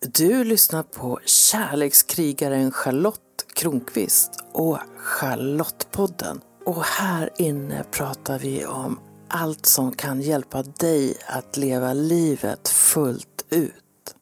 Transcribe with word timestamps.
Du 0.00 0.44
lyssnar 0.44 0.82
på 0.82 1.20
kärlekskrigaren 1.24 2.72
Charlotte 2.72 3.46
Kronqvist 3.54 4.44
och 4.52 4.78
Charlottepodden. 4.96 6.40
Och 6.64 6.84
här 6.84 7.30
inne 7.38 7.84
pratar 7.90 8.38
vi 8.38 8.66
om 8.66 9.00
allt 9.28 9.66
som 9.66 9.92
kan 9.92 10.20
hjälpa 10.20 10.62
dig 10.62 11.16
att 11.26 11.56
leva 11.56 11.92
livet 11.92 12.68
fullt 12.68 13.46
ut. 13.50 14.14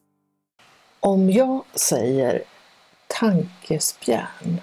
Om 1.00 1.30
jag 1.30 1.64
säger 1.74 2.42
tankespjärn, 3.06 4.60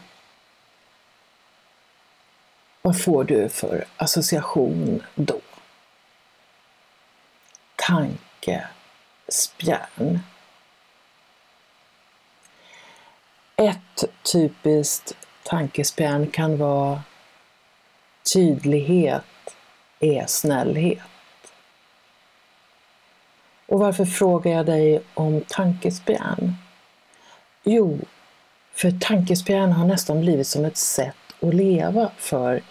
vad 2.82 3.02
får 3.02 3.24
du 3.24 3.50
för 3.50 3.86
association 3.98 5.04
då? 5.16 5.42
Tankespjärn. 7.76 10.20
Ett 13.56 14.04
typiskt 14.32 15.16
tankespjärn 15.44 16.28
kan 16.28 16.58
vara 16.58 17.02
tydlighet 18.34 19.24
är 20.00 20.26
snällhet. 20.26 21.00
Och 23.66 23.80
varför 23.80 24.06
frågar 24.06 24.52
jag 24.52 24.66
dig 24.66 25.02
om 25.14 25.42
tankespjärn? 25.48 26.56
Jo, 27.64 28.00
för 28.74 28.92
tankespjärn 29.00 29.72
har 29.72 29.86
nästan 29.86 30.22
blivit 30.22 30.48
som 30.48 30.66
ett 30.66 30.78
sätt 30.78 31.16
att 31.40 31.54
leva 31.54 32.12
för 32.18 32.62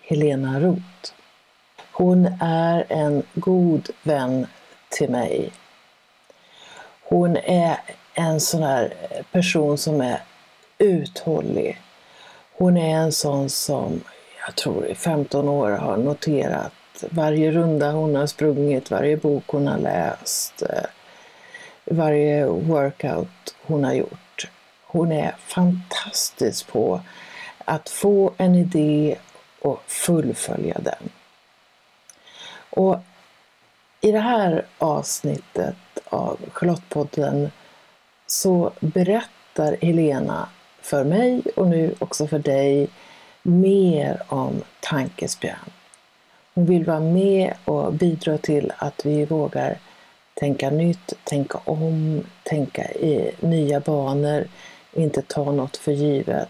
Helena 0.00 0.60
Roth. 0.60 1.12
Hon 1.92 2.26
är 2.40 2.84
en 2.88 3.22
god 3.34 3.90
vän 4.02 4.46
till 4.88 5.10
mig. 5.10 5.52
Hon 7.02 7.36
är 7.36 7.80
en 8.18 8.40
sån 8.40 8.62
här 8.62 8.94
person 9.32 9.78
som 9.78 10.00
är 10.00 10.22
uthållig. 10.78 11.80
Hon 12.52 12.76
är 12.76 12.96
en 12.96 13.12
sån 13.12 13.50
som 13.50 14.00
jag 14.46 14.54
tror 14.56 14.86
i 14.86 14.94
15 14.94 15.48
år 15.48 15.70
har 15.70 15.96
noterat 15.96 16.72
varje 17.10 17.50
runda 17.50 17.92
hon 17.92 18.14
har 18.14 18.26
sprungit, 18.26 18.90
varje 18.90 19.16
bok 19.16 19.44
hon 19.46 19.66
har 19.66 19.78
läst, 19.78 20.62
eh, 20.62 20.84
varje 21.84 22.46
workout 22.46 23.54
hon 23.62 23.84
har 23.84 23.92
gjort. 23.92 24.50
Hon 24.86 25.12
är 25.12 25.34
fantastisk 25.38 26.66
på 26.66 27.00
att 27.64 27.88
få 27.88 28.32
en 28.36 28.54
idé 28.54 29.16
och 29.60 29.82
fullfölja 29.86 30.78
den. 30.78 31.10
Och 32.70 32.98
i 34.00 34.12
det 34.12 34.20
här 34.20 34.66
avsnittet 34.78 35.76
av 36.04 36.38
Charlottepodden 36.52 37.50
så 38.26 38.72
berättar 38.80 39.76
Helena 39.80 40.48
för 40.80 41.04
mig 41.04 41.42
och 41.56 41.66
nu 41.66 41.94
också 41.98 42.26
för 42.26 42.38
dig 42.38 42.88
mer 43.42 44.22
om 44.28 44.62
tankespjärn. 44.80 45.70
Hon 46.54 46.66
vill 46.66 46.84
vara 46.84 47.00
med 47.00 47.54
och 47.64 47.92
bidra 47.92 48.38
till 48.38 48.72
att 48.76 49.06
vi 49.06 49.24
vågar 49.24 49.78
tänka 50.34 50.70
nytt, 50.70 51.12
tänka 51.24 51.58
om, 51.64 52.22
tänka 52.42 52.92
i 52.92 53.32
nya 53.40 53.80
banor, 53.80 54.46
inte 54.92 55.22
ta 55.22 55.52
något 55.52 55.76
för 55.76 55.92
givet. 55.92 56.48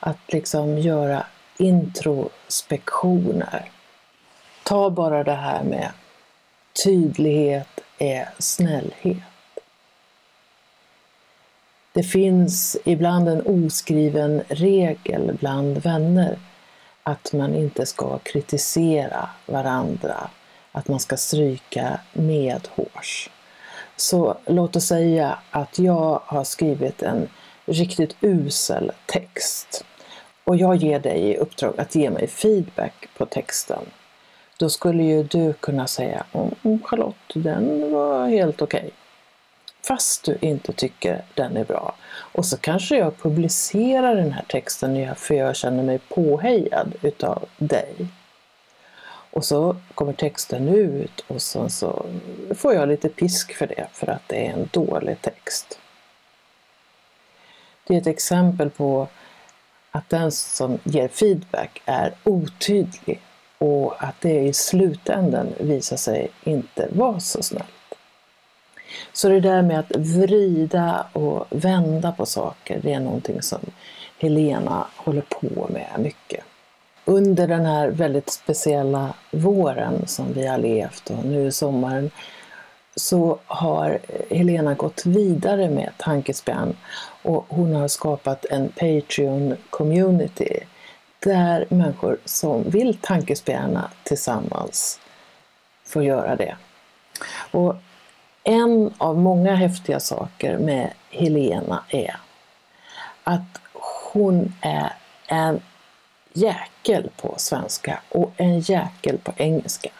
Att 0.00 0.32
liksom 0.32 0.78
göra 0.78 1.26
introspektioner. 1.58 3.70
Ta 4.62 4.90
bara 4.90 5.24
det 5.24 5.34
här 5.34 5.64
med 5.64 5.90
tydlighet 6.84 7.80
är 7.98 8.28
snällhet. 8.38 9.29
Det 11.92 12.02
finns 12.02 12.76
ibland 12.84 13.28
en 13.28 13.46
oskriven 13.46 14.42
regel 14.48 15.36
bland 15.40 15.78
vänner 15.78 16.38
att 17.02 17.32
man 17.32 17.54
inte 17.54 17.86
ska 17.86 18.18
kritisera 18.18 19.28
varandra, 19.46 20.30
att 20.72 20.88
man 20.88 21.00
ska 21.00 21.16
stryka 21.16 22.00
medhårs. 22.12 23.30
Så 23.96 24.36
låt 24.46 24.76
oss 24.76 24.86
säga 24.86 25.38
att 25.50 25.78
jag 25.78 26.20
har 26.24 26.44
skrivit 26.44 27.02
en 27.02 27.28
riktigt 27.66 28.16
usel 28.20 28.92
text 29.06 29.84
och 30.44 30.56
jag 30.56 30.76
ger 30.76 31.00
dig 31.00 31.20
i 31.20 31.36
uppdrag 31.36 31.80
att 31.80 31.94
ge 31.94 32.10
mig 32.10 32.26
feedback 32.26 33.08
på 33.16 33.26
texten. 33.26 33.82
Då 34.58 34.70
skulle 34.70 35.02
ju 35.02 35.22
du 35.22 35.52
kunna 35.52 35.86
säga 35.86 36.24
om 36.32 36.78
Charlotte, 36.84 37.34
den 37.34 37.92
var 37.92 38.28
helt 38.28 38.62
okej. 38.62 38.80
Okay 38.80 38.90
fast 39.90 40.24
du 40.24 40.38
inte 40.40 40.72
tycker 40.72 41.24
den 41.34 41.56
är 41.56 41.64
bra. 41.64 41.94
Och 42.10 42.46
så 42.46 42.56
kanske 42.56 42.96
jag 42.96 43.18
publicerar 43.18 44.16
den 44.16 44.32
här 44.32 44.44
texten 44.48 45.14
för 45.14 45.34
jag 45.34 45.56
känner 45.56 45.82
mig 45.82 45.98
påhejad 45.98 46.94
utav 47.02 47.48
dig. 47.56 48.06
Och 49.32 49.44
så 49.44 49.76
kommer 49.94 50.12
texten 50.12 50.68
ut 50.68 51.24
och 51.26 51.42
så, 51.42 51.68
så 51.68 52.06
får 52.54 52.74
jag 52.74 52.88
lite 52.88 53.08
pisk 53.08 53.54
för 53.54 53.66
det, 53.66 53.86
för 53.92 54.06
att 54.06 54.22
det 54.26 54.46
är 54.46 54.52
en 54.52 54.68
dålig 54.72 55.22
text. 55.22 55.78
Det 57.86 57.94
är 57.94 57.98
ett 57.98 58.06
exempel 58.06 58.70
på 58.70 59.08
att 59.90 60.08
den 60.08 60.32
som 60.32 60.78
ger 60.84 61.08
feedback 61.08 61.82
är 61.84 62.14
otydlig 62.24 63.20
och 63.58 64.04
att 64.04 64.20
det 64.20 64.40
i 64.40 64.52
slutändan 64.52 65.48
visar 65.60 65.96
sig 65.96 66.30
inte 66.44 66.88
vara 66.92 67.20
så 67.20 67.42
snällt. 67.42 67.79
Så 69.12 69.28
det 69.28 69.40
där 69.40 69.62
med 69.62 69.78
att 69.78 69.96
vrida 69.96 71.06
och 71.12 71.46
vända 71.50 72.12
på 72.12 72.26
saker, 72.26 72.80
det 72.82 72.92
är 72.92 73.00
någonting 73.00 73.42
som 73.42 73.60
Helena 74.18 74.86
håller 74.96 75.22
på 75.22 75.68
med 75.72 75.88
mycket. 75.98 76.44
Under 77.04 77.48
den 77.48 77.66
här 77.66 77.88
väldigt 77.88 78.30
speciella 78.30 79.14
våren 79.30 80.06
som 80.06 80.32
vi 80.32 80.46
har 80.46 80.58
levt 80.58 81.10
och 81.10 81.24
nu 81.24 81.52
sommaren 81.52 82.10
så 82.96 83.38
har 83.46 83.98
Helena 84.30 84.74
gått 84.74 85.06
vidare 85.06 85.70
med 85.70 85.90
tankespänn 85.96 86.76
och 87.22 87.46
hon 87.48 87.74
har 87.74 87.88
skapat 87.88 88.44
en 88.44 88.68
Patreon-community 88.68 90.60
där 91.18 91.66
människor 91.68 92.18
som 92.24 92.70
vill 92.70 92.98
tankespänna 93.00 93.90
tillsammans 94.04 95.00
får 95.84 96.04
göra 96.04 96.36
det. 96.36 96.56
Och 97.50 97.76
en 98.44 98.94
av 98.98 99.18
många 99.18 99.54
häftiga 99.54 100.00
saker 100.00 100.58
med 100.58 100.90
Helena 101.10 101.84
är 101.88 102.16
att 103.24 103.60
hon 104.12 104.54
är 104.60 104.92
en 105.26 105.60
jäkel 106.32 107.10
på 107.16 107.34
svenska 107.36 108.00
och 108.08 108.32
en 108.36 108.60
jäkel 108.60 109.18
på 109.18 109.32
engelska. 109.36 109.90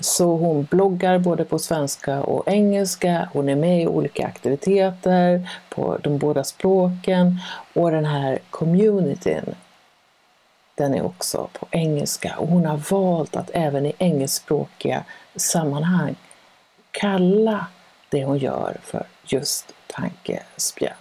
Så 0.00 0.36
hon 0.36 0.64
bloggar 0.64 1.18
både 1.18 1.44
på 1.44 1.58
svenska 1.58 2.22
och 2.22 2.48
engelska, 2.48 3.28
hon 3.32 3.48
är 3.48 3.56
med 3.56 3.82
i 3.82 3.86
olika 3.86 4.26
aktiviteter 4.26 5.48
på 5.68 5.98
de 6.02 6.18
båda 6.18 6.44
språken. 6.44 7.40
Och 7.74 7.90
den 7.90 8.04
här 8.04 8.38
communityn 8.50 9.54
den 10.74 10.94
är 10.94 11.06
också 11.06 11.48
på 11.52 11.66
engelska. 11.70 12.34
Och 12.38 12.48
hon 12.48 12.66
har 12.66 12.76
valt 12.90 13.36
att 13.36 13.50
även 13.52 13.86
i 13.86 13.92
engelskspråkiga 13.98 15.04
sammanhang 15.36 16.16
kalla 16.90 17.66
det 18.08 18.24
hon 18.24 18.38
gör 18.38 18.76
för 18.82 19.06
just 19.26 19.72
tankespjäll. 19.86 20.92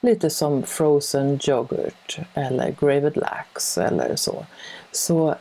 Lite 0.00 0.30
som 0.30 0.62
frozen 0.62 1.38
yoghurt 1.48 2.18
eller 2.34 2.74
gravid 2.80 3.16
lax 3.16 3.78
eller 3.78 4.16
så. 4.16 4.46
Så 4.92 5.34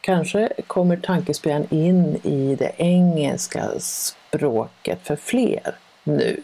kanske 0.00 0.48
kommer 0.66 0.96
tankespjärn 0.96 1.66
in 1.70 2.20
i 2.22 2.56
det 2.58 2.72
engelska 2.76 3.70
språket 3.78 4.98
för 5.02 5.16
fler 5.16 5.74
nu. 6.04 6.42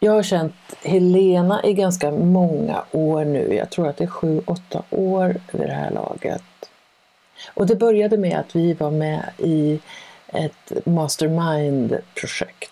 Jag 0.00 0.12
har 0.12 0.22
känt 0.22 0.54
Helena 0.82 1.64
i 1.64 1.72
ganska 1.72 2.10
många 2.10 2.84
år 2.90 3.24
nu. 3.24 3.54
Jag 3.54 3.70
tror 3.70 3.88
att 3.88 3.96
det 3.96 4.04
är 4.04 4.08
sju, 4.08 4.42
åtta 4.46 4.82
år 4.90 5.40
vid 5.52 5.68
det 5.68 5.74
här 5.74 5.90
laget. 5.90 6.42
Och 7.54 7.66
det 7.66 7.76
började 7.76 8.16
med 8.16 8.38
att 8.38 8.56
vi 8.56 8.74
var 8.74 8.90
med 8.90 9.22
i 9.38 9.80
ett 10.34 10.86
mastermind-projekt. 10.86 12.70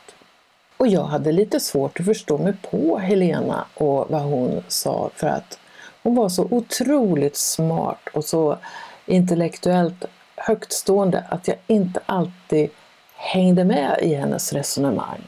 Och 0.77 0.89
jag 0.89 1.05
hade 1.05 1.33
lite 1.33 1.61
svårt 1.61 2.01
att 2.01 2.07
förstå 2.07 2.39
mig 2.39 2.55
på 2.71 2.99
Helena 2.99 3.65
och 3.75 4.11
vad 4.11 4.23
hon 4.23 4.63
sa 4.69 5.11
för 5.15 5.27
att 5.27 5.59
hon 6.03 6.15
var 6.15 6.29
så 6.29 6.49
otroligt 6.51 7.37
smart 7.37 8.09
och 8.13 8.25
så 8.25 8.59
intellektuellt 9.07 10.05
högtstående 10.37 11.25
att 11.29 11.49
jag 11.49 11.57
inte 11.67 12.01
alltid 12.07 12.71
hängde 13.17 13.65
med 13.65 13.99
i 14.03 14.15
hennes 14.15 14.53
resonemang. 14.53 15.23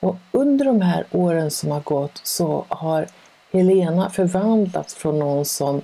Och 0.00 0.16
under 0.32 0.64
de 0.64 0.80
här 0.80 1.06
åren 1.10 1.50
som 1.50 1.70
har 1.70 1.80
gått 1.80 2.20
så 2.24 2.64
har 2.68 3.06
Helena 3.52 4.10
förvandlats 4.10 4.94
från 4.94 5.18
någon 5.18 5.44
som 5.44 5.82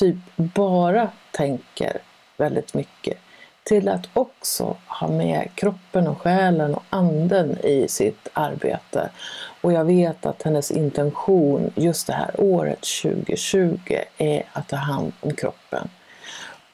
typ 0.00 0.16
bara 0.36 1.10
tänker 1.30 1.98
väldigt 2.36 2.74
mycket 2.74 3.18
till 3.68 3.88
att 3.88 4.08
också 4.12 4.76
ha 4.86 5.08
med 5.08 5.48
kroppen 5.54 6.06
och 6.06 6.20
själen 6.20 6.74
och 6.74 6.82
anden 6.90 7.58
i 7.58 7.88
sitt 7.88 8.28
arbete. 8.32 9.10
Och 9.60 9.72
jag 9.72 9.84
vet 9.84 10.26
att 10.26 10.42
hennes 10.42 10.70
intention 10.70 11.72
just 11.74 12.06
det 12.06 12.12
här 12.12 12.30
året 12.38 12.78
2020 13.02 13.78
är 14.18 14.42
att 14.52 14.68
ta 14.68 14.76
hand 14.76 15.12
om 15.20 15.34
kroppen. 15.34 15.88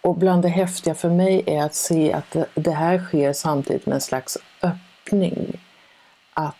Och 0.00 0.14
bland 0.16 0.42
det 0.42 0.48
häftiga 0.48 0.94
för 0.94 1.08
mig 1.08 1.42
är 1.46 1.62
att 1.62 1.74
se 1.74 2.12
att 2.12 2.36
det 2.54 2.70
här 2.70 2.98
sker 2.98 3.32
samtidigt 3.32 3.86
med 3.86 3.94
en 3.94 4.00
slags 4.00 4.38
öppning. 4.62 5.60
Att 6.34 6.54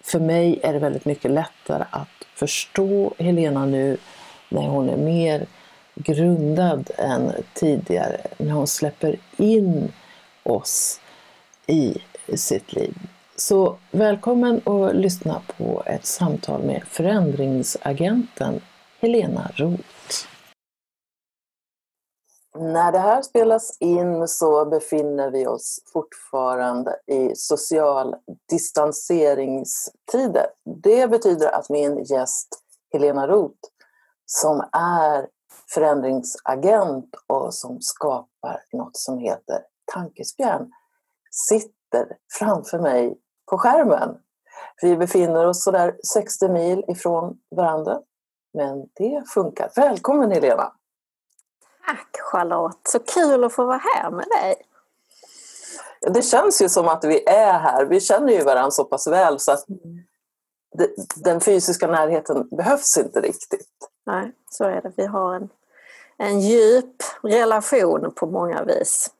för 0.00 0.20
mig 0.20 0.60
är 0.62 0.72
det 0.72 0.78
väldigt 0.78 1.04
mycket 1.04 1.30
lättare 1.30 1.84
att 1.90 2.26
förstå 2.34 3.14
Helena 3.18 3.66
nu 3.66 3.96
när 4.48 4.68
hon 4.68 4.88
är 4.88 4.96
mer 4.96 5.46
grundad 5.96 6.90
än 6.96 7.32
tidigare, 7.54 8.20
när 8.38 8.52
hon 8.52 8.66
släpper 8.66 9.20
in 9.36 9.92
oss 10.42 11.00
i 11.66 11.98
sitt 12.36 12.72
liv. 12.72 12.94
Så 13.36 13.76
välkommen 13.90 14.60
att 14.64 14.96
lyssna 14.96 15.42
på 15.56 15.82
ett 15.86 16.06
samtal 16.06 16.62
med 16.62 16.82
förändringsagenten 16.84 18.60
Helena 19.00 19.50
Roth. 19.54 19.84
När 22.58 22.92
det 22.92 22.98
här 22.98 23.22
spelas 23.22 23.76
in 23.80 24.28
så 24.28 24.64
befinner 24.64 25.30
vi 25.30 25.46
oss 25.46 25.78
fortfarande 25.92 26.96
i 27.06 27.32
social 27.34 28.14
distanseringstider. 28.48 30.46
Det 30.82 31.10
betyder 31.10 31.48
att 31.48 31.70
min 31.70 32.04
gäst 32.04 32.48
Helena 32.92 33.26
Roth, 33.26 33.68
som 34.26 34.64
är 34.72 35.26
förändringsagent 35.74 37.14
och 37.26 37.54
som 37.54 37.80
skapar 37.80 38.62
något 38.72 38.96
som 38.96 39.18
heter 39.18 39.62
Tankespjärn, 39.92 40.72
sitter 41.30 42.16
framför 42.38 42.78
mig 42.78 43.18
på 43.50 43.58
skärmen. 43.58 44.18
Vi 44.82 44.96
befinner 44.96 45.46
oss 45.46 45.64
sådär 45.64 45.96
60 46.12 46.48
mil 46.48 46.84
ifrån 46.88 47.38
varandra, 47.50 48.00
men 48.54 48.86
det 48.94 49.24
funkar. 49.34 49.70
Välkommen 49.76 50.30
Helena! 50.30 50.72
Tack 51.86 52.16
Charlotte! 52.20 52.88
Så 52.88 52.98
kul 52.98 53.44
att 53.44 53.52
få 53.52 53.64
vara 53.64 53.80
här 53.94 54.10
med 54.10 54.26
dig. 54.40 54.54
Det 56.00 56.22
känns 56.22 56.62
ju 56.62 56.68
som 56.68 56.88
att 56.88 57.04
vi 57.04 57.28
är 57.28 57.58
här. 57.58 57.84
Vi 57.84 58.00
känner 58.00 58.32
ju 58.32 58.44
varandra 58.44 58.70
så 58.70 58.84
pass 58.84 59.06
väl 59.06 59.38
så 59.38 59.52
att 59.52 59.68
mm. 59.68 59.80
Den 61.16 61.40
fysiska 61.40 61.86
närheten 61.86 62.48
behövs 62.48 62.96
inte 62.96 63.20
riktigt. 63.20 63.68
Nej, 64.06 64.32
så 64.50 64.64
är 64.64 64.82
det. 64.82 64.92
Vi 64.96 65.06
har 65.06 65.34
en, 65.34 65.48
en 66.16 66.40
djup 66.40 67.02
relation 67.22 68.12
på 68.16 68.26
många 68.26 68.64
vis. 68.64 69.10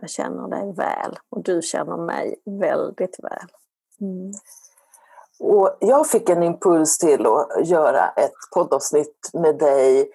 Jag 0.00 0.10
känner 0.10 0.48
dig 0.48 0.72
väl 0.72 1.18
och 1.28 1.42
du 1.42 1.62
känner 1.62 1.96
mig 1.96 2.36
väldigt 2.44 3.16
väl. 3.22 3.48
Mm. 4.00 4.32
Och 5.40 5.76
jag 5.80 6.08
fick 6.08 6.28
en 6.28 6.42
impuls 6.42 6.98
till 6.98 7.26
att 7.26 7.68
göra 7.68 8.08
ett 8.08 8.32
poddavsnitt 8.54 9.30
med 9.32 9.58
dig 9.58 10.12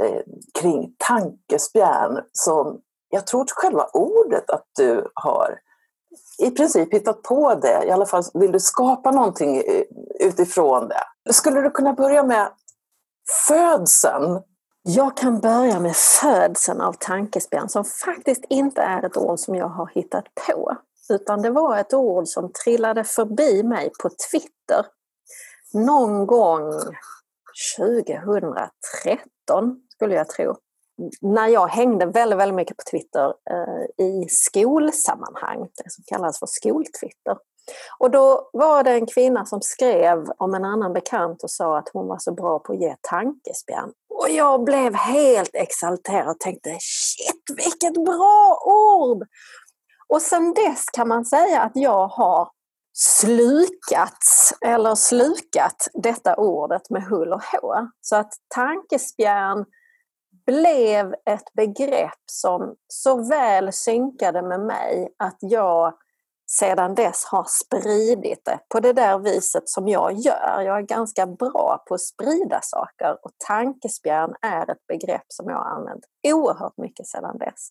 eh, 0.00 0.22
kring 0.60 0.94
tankespjärn 0.98 2.24
som 2.32 2.80
jag 3.08 3.26
tror 3.26 3.46
själva 3.48 3.86
ordet 3.92 4.50
att 4.50 4.66
du 4.76 5.10
har 5.14 5.58
i 6.40 6.50
princip 6.50 6.94
hittat 6.94 7.22
på 7.22 7.54
det. 7.54 7.84
I 7.86 7.90
alla 7.90 8.06
fall 8.06 8.22
vill 8.34 8.52
du 8.52 8.60
skapa 8.60 9.10
någonting 9.10 9.56
eh, 9.56 9.82
utifrån 10.20 10.88
det. 10.88 11.32
Skulle 11.32 11.60
du 11.60 11.70
kunna 11.70 11.92
börja 11.92 12.22
med 12.22 12.48
födseln? 13.48 14.42
Jag 14.82 15.16
kan 15.16 15.40
börja 15.40 15.80
med 15.80 15.96
födseln 15.96 16.80
av 16.80 16.92
tankespjärn 16.92 17.68
som 17.68 17.84
faktiskt 17.84 18.44
inte 18.48 18.82
är 18.82 19.02
ett 19.02 19.16
ord 19.16 19.38
som 19.38 19.54
jag 19.54 19.68
har 19.68 19.90
hittat 19.94 20.24
på. 20.46 20.76
Utan 21.10 21.42
det 21.42 21.50
var 21.50 21.76
ett 21.76 21.94
ord 21.94 22.28
som 22.28 22.52
trillade 22.52 23.04
förbi 23.04 23.62
mig 23.62 23.90
på 24.02 24.10
Twitter 24.30 24.86
någon 25.72 26.26
gång 26.26 26.72
2013 27.76 29.82
skulle 29.94 30.14
jag 30.14 30.28
tro. 30.28 30.56
När 31.20 31.48
jag 31.48 31.68
hängde 31.68 32.06
väldigt, 32.06 32.38
väldigt 32.38 32.56
mycket 32.56 32.76
på 32.76 32.82
Twitter 32.90 33.34
eh, 33.50 34.06
i 34.06 34.26
skolsammanhang, 34.28 35.58
det 35.58 35.90
som 35.90 36.04
kallas 36.06 36.38
för 36.38 36.46
skoltwitter. 36.46 37.36
Och 37.98 38.10
då 38.10 38.50
var 38.52 38.82
det 38.82 38.90
en 38.90 39.06
kvinna 39.06 39.44
som 39.44 39.62
skrev 39.62 40.24
om 40.38 40.54
en 40.54 40.64
annan 40.64 40.92
bekant 40.92 41.42
och 41.42 41.50
sa 41.50 41.78
att 41.78 41.88
hon 41.92 42.08
var 42.08 42.18
så 42.18 42.34
bra 42.34 42.58
på 42.58 42.72
att 42.72 42.80
ge 42.80 42.96
tankespjärn. 43.02 43.92
Och 44.08 44.30
jag 44.30 44.64
blev 44.64 44.94
helt 44.94 45.54
exalterad 45.54 46.28
och 46.28 46.40
tänkte 46.40 46.70
shit 46.80 47.56
vilket 47.56 48.04
bra 48.04 48.62
ord! 48.66 49.26
Och 50.08 50.22
sen 50.22 50.54
dess 50.54 50.84
kan 50.92 51.08
man 51.08 51.24
säga 51.24 51.60
att 51.60 51.72
jag 51.74 52.08
har 52.08 52.48
slukats 52.92 54.54
eller 54.60 54.94
slukat 54.94 55.88
detta 55.94 56.34
ordet 56.34 56.90
med 56.90 57.02
hull 57.02 57.32
och 57.32 57.42
hår. 57.42 57.88
Så 58.00 58.16
att 58.16 58.32
tankespjärn 58.54 59.64
blev 60.50 61.14
ett 61.26 61.52
begrepp 61.52 62.22
som 62.26 62.74
så 62.88 63.28
väl 63.28 63.72
synkade 63.72 64.42
med 64.42 64.60
mig 64.60 65.14
att 65.18 65.36
jag 65.40 65.94
sedan 66.50 66.94
dess 66.94 67.24
har 67.24 67.44
spridit 67.48 68.44
det 68.44 68.58
på 68.68 68.80
det 68.80 68.92
där 68.92 69.18
viset 69.18 69.68
som 69.68 69.88
jag 69.88 70.12
gör. 70.12 70.62
Jag 70.66 70.78
är 70.78 70.82
ganska 70.82 71.26
bra 71.26 71.84
på 71.88 71.94
att 71.94 72.00
sprida 72.00 72.60
saker 72.62 73.16
och 73.22 73.30
tankespjärn 73.46 74.34
är 74.42 74.70
ett 74.70 74.86
begrepp 74.88 75.24
som 75.28 75.48
jag 75.48 75.56
har 75.56 75.64
använt 75.64 76.04
oerhört 76.28 76.76
mycket 76.76 77.06
sedan 77.06 77.38
dess. 77.38 77.68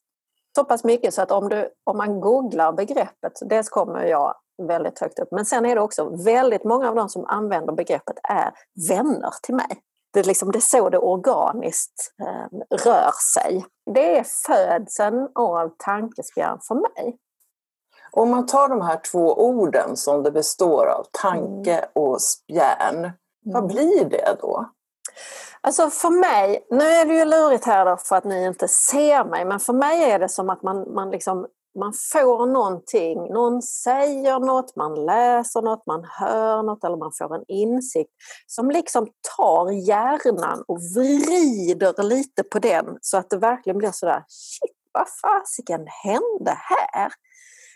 Så 0.55 0.65
pass 0.65 0.83
mycket 0.83 1.13
så 1.13 1.21
att 1.21 1.31
om, 1.31 1.49
du, 1.49 1.69
om 1.83 1.97
man 1.97 2.21
googlar 2.21 2.73
begreppet, 2.73 3.33
dels 3.49 3.69
kommer 3.69 4.03
jag 4.03 4.35
väldigt 4.67 4.99
högt 4.99 5.19
upp, 5.19 5.31
men 5.31 5.45
sen 5.45 5.65
är 5.65 5.75
det 5.75 5.81
också 5.81 6.23
väldigt 6.23 6.63
många 6.63 6.89
av 6.89 6.95
de 6.95 7.09
som 7.09 7.25
använder 7.25 7.73
begreppet 7.73 8.17
är 8.23 8.51
vänner 8.89 9.31
till 9.43 9.55
mig. 9.55 9.81
Det 10.13 10.27
liksom, 10.27 10.51
det 10.51 10.57
är 10.57 10.79
så 10.79 10.89
det 10.89 10.97
organiskt 10.97 12.13
eh, 12.21 12.77
rör 12.85 13.11
sig. 13.33 13.65
Det 13.93 14.17
är 14.17 14.23
födseln 14.23 15.27
av 15.35 15.71
tankespjärn 15.77 16.59
för 16.67 16.75
mig. 16.75 17.17
Om 18.11 18.29
man 18.29 18.45
tar 18.45 18.69
de 18.69 18.81
här 18.81 18.99
två 19.11 19.33
orden 19.33 19.97
som 19.97 20.23
det 20.23 20.31
består 20.31 20.85
av, 20.85 21.05
tanke 21.11 21.77
mm. 21.77 21.89
och 21.95 22.21
spjärn, 22.21 22.97
mm. 22.97 23.13
vad 23.43 23.67
blir 23.67 24.05
det 24.05 24.37
då? 24.41 24.69
Alltså 25.61 25.89
för 25.89 26.09
mig, 26.09 26.67
nu 26.69 26.83
är 26.83 27.05
det 27.05 27.13
ju 27.13 27.25
lurigt 27.25 27.65
här 27.65 27.85
då 27.85 27.97
för 27.97 28.15
att 28.15 28.23
ni 28.23 28.45
inte 28.45 28.67
ser 28.67 29.23
mig, 29.23 29.45
men 29.45 29.59
för 29.59 29.73
mig 29.73 30.11
är 30.11 30.19
det 30.19 30.29
som 30.29 30.49
att 30.49 30.63
man, 30.63 30.93
man, 30.93 31.11
liksom, 31.11 31.47
man 31.79 31.93
får 32.11 32.45
någonting, 32.45 33.33
någon 33.33 33.61
säger 33.61 34.39
något, 34.39 34.75
man 34.75 35.05
läser 35.05 35.61
något, 35.61 35.85
man 35.85 36.03
hör 36.03 36.63
något 36.63 36.83
eller 36.83 36.97
man 36.97 37.11
får 37.17 37.35
en 37.35 37.45
insikt 37.47 38.11
som 38.47 38.71
liksom 38.71 39.07
tar 39.37 39.71
hjärnan 39.71 40.63
och 40.67 40.79
vrider 40.95 42.03
lite 42.03 42.43
på 42.43 42.59
den 42.59 42.97
så 43.01 43.17
att 43.17 43.29
det 43.29 43.37
verkligen 43.37 43.77
blir 43.77 43.91
sådär, 43.91 44.23
shit 44.27 44.79
vad 44.91 45.07
fasiken 45.21 45.87
hände 45.87 46.57
här? 46.57 47.13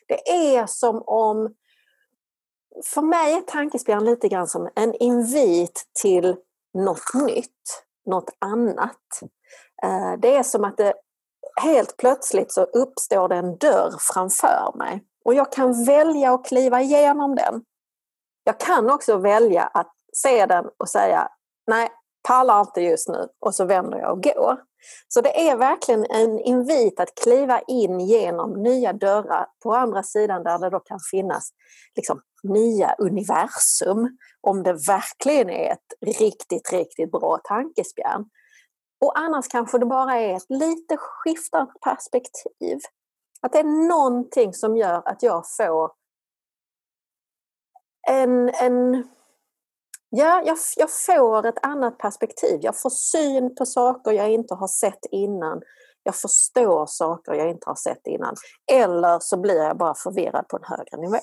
Det 0.08 0.30
är 0.30 0.66
som 0.66 1.04
om, 1.06 1.54
för 2.86 3.02
mig 3.02 3.34
är 3.34 3.42
tankespjärn 3.42 4.06
lite 4.06 4.28
grann 4.28 4.48
som 4.48 4.70
en 4.76 4.94
invit 4.94 5.84
till 6.02 6.36
något 6.74 7.14
nytt, 7.14 7.84
något 8.06 8.30
annat. 8.40 9.22
Eh, 9.84 10.14
det 10.20 10.36
är 10.36 10.44
som 10.44 10.64
att 10.64 10.78
det 10.78 10.94
helt 11.62 11.98
plötsligt 11.98 12.52
så 12.52 12.64
uppstår 12.64 13.30
det 13.30 13.36
en 13.36 13.58
dörr 13.58 13.96
framför 14.00 14.78
mig 14.78 15.04
och 15.26 15.34
jag 15.34 15.52
kan 15.52 15.86
välja 15.86 16.34
att 16.34 16.46
kliva 16.46 16.82
igenom 16.82 17.36
den. 17.36 17.62
Jag 18.44 18.60
kan 18.60 18.90
också 18.90 19.18
välja 19.18 19.64
att 19.64 19.92
se 20.14 20.46
den 20.46 20.66
och 20.78 20.90
säga 20.90 21.30
nej, 21.68 21.90
pallar 22.28 22.62
inte 22.62 22.82
just 22.82 23.10
nu 23.10 23.28
och 23.40 23.56
så 23.56 23.66
vänder 23.66 23.98
jag 23.98 24.12
och 24.12 24.24
går. 24.24 24.58
Så 25.08 25.22
det 25.22 25.50
är 25.50 25.58
verkligen 25.58 26.06
en 26.10 26.40
invit 26.40 27.00
att 27.00 27.16
kliva 27.24 27.60
in 27.60 28.00
genom 28.00 28.64
nya 28.64 28.94
dörrar 28.94 29.48
på 29.64 29.74
andra 29.76 30.04
sidan 30.04 30.44
där 30.44 30.60
det 30.60 30.70
då 30.70 30.80
kan 30.80 31.00
finnas 31.12 31.50
liksom, 31.96 32.22
nya 32.44 32.96
universum. 32.98 34.18
Om 34.42 34.64
det 34.64 34.74
verkligen 34.74 35.50
är 35.50 35.72
ett 35.72 36.18
riktigt, 36.20 36.74
riktigt 36.74 37.12
bra 37.12 37.40
tankespjärn. 37.44 38.26
Och 39.04 39.20
annars 39.20 39.48
kanske 39.48 39.78
det 39.78 39.86
bara 39.86 40.16
är 40.20 40.36
ett 40.36 40.50
lite 40.50 40.98
skiftande 40.98 41.74
perspektiv. 41.84 42.80
Att 43.42 43.52
det 43.52 43.60
är 43.60 43.88
någonting 43.90 44.54
som 44.54 44.78
gör 44.78 45.02
att 45.06 45.24
jag 45.24 45.44
får 45.58 45.92
en, 48.10 48.50
en 48.50 49.08
Ja, 50.16 50.44
jag, 50.46 50.58
jag, 50.78 50.90
får 51.06 51.46
ett 51.46 51.66
annat 51.66 51.98
perspektiv. 51.98 52.60
Jag 52.62 52.82
får 52.82 52.90
syn 52.90 53.56
på 53.56 53.66
saker 53.66 54.12
jag 54.12 54.32
inte 54.32 54.56
har 54.56 54.68
sett 54.68 55.06
innan. 55.12 55.62
Jag 56.04 56.16
förstår 56.16 56.86
saker 56.86 57.34
jag 57.34 57.50
inte 57.50 57.70
har 57.70 57.76
sett 57.76 58.08
innan. 58.08 58.36
Eller 58.72 59.20
så 59.20 59.42
blir 59.42 59.64
jag 59.64 59.78
bara 59.78 59.94
förvirrad 59.96 60.48
på 60.48 60.58
en 60.58 60.64
högre 60.64 60.98
nivå. 60.98 61.20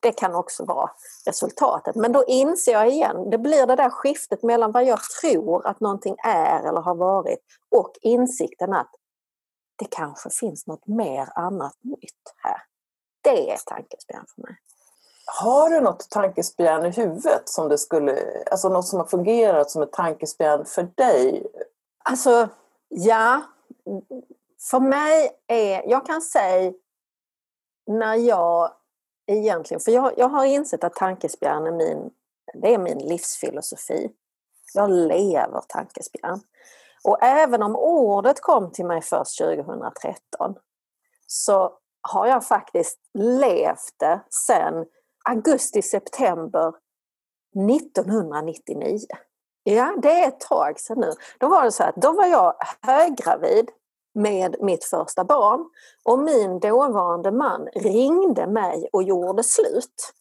Det 0.00 0.12
kan 0.12 0.34
också 0.34 0.64
vara 0.64 0.90
resultatet. 1.26 1.96
Men 1.96 2.12
då 2.12 2.24
inser 2.24 2.72
jag 2.72 2.88
igen, 2.88 3.30
det 3.30 3.38
blir 3.38 3.66
det 3.66 3.76
där 3.76 3.90
skiftet 3.90 4.42
mellan 4.42 4.72
vad 4.72 4.84
jag 4.84 5.00
tror 5.20 5.66
att 5.66 5.80
någonting 5.80 6.16
är 6.24 6.68
eller 6.68 6.80
har 6.80 6.94
varit 6.94 7.38
och 7.70 7.92
insikten 8.00 8.72
att 8.72 8.90
det 9.76 9.86
kanske 9.90 10.30
finns 10.30 10.66
något 10.66 10.86
mer 10.86 11.28
annat 11.34 11.76
nytt 11.82 12.34
här. 12.36 12.62
Det 13.22 13.50
är 13.50 13.56
tankespjärn 13.56 14.24
för 14.34 14.42
mig. 14.42 14.56
Har 15.40 15.70
du 15.70 15.80
något 15.80 16.10
tankespjärn 16.10 16.86
i 16.86 16.90
huvudet 16.90 17.48
som 17.48 17.68
det 17.68 17.78
skulle, 17.78 18.44
alltså 18.50 18.68
något 18.68 18.86
som 18.86 18.98
har 18.98 19.06
fungerat 19.06 19.70
som 19.70 19.82
ett 19.82 19.92
tankespjärn 19.92 20.64
för 20.64 20.88
dig? 20.94 21.46
Alltså, 22.04 22.48
ja. 22.88 23.42
För 24.70 24.80
mig 24.80 25.30
är, 25.46 25.90
jag 25.90 26.06
kan 26.06 26.22
säga 26.22 26.72
när 27.86 28.14
jag 28.14 28.72
egentligen, 29.38 29.80
för 29.80 29.92
jag, 29.92 30.12
jag 30.16 30.28
har 30.28 30.44
insett 30.44 30.84
att 30.84 30.94
tankespjärn 30.94 31.66
är 31.66 31.72
min, 31.72 32.10
det 32.54 32.74
är 32.74 32.78
min 32.78 32.98
livsfilosofi. 32.98 34.10
Jag 34.74 34.90
lever 34.90 35.60
tankespjärn. 35.68 36.40
Och 37.04 37.22
även 37.22 37.62
om 37.62 37.76
ordet 37.76 38.40
kom 38.40 38.72
till 38.72 38.86
mig 38.86 39.02
först 39.02 39.38
2013 39.38 40.54
så 41.26 41.72
har 42.00 42.26
jag 42.26 42.46
faktiskt 42.46 42.98
levt 43.14 43.94
det 43.98 44.20
sedan 44.30 44.86
augusti-september 45.24 46.72
1999. 47.70 48.98
Ja, 49.62 49.94
det 50.02 50.12
är 50.12 50.28
ett 50.28 50.40
tag 50.40 50.80
sedan 50.80 51.00
nu. 51.00 51.12
Då 51.38 51.48
var 51.48 51.64
det 51.64 51.72
så 51.72 51.84
att 51.84 51.96
då 51.96 52.12
var 52.12 52.26
jag 52.26 52.54
höggravid 52.80 53.70
med 54.14 54.56
mitt 54.60 54.84
första 54.84 55.24
barn. 55.24 55.60
Och 56.04 56.18
min 56.18 56.60
dåvarande 56.60 57.32
man 57.32 57.68
ringde 57.74 58.46
mig 58.46 58.88
och 58.92 59.02
gjorde 59.02 59.42
slut. 59.42 60.12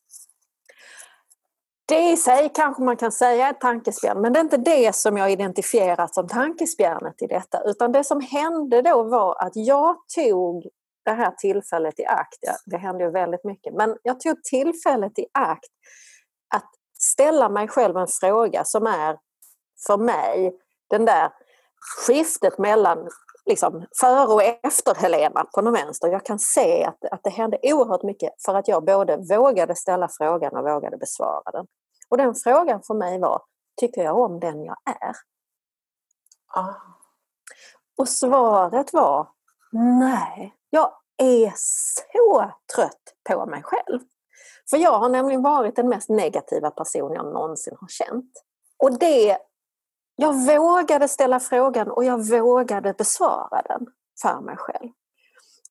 Det 1.88 2.12
i 2.12 2.18
sig 2.18 2.52
kanske 2.54 2.84
man 2.84 2.98
kan 2.98 3.12
säga 3.12 3.48
är 3.48 3.52
ett 3.52 3.62
tankespjärn, 3.62 4.22
men 4.22 4.34
det 4.34 4.40
är 4.40 4.42
inte 4.42 4.58
det 4.58 4.96
som 4.96 5.18
jag 5.18 5.32
identifierat 5.32 6.14
som 6.14 6.28
tankespjärnet 6.28 7.22
i 7.22 7.28
detta, 7.28 7.62
utan 7.66 7.92
det 7.92 8.04
som 8.04 8.22
hände 8.22 8.82
då 8.82 9.04
var 9.04 9.44
att 9.46 9.52
jag 9.56 9.96
tog 10.16 10.68
det 11.06 11.12
här 11.12 11.32
tillfället 11.32 12.00
i 12.00 12.06
akt, 12.06 12.38
ja, 12.42 12.54
det 12.66 12.78
hände 12.78 13.04
ju 13.04 13.12
väldigt 13.12 13.44
mycket, 13.44 13.74
men 13.74 13.98
jag 14.04 14.20
tog 14.20 14.44
tillfället 14.44 15.20
i 15.20 15.26
akt 15.34 15.70
att 16.56 16.70
ställa 17.00 17.50
mig 17.50 17.68
själv 17.68 17.98
en 17.98 18.08
fråga 18.08 18.66
som 18.66 18.88
är 18.88 19.18
för 19.88 19.98
mig 19.98 20.54
den 20.90 21.06
där 21.06 21.32
skiftet 22.06 22.58
mellan 22.58 23.10
liksom, 23.46 23.86
före 24.02 24.34
och 24.34 24.44
efter 24.44 24.96
Helena 24.96 25.46
på 25.56 25.62
någon 25.62 25.74
vänster. 25.74 26.08
Jag 26.08 26.26
kan 26.26 26.40
se 26.40 26.86
att, 26.86 27.06
att 27.12 27.24
det 27.24 27.30
hände 27.30 27.58
oerhört 27.64 28.04
mycket 28.04 28.32
för 28.46 28.56
att 28.56 28.68
jag 28.68 28.86
både 28.86 29.18
vågade 29.18 29.76
ställa 29.76 30.08
frågan 30.18 30.56
och 30.56 30.64
vågade 30.64 30.98
besvara 30.98 31.52
den. 31.52 31.66
Och 32.10 32.18
den 32.18 32.36
frågan 32.36 32.82
för 32.84 32.94
mig 32.94 33.20
var, 33.20 33.42
tycker 33.80 34.04
jag 34.04 34.20
om 34.20 34.40
den 34.40 34.64
jag 34.64 34.78
är? 34.86 35.16
Ah. 36.54 36.74
Och 37.98 38.10
svaret 38.10 38.94
var, 38.94 39.28
nej, 40.00 40.56
jag 40.70 40.94
är 41.18 41.54
så 41.56 42.52
trött 42.76 43.14
på 43.30 43.46
mig 43.46 43.64
själv. 43.64 44.00
För 44.70 44.78
jag 44.78 45.00
har 45.00 45.10
nämligen 45.10 45.42
varit 45.42 45.76
den 45.76 45.90
mest 45.90 46.10
negativa 46.10 46.72
person 46.72 47.14
jag 47.14 47.26
någonsin 47.26 47.78
har 47.80 47.88
känt. 47.88 48.32
Och 48.84 49.00
det, 49.00 49.38
jag 50.16 50.34
vågade 50.34 51.08
ställa 51.08 51.40
frågan 51.40 51.92
och 51.92 52.06
jag 52.06 52.30
vågade 52.30 52.94
besvara 52.94 53.62
den 53.62 53.88
för 54.22 54.42
mig 54.42 54.56
själv. 54.58 54.90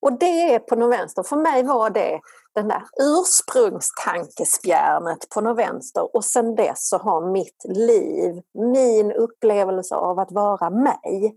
Och 0.03 0.13
det 0.13 0.55
är 0.55 0.59
på 0.59 0.77
något 0.77 0.93
vänster, 0.93 1.23
för 1.23 1.37
mig 1.37 1.63
var 1.63 1.91
det 1.91 2.21
den 2.55 2.69
där 2.69 2.83
ursprungstankespjärnet 3.01 5.29
på 5.35 5.41
något 5.41 5.59
vänster 5.59 6.17
och 6.17 6.25
sen 6.25 6.55
dess 6.55 6.89
så 6.89 6.99
har 6.99 7.33
mitt 7.33 7.65
liv, 7.65 8.43
min 8.55 9.13
upplevelse 9.13 9.95
av 9.95 10.19
att 10.19 10.33
vara 10.33 10.71
mig 10.71 11.37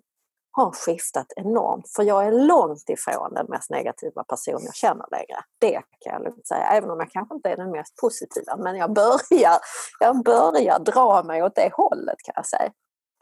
har 0.51 0.71
skiftat 0.71 1.27
enormt. 1.35 1.89
För 1.95 2.03
jag 2.03 2.25
är 2.25 2.31
långt 2.31 2.89
ifrån 2.89 3.33
den 3.33 3.45
mest 3.49 3.69
negativa 3.69 4.23
person 4.23 4.61
jag 4.65 4.75
känner 4.75 5.05
längre. 5.11 5.37
Det 5.59 5.81
kan 5.99 6.13
jag 6.13 6.23
lugnt 6.23 6.47
säga. 6.47 6.65
Även 6.65 6.91
om 6.91 6.99
jag 6.99 7.11
kanske 7.11 7.35
inte 7.35 7.49
är 7.49 7.57
den 7.57 7.71
mest 7.71 7.95
positiva. 7.95 8.57
Men 8.57 8.75
jag 8.75 8.93
börjar, 8.93 9.57
jag 9.99 10.23
börjar 10.23 10.79
dra 10.79 11.23
mig 11.23 11.43
åt 11.43 11.55
det 11.55 11.69
hållet 11.73 12.17
kan 12.23 12.33
jag 12.35 12.45
säga. 12.45 12.71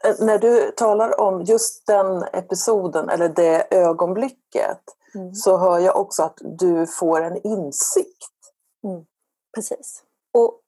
Eh, 0.04 0.14
när 0.18 0.38
du 0.38 0.70
talar 0.70 1.20
om 1.20 1.42
just 1.42 1.86
den 1.86 2.22
episoden 2.22 3.08
eller 3.08 3.28
det 3.28 3.74
ögonblicket 3.74 4.80
mm. 5.14 5.34
så 5.34 5.58
hör 5.58 5.78
jag 5.78 5.96
också 5.96 6.22
att 6.22 6.38
du 6.40 6.86
får 6.86 7.20
en 7.22 7.46
insikt. 7.46 8.32
Mm. 8.84 9.04
Precis. 9.54 10.04
Och 10.32 10.60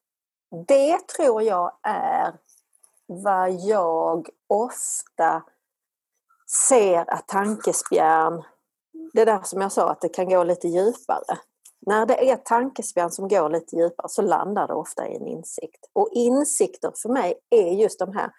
det 0.67 1.07
tror 1.07 1.41
jag 1.41 1.71
är 1.83 2.33
vad 3.07 3.51
jag 3.51 4.29
ofta 4.47 5.43
ser 6.69 7.13
att 7.13 7.27
tankespjärn, 7.27 8.43
det 9.13 9.25
där 9.25 9.41
som 9.43 9.61
jag 9.61 9.71
sa 9.71 9.89
att 9.89 10.01
det 10.01 10.09
kan 10.09 10.29
gå 10.29 10.43
lite 10.43 10.67
djupare. 10.67 11.37
När 11.87 12.05
det 12.05 12.29
är 12.31 12.35
tankespjärn 12.35 13.11
som 13.11 13.27
går 13.27 13.49
lite 13.49 13.75
djupare 13.75 14.09
så 14.09 14.21
landar 14.21 14.67
det 14.67 14.73
ofta 14.73 15.07
i 15.07 15.15
en 15.15 15.27
insikt. 15.27 15.89
Och 15.93 16.09
insikter 16.11 16.91
för 17.01 17.09
mig 17.09 17.33
är 17.49 17.71
just 17.71 17.99
de 17.99 18.13
här 18.13 18.31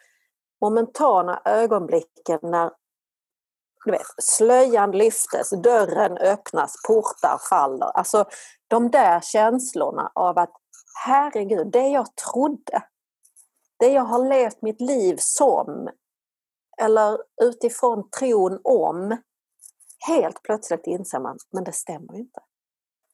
momentana 0.61 1.43
ögonblicken 1.45 2.39
när 2.43 2.71
du 3.85 3.91
vet, 3.93 4.07
slöjan 4.23 4.91
lyftes, 4.91 5.51
dörren 5.51 6.19
öppnas, 6.19 6.75
portar 6.87 7.39
faller. 7.51 7.87
Alltså 7.87 8.25
de 8.69 8.91
där 8.91 9.21
känslorna 9.21 10.13
av 10.15 10.39
att 10.39 10.53
herregud, 11.05 11.67
det 11.73 11.89
jag 11.89 12.07
trodde, 12.17 12.83
det 13.79 13.89
jag 13.89 14.03
har 14.03 14.29
levt 14.29 14.63
mitt 14.63 14.81
liv 14.81 15.17
som 15.19 15.89
eller 16.79 17.19
utifrån 17.43 18.11
tron 18.11 18.61
om, 18.65 19.17
helt 20.09 20.43
plötsligt 20.43 20.87
inser 20.87 21.21
man, 21.21 21.39
men 21.53 21.65
det 21.65 21.73
stämmer 21.73 22.15
inte. 22.15 22.41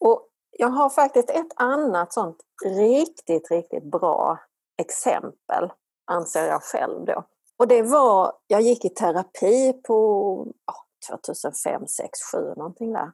Och 0.01 0.29
jag 0.51 0.69
har 0.69 0.91
faktiskt 0.91 1.31
ett 1.31 1.53
annat 1.57 2.13
sånt 2.13 2.37
riktigt, 2.65 3.51
riktigt 3.51 3.85
bra 3.85 4.39
exempel, 4.79 5.73
anser 6.05 6.47
jag 6.47 6.63
själv 6.63 7.05
då. 7.05 7.25
Och 7.62 7.69
det 7.69 7.83
var, 7.83 8.33
jag 8.47 8.61
gick 8.61 8.85
i 8.85 8.88
terapi 8.88 9.73
på 9.73 9.95
oh, 10.42 11.11
2005, 11.11 11.87
6, 11.87 12.19
7 12.33 12.54
någonting 12.57 12.92
där. 12.92 13.12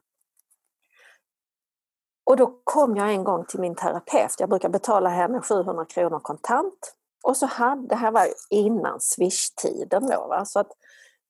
Och 2.25 2.37
då 2.37 2.59
kom 2.63 2.95
jag 2.95 3.11
en 3.11 3.23
gång 3.23 3.45
till 3.45 3.59
min 3.59 3.75
terapeut, 3.75 4.39
jag 4.39 4.49
brukar 4.49 4.69
betala 4.69 5.09
henne 5.09 5.41
700 5.41 5.85
kronor 5.85 6.19
kontant. 6.19 6.95
Och 7.23 7.37
så 7.37 7.45
hade, 7.45 7.87
det 7.87 7.95
här 7.95 8.11
var 8.11 8.27
innan 8.49 8.99
swish-tiden 8.99 10.07
då, 10.07 10.27
va? 10.27 10.45
så 10.45 10.59
att 10.59 10.71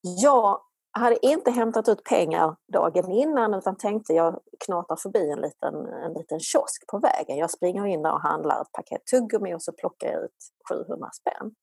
jag 0.00 0.60
hade 0.90 1.26
inte 1.26 1.50
hämtat 1.50 1.88
ut 1.88 2.04
pengar 2.04 2.56
dagen 2.72 3.10
innan 3.10 3.54
utan 3.54 3.76
tänkte 3.76 4.12
jag 4.12 4.40
knatar 4.64 4.96
förbi 4.96 5.30
en 5.30 5.40
liten, 5.40 5.74
en 5.86 6.12
liten 6.12 6.40
kiosk 6.40 6.86
på 6.86 6.98
vägen. 6.98 7.36
Jag 7.36 7.50
springer 7.50 7.86
in 7.86 8.02
där 8.02 8.12
och 8.12 8.22
handlar 8.22 8.62
ett 8.62 8.72
paket 8.72 9.06
tuggummi 9.06 9.54
och 9.54 9.62
så 9.62 9.72
plockar 9.72 10.12
jag 10.12 10.24
ut 10.24 10.36
700 10.68 11.10
spänn. 11.12 11.54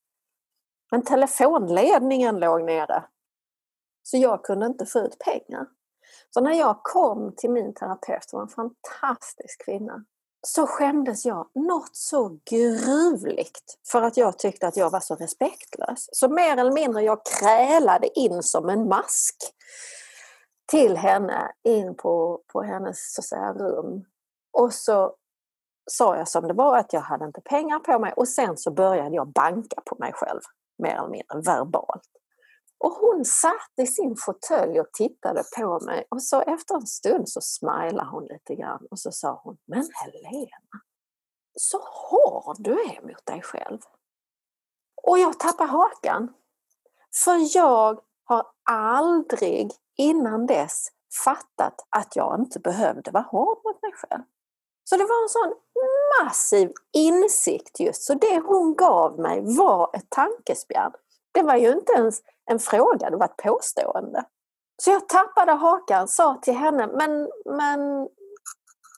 Men 0.92 1.02
telefonledningen 1.02 2.40
låg 2.40 2.64
nere. 2.64 3.04
Så 4.04 4.18
jag 4.18 4.44
kunde 4.44 4.66
inte 4.66 4.86
få 4.86 5.00
ut 5.00 5.20
pengar. 5.20 5.68
Så 6.34 6.42
när 6.42 6.54
jag 6.54 6.84
kom 6.84 7.34
till 7.38 7.50
min 7.52 7.74
terapeut, 7.74 8.30
som 8.30 8.38
var 8.38 8.44
en 8.44 8.50
fantastisk 8.50 9.66
kvinna, 9.66 10.06
så 10.48 10.68
skämdes 10.68 11.26
jag 11.26 11.50
något 11.56 11.96
så 11.96 12.40
gruvligt 12.46 13.80
för 13.92 14.02
att 14.02 14.18
jag 14.18 14.40
tyckte 14.40 14.68
att 14.68 14.78
jag 14.78 14.90
var 14.90 15.00
så 15.00 15.16
respektlös. 15.16 16.10
Så 16.12 16.30
mer 16.30 16.58
eller 16.58 16.72
mindre 16.72 17.02
jag 17.04 17.20
krälade 17.26 18.20
in 18.20 18.44
som 18.44 18.70
en 18.70 18.88
mask 18.88 19.36
till 20.72 20.98
henne 20.98 21.52
in 21.64 21.96
på, 21.96 22.42
på 22.54 22.62
hennes 22.62 23.14
så 23.14 23.22
att 23.22 23.26
säga, 23.26 23.54
rum. 23.54 24.06
Och 24.54 24.74
så 24.74 25.16
sa 25.92 26.18
jag 26.18 26.28
som 26.28 26.48
det 26.48 26.54
var 26.54 26.78
att 26.78 26.94
jag 26.94 27.02
hade 27.02 27.26
inte 27.26 27.42
pengar 27.42 27.80
på 27.80 28.00
mig 28.00 28.14
och 28.14 28.28
sen 28.28 28.58
så 28.58 28.72
började 28.72 29.16
jag 29.16 29.28
banka 29.28 29.82
på 29.86 29.96
mig 30.00 30.14
själv 30.14 30.42
mer 30.80 30.96
eller 30.96 31.10
mindre 31.10 31.42
verbalt. 31.42 32.10
Och 32.80 32.92
hon 32.92 33.26
satt 33.26 33.72
i 33.82 33.88
sin 33.88 34.16
fåtölj 34.16 34.80
och 34.80 34.94
tittade 34.94 35.44
på 35.58 35.80
mig 35.86 36.08
och 36.10 36.24
så 36.24 36.42
efter 36.42 36.76
en 36.76 36.88
stund 36.88 37.30
så 37.30 37.42
smilade 37.42 38.10
hon 38.10 38.26
lite 38.26 38.56
grann 38.56 38.88
och 38.92 39.00
så 39.00 39.12
sa 39.12 39.42
hon, 39.44 39.58
men 39.66 39.90
Helena, 39.94 40.82
så 41.54 41.78
hård 41.78 42.56
du 42.60 42.72
är 42.72 43.02
mot 43.02 43.26
dig 43.26 43.42
själv. 43.42 43.80
Och 45.04 45.20
jag 45.20 45.40
tappade 45.40 45.72
hakan. 45.72 46.34
För 47.24 47.58
jag 47.58 48.02
har 48.24 48.46
aldrig 48.70 49.72
innan 49.98 50.46
dess 50.46 50.88
fattat 51.26 51.88
att 51.90 52.16
jag 52.16 52.40
inte 52.40 52.60
behövde 52.60 53.12
vara 53.12 53.24
hård 53.24 53.58
mot 53.66 53.82
mig 53.82 53.92
själv. 53.94 54.24
Så 54.90 54.98
det 54.98 55.04
var 55.04 55.24
en 55.24 55.30
sån 55.30 55.54
massiv 56.20 56.72
insikt 56.94 57.80
just. 57.80 58.04
Så 58.04 58.14
det 58.14 58.40
hon 58.40 58.76
gav 58.76 59.20
mig 59.20 59.58
var 59.58 59.90
ett 59.94 60.10
tankespjärn. 60.10 60.92
Det 61.32 61.42
var 61.42 61.56
ju 61.56 61.72
inte 61.72 61.94
ens 61.94 62.22
en 62.52 62.60
fråga, 62.60 63.10
det 63.10 63.18
var 63.18 63.26
ett 63.26 63.38
påstående. 63.38 64.26
Så 64.82 64.92
jag 64.92 65.10
tappade 65.10 65.52
hakan, 65.52 66.08
sa 66.08 66.40
till 66.42 66.54
henne, 66.54 66.88
men, 66.88 67.30
men 67.58 68.10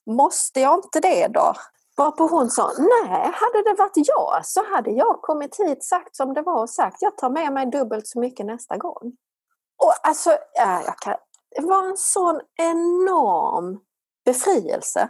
måste 0.06 0.60
jag 0.60 0.78
inte 0.78 1.00
det 1.00 1.28
då? 1.28 1.54
Varpå 1.98 2.28
hon 2.28 2.50
sa, 2.50 2.72
nej, 2.78 3.32
hade 3.34 3.64
det 3.64 3.76
varit 3.78 4.08
jag 4.08 4.46
så 4.46 4.66
hade 4.66 4.92
jag 4.92 5.22
kommit 5.22 5.60
hit, 5.60 5.84
sagt 5.84 6.16
som 6.16 6.34
det 6.34 6.42
var 6.42 6.62
och 6.62 6.70
sagt, 6.70 7.02
jag 7.02 7.18
tar 7.18 7.30
med 7.30 7.54
mig 7.54 7.66
dubbelt 7.66 8.08
så 8.08 8.20
mycket 8.20 8.46
nästa 8.46 8.78
gång. 8.78 9.18
Och 9.84 9.94
alltså, 10.08 10.38
jag 10.56 10.98
kan, 10.98 11.16
det 11.56 11.62
var 11.62 11.84
en 11.90 11.98
sån 11.98 12.42
enorm 12.58 13.80
befrielse, 14.26 15.10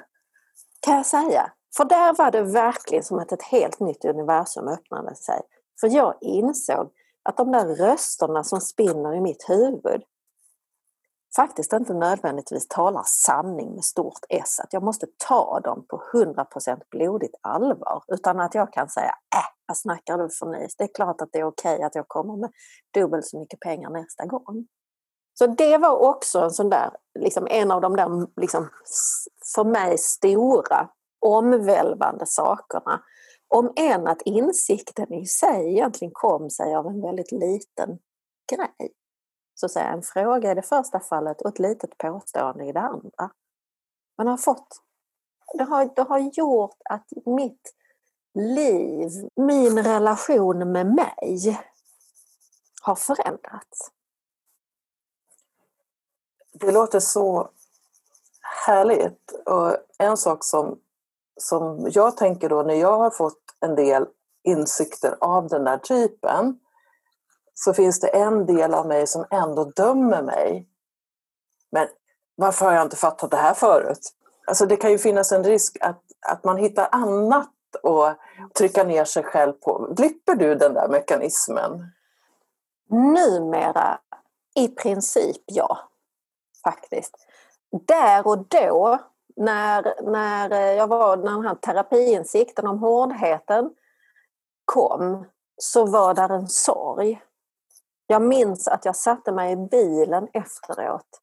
kan 0.79 0.95
jag 0.95 1.05
säga. 1.05 1.51
För 1.77 1.85
där 1.85 2.13
var 2.13 2.31
det 2.31 2.41
verkligen 2.41 3.03
som 3.03 3.19
att 3.19 3.31
ett 3.31 3.43
helt 3.43 3.79
nytt 3.79 4.05
universum 4.05 4.67
öppnade 4.67 5.15
sig. 5.15 5.41
För 5.81 5.87
jag 5.87 6.15
insåg 6.21 6.91
att 7.23 7.37
de 7.37 7.51
där 7.51 7.65
rösterna 7.75 8.43
som 8.43 8.61
spinner 8.61 9.15
i 9.15 9.21
mitt 9.21 9.49
huvud 9.49 10.03
faktiskt 11.35 11.73
inte 11.73 11.93
nödvändigtvis 11.93 12.67
talar 12.67 13.03
sanning 13.05 13.75
med 13.75 13.83
stort 13.83 14.19
S. 14.29 14.59
Att 14.59 14.73
jag 14.73 14.83
måste 14.83 15.07
ta 15.27 15.59
dem 15.59 15.85
på 15.89 16.01
100% 16.13 16.81
blodigt 16.91 17.35
allvar. 17.41 18.03
Utan 18.07 18.39
att 18.39 18.55
jag 18.55 18.73
kan 18.73 18.89
säga 18.89 19.13
äh, 19.35 19.49
vad 19.67 19.77
snackar 19.77 20.17
du 20.17 20.29
för 20.29 20.45
nys? 20.45 20.75
Det 20.75 20.83
är 20.83 20.93
klart 20.93 21.21
att 21.21 21.29
det 21.31 21.39
är 21.39 21.43
okej 21.43 21.75
okay 21.75 21.85
att 21.85 21.95
jag 21.95 22.07
kommer 22.07 22.35
med 22.35 22.51
dubbelt 22.93 23.25
så 23.25 23.39
mycket 23.39 23.59
pengar 23.59 23.89
nästa 23.89 24.25
gång. 24.25 24.67
Så 25.39 25.47
det 25.47 25.77
var 25.77 25.97
också 25.97 26.39
en 26.39 26.51
sån 26.51 26.69
där, 26.69 26.91
liksom 27.19 27.47
en 27.49 27.71
av 27.71 27.81
de 27.81 27.95
där 27.95 28.27
liksom, 28.41 28.69
för 29.55 29.63
mig 29.63 29.97
stora 29.97 30.89
omvälvande 31.19 32.25
sakerna. 32.25 33.03
Om 33.47 33.73
än 33.75 34.07
att 34.07 34.21
insikten 34.21 35.13
i 35.13 35.25
sig 35.25 35.71
egentligen 35.71 36.11
kom 36.13 36.49
sig 36.49 36.75
av 36.75 36.87
en 36.87 37.01
väldigt 37.01 37.31
liten 37.31 37.99
grej. 38.51 38.93
Så 39.55 39.65
att 39.65 39.71
säga, 39.71 39.87
en 39.87 40.01
fråga 40.01 40.51
i 40.51 40.55
det 40.55 40.61
första 40.61 40.99
fallet 40.99 41.41
och 41.41 41.49
ett 41.49 41.59
litet 41.59 41.97
påstående 41.97 42.65
i 42.65 42.71
det 42.71 42.81
andra. 42.81 43.31
Man 44.17 44.27
har 44.27 44.37
fått, 44.37 44.81
det 45.57 45.63
har, 45.63 45.89
det 45.95 46.01
har 46.01 46.19
gjort 46.19 46.77
att 46.89 47.07
mitt 47.25 47.73
liv, 48.33 49.09
min 49.35 49.83
relation 49.83 50.71
med 50.71 50.85
mig 50.85 51.59
har 52.81 52.95
förändrats. 52.95 53.91
Det 56.59 56.71
låter 56.71 56.99
så 56.99 57.49
härligt. 58.65 59.31
Och 59.45 59.77
en 59.97 60.17
sak 60.17 60.43
som, 60.43 60.79
som 61.37 61.89
jag 61.91 62.17
tänker 62.17 62.49
då 62.49 62.63
när 62.63 62.73
jag 62.73 62.97
har 62.97 63.09
fått 63.09 63.41
en 63.59 63.75
del 63.75 64.05
insikter 64.43 65.17
av 65.21 65.47
den 65.47 65.63
där 65.63 65.77
typen 65.77 66.59
så 67.53 67.73
finns 67.73 67.99
det 67.99 68.07
en 68.07 68.45
del 68.45 68.73
av 68.73 68.87
mig 68.87 69.07
som 69.07 69.25
ändå 69.31 69.63
dömer 69.63 70.21
mig. 70.21 70.67
Men 71.71 71.87
varför 72.35 72.65
har 72.65 72.73
jag 72.73 72.85
inte 72.85 72.95
fattat 72.95 73.31
det 73.31 73.37
här 73.37 73.53
förut? 73.53 74.13
Alltså 74.47 74.65
det 74.65 74.75
kan 74.75 74.91
ju 74.91 74.97
finnas 74.97 75.31
en 75.31 75.43
risk 75.43 75.77
att, 75.81 76.03
att 76.27 76.43
man 76.43 76.57
hittar 76.57 76.89
annat 76.91 77.49
att 77.83 78.17
trycka 78.57 78.83
ner 78.83 79.05
sig 79.05 79.23
själv 79.23 79.53
på. 79.53 79.93
Glipper 79.97 80.35
du 80.35 80.55
den 80.55 80.73
där 80.73 80.87
mekanismen? 80.87 81.91
Numera 82.89 83.99
i 84.55 84.67
princip 84.67 85.43
ja, 85.45 85.88
faktiskt. 86.63 87.15
Där 87.71 88.27
och 88.27 88.37
då, 88.47 88.99
när, 89.35 90.11
när 90.11 90.51
eh, 90.51 90.73
jag 90.73 90.87
var 90.87 91.17
när 91.17 91.31
den 91.31 91.45
här 91.45 91.55
terapiinsikten 91.55 92.67
om 92.67 92.79
hårdheten 92.79 93.73
kom, 94.65 95.25
så 95.57 95.85
var 95.85 96.13
där 96.13 96.29
en 96.29 96.47
sorg. 96.47 97.21
Jag 98.07 98.21
minns 98.21 98.67
att 98.67 98.85
jag 98.85 98.95
satte 98.95 99.31
mig 99.31 99.51
i 99.51 99.55
bilen 99.55 100.27
efteråt. 100.33 101.21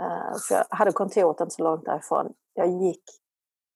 Eh, 0.00 0.38
för 0.48 0.54
jag 0.54 0.64
hade 0.70 0.92
kontoret 0.92 1.40
inte 1.40 1.54
så 1.54 1.62
långt 1.62 1.84
därifrån. 1.84 2.32
Jag 2.54 2.68
gick 2.68 3.04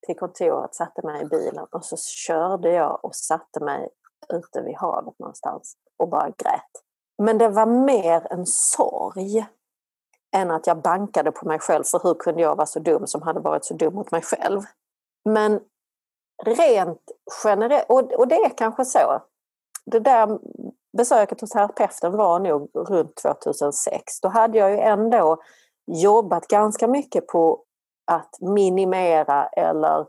till 0.07 0.16
kontoret, 0.16 0.75
satte 0.75 1.07
mig 1.07 1.23
i 1.23 1.26
bilen 1.26 1.66
och 1.71 1.85
så 1.85 1.97
körde 1.97 2.73
jag 2.73 3.04
och 3.04 3.14
satte 3.14 3.61
mig 3.61 3.88
ute 4.28 4.62
vid 4.62 4.76
havet 4.76 5.19
någonstans 5.19 5.76
och 5.97 6.09
bara 6.09 6.28
grät. 6.28 6.71
Men 7.19 7.38
det 7.38 7.49
var 7.49 7.66
mer 7.66 8.26
en 8.31 8.47
sorg 8.47 9.47
än 10.35 10.50
att 10.50 10.67
jag 10.67 10.83
bankade 10.83 11.33
på 11.33 11.49
mig 11.49 11.59
själv 11.59 11.85
för 11.85 12.00
hur 12.03 12.14
kunde 12.14 12.43
jag 12.43 12.57
vara 12.57 12.67
så 12.67 12.79
dum 12.79 13.07
som 13.07 13.23
hade 13.23 13.41
varit 13.41 13.64
så 13.64 13.75
dum 13.75 13.95
mot 13.95 14.11
mig 14.11 14.23
själv. 14.23 14.61
Men 15.25 15.61
rent 16.45 17.03
generellt, 17.45 17.87
och, 17.88 18.12
och 18.12 18.29
det 18.29 18.35
är 18.35 18.59
kanske 18.59 18.85
så. 18.85 19.23
Det 19.87 19.99
där 19.99 20.38
besöket 20.97 21.41
hos 21.41 21.50
terapeuten 21.50 22.17
var 22.17 22.38
nog 22.38 22.70
runt 22.75 23.16
2006. 23.16 24.20
Då 24.20 24.29
hade 24.29 24.59
jag 24.59 24.70
ju 24.70 24.79
ändå 24.79 25.42
jobbat 25.87 26.49
ganska 26.49 26.88
mycket 26.88 27.27
på 27.27 27.64
att 28.07 28.38
minimera 28.40 29.47
eller 29.47 30.07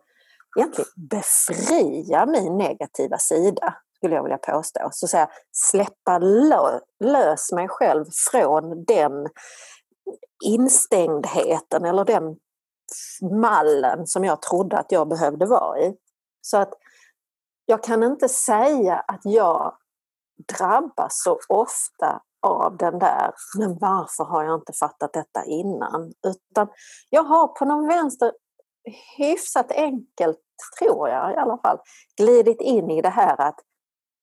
egentligen 0.57 0.89
befria 1.09 2.25
min 2.25 2.57
negativa 2.57 3.17
sida, 3.17 3.75
skulle 3.97 4.15
jag 4.15 4.23
vilja 4.23 4.37
påstå. 4.37 4.89
Så 4.91 5.05
att 5.05 5.09
säga, 5.09 5.29
släppa 5.51 6.17
lö 6.19 6.79
lös 7.03 7.51
mig 7.51 7.67
själv 7.67 8.05
från 8.31 8.85
den 8.85 9.27
instängdheten 10.43 11.85
eller 11.85 12.05
den 12.05 12.37
mallen 13.41 14.07
som 14.07 14.23
jag 14.23 14.41
trodde 14.41 14.77
att 14.77 14.91
jag 14.91 15.07
behövde 15.07 15.45
vara 15.45 15.79
i. 15.79 15.95
Så 16.41 16.57
att 16.57 16.73
jag 17.65 17.83
kan 17.83 18.03
inte 18.03 18.29
säga 18.29 18.95
att 18.95 19.21
jag 19.23 19.77
drabbas 20.57 21.23
så 21.23 21.39
ofta 21.49 22.21
av 22.41 22.77
den 22.77 22.99
där, 22.99 23.33
men 23.57 23.77
varför 23.77 24.23
har 24.23 24.43
jag 24.43 24.59
inte 24.59 24.73
fattat 24.73 25.13
detta 25.13 25.45
innan? 25.45 26.13
Utan 26.27 26.67
jag 27.09 27.23
har 27.23 27.47
på 27.47 27.65
någon 27.65 27.87
vänster 27.87 28.31
hyfsat 29.17 29.71
enkelt, 29.71 30.39
tror 30.79 31.09
jag 31.09 31.33
i 31.33 31.35
alla 31.35 31.57
fall, 31.57 31.79
glidit 32.17 32.61
in 32.61 32.89
i 32.89 33.01
det 33.01 33.09
här 33.09 33.41
att 33.41 33.59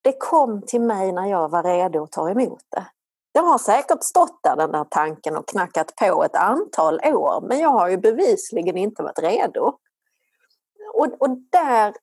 det 0.02 0.12
kom 0.18 0.62
till 0.66 0.80
mig 0.80 1.12
när 1.12 1.26
jag 1.26 1.48
var 1.48 1.62
redo 1.62 2.02
att 2.02 2.12
ta 2.12 2.30
emot 2.30 2.62
det. 2.68 2.86
Det 3.32 3.40
har 3.40 3.58
säkert 3.58 4.02
stått 4.02 4.42
där 4.42 4.56
den 4.56 4.72
där 4.72 4.84
tanken 4.84 5.36
och 5.36 5.48
knackat 5.48 5.96
på 5.96 6.24
ett 6.24 6.36
antal 6.36 7.00
år 7.04 7.40
men 7.48 7.58
jag 7.58 7.68
har 7.68 7.88
ju 7.88 7.96
bevisligen 7.96 8.76
inte 8.76 9.02
varit 9.02 9.18
redo. 9.18 9.78
Och, 10.94 11.06
och 11.18 11.30
där 11.50 11.94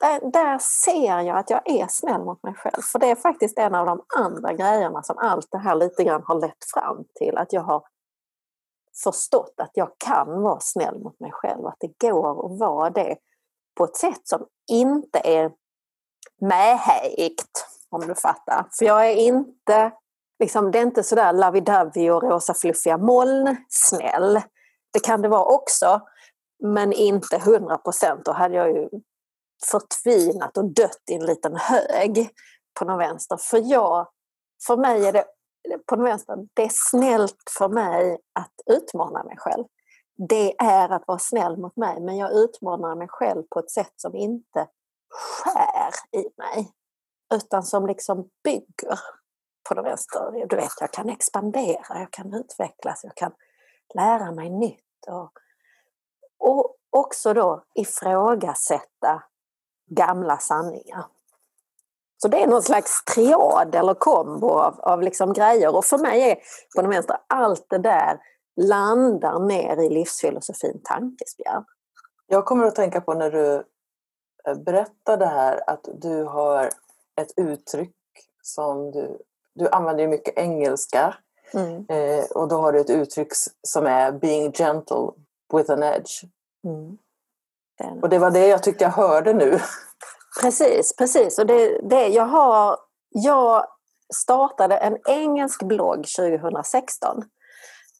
där, 0.00 0.30
där 0.30 0.58
ser 0.58 1.20
jag 1.20 1.38
att 1.38 1.50
jag 1.50 1.70
är 1.70 1.86
snäll 1.88 2.24
mot 2.24 2.42
mig 2.42 2.54
själv. 2.54 2.82
För 2.82 2.98
det 2.98 3.10
är 3.10 3.14
faktiskt 3.14 3.58
en 3.58 3.74
av 3.74 3.86
de 3.86 4.04
andra 4.16 4.52
grejerna 4.52 5.02
som 5.02 5.18
allt 5.18 5.48
det 5.50 5.58
här 5.58 5.74
lite 5.74 6.04
grann 6.04 6.22
har 6.24 6.40
lett 6.40 6.64
fram 6.74 7.04
till. 7.14 7.36
Att 7.36 7.52
jag 7.52 7.62
har 7.62 7.84
förstått 9.02 9.54
att 9.56 9.70
jag 9.74 9.90
kan 9.98 10.42
vara 10.42 10.60
snäll 10.60 10.98
mot 10.98 11.20
mig 11.20 11.32
själv. 11.32 11.66
Att 11.66 11.76
det 11.78 12.08
går 12.08 12.46
att 12.46 12.58
vara 12.58 12.90
det 12.90 13.16
på 13.74 13.84
ett 13.84 13.96
sätt 13.96 14.20
som 14.24 14.46
inte 14.70 15.20
är 15.24 15.52
mähäigt, 16.40 17.66
om 17.88 18.00
du 18.00 18.14
fattar. 18.14 18.66
För 18.78 18.84
jag 18.84 19.06
är 19.06 19.14
inte, 19.14 19.92
liksom, 20.38 20.70
det 20.70 20.78
är 20.78 20.82
inte 20.82 21.02
sådär 21.02 21.32
lovey-dovey 21.32 22.10
och 22.10 22.22
rosa 22.22 22.54
fluffiga 22.54 22.98
moln 22.98 23.56
snäll. 23.68 24.40
Det 24.92 25.00
kan 25.00 25.22
det 25.22 25.28
vara 25.28 25.44
också, 25.44 26.00
men 26.62 26.92
inte 26.92 27.38
hundra 27.38 27.78
procent. 27.78 28.24
Då 28.24 28.32
hade 28.32 28.54
jag 28.54 28.68
ju 28.68 28.88
förtvinat 29.70 30.56
och 30.56 30.64
dött 30.64 31.02
i 31.10 31.14
en 31.14 31.26
liten 31.26 31.56
hög 31.56 32.30
på 32.78 32.84
någon 32.84 32.98
vänster. 32.98 33.36
För 33.36 33.58
jag, 33.64 34.08
för 34.66 34.76
mig 34.76 35.06
är 35.06 35.12
det 35.12 35.24
på 35.86 35.96
någon 35.96 36.04
vänster, 36.04 36.36
det 36.54 36.62
är 36.62 36.70
snällt 36.72 37.42
för 37.58 37.68
mig 37.68 38.18
att 38.32 38.76
utmana 38.76 39.24
mig 39.24 39.36
själv. 39.38 39.64
Det 40.28 40.54
är 40.58 40.88
att 40.88 41.06
vara 41.06 41.18
snäll 41.18 41.56
mot 41.56 41.76
mig, 41.76 42.00
men 42.00 42.16
jag 42.16 42.32
utmanar 42.32 42.96
mig 42.96 43.08
själv 43.08 43.42
på 43.50 43.58
ett 43.58 43.70
sätt 43.70 43.92
som 43.96 44.16
inte 44.16 44.68
skär 45.10 46.20
i 46.20 46.28
mig, 46.36 46.72
utan 47.34 47.62
som 47.62 47.86
liksom 47.86 48.28
bygger 48.44 48.98
på 49.68 49.74
det 49.74 49.82
vänster. 49.82 50.46
Du 50.48 50.56
vet, 50.56 50.72
jag 50.80 50.92
kan 50.92 51.08
expandera, 51.08 51.98
jag 51.98 52.10
kan 52.10 52.34
utvecklas, 52.34 53.00
jag 53.04 53.14
kan 53.14 53.32
lära 53.94 54.32
mig 54.32 54.50
nytt. 54.50 55.06
Och, 55.08 55.32
och 56.38 56.76
också 56.90 57.34
då 57.34 57.64
ifrågasätta 57.74 59.22
gamla 59.90 60.36
sanningar. 60.36 61.06
Så 62.22 62.28
det 62.28 62.42
är 62.42 62.46
någon 62.46 62.62
slags 62.62 63.04
triad 63.04 63.74
eller 63.74 63.94
kombo 63.94 64.50
av, 64.50 64.80
av 64.80 65.02
liksom 65.02 65.32
grejer 65.32 65.76
och 65.76 65.84
för 65.84 65.98
mig 65.98 66.30
är 66.30 66.34
på 66.76 66.82
den 66.82 66.90
vänstra 66.90 67.20
allt 67.26 67.66
det 67.68 67.78
där 67.78 68.18
landar 68.56 69.38
ner 69.38 69.76
i 69.76 69.88
livsfilosofin 69.88 70.80
tankespjärn. 70.84 71.64
Jag 72.26 72.44
kommer 72.44 72.66
att 72.66 72.74
tänka 72.74 73.00
på 73.00 73.14
när 73.14 73.30
du 73.30 73.54
eh, 73.54 74.54
berättar 74.54 74.98
berättade 75.08 75.26
här 75.26 75.70
att 75.70 75.88
du 75.94 76.24
har 76.24 76.70
ett 77.20 77.32
uttryck 77.36 77.94
som 78.42 78.90
du, 78.90 79.18
du 79.58 79.68
använder 79.68 80.02
ju 80.02 80.08
mycket 80.08 80.38
engelska 80.38 81.14
mm. 81.54 81.86
eh, 81.88 82.24
och 82.24 82.48
då 82.48 82.56
har 82.56 82.72
du 82.72 82.80
ett 82.80 82.90
uttryck 82.90 83.28
som 83.66 83.86
är 83.86 84.12
being 84.12 84.52
gentle 84.52 85.10
with 85.52 85.70
an 85.70 85.82
edge. 85.82 86.24
Mm. 86.64 86.98
Och 88.02 88.08
det 88.08 88.18
var 88.18 88.30
det 88.30 88.46
jag 88.46 88.62
tyckte 88.62 88.84
jag 88.84 88.90
hörde 88.90 89.32
nu. 89.32 89.60
Precis, 90.40 90.96
precis. 90.96 91.38
Och 91.38 91.46
det, 91.46 91.80
det, 91.82 92.06
jag, 92.08 92.26
har, 92.26 92.76
jag 93.08 93.66
startade 94.14 94.76
en 94.76 94.96
engelsk 95.08 95.62
blogg 95.62 96.06
2016. 96.16 97.24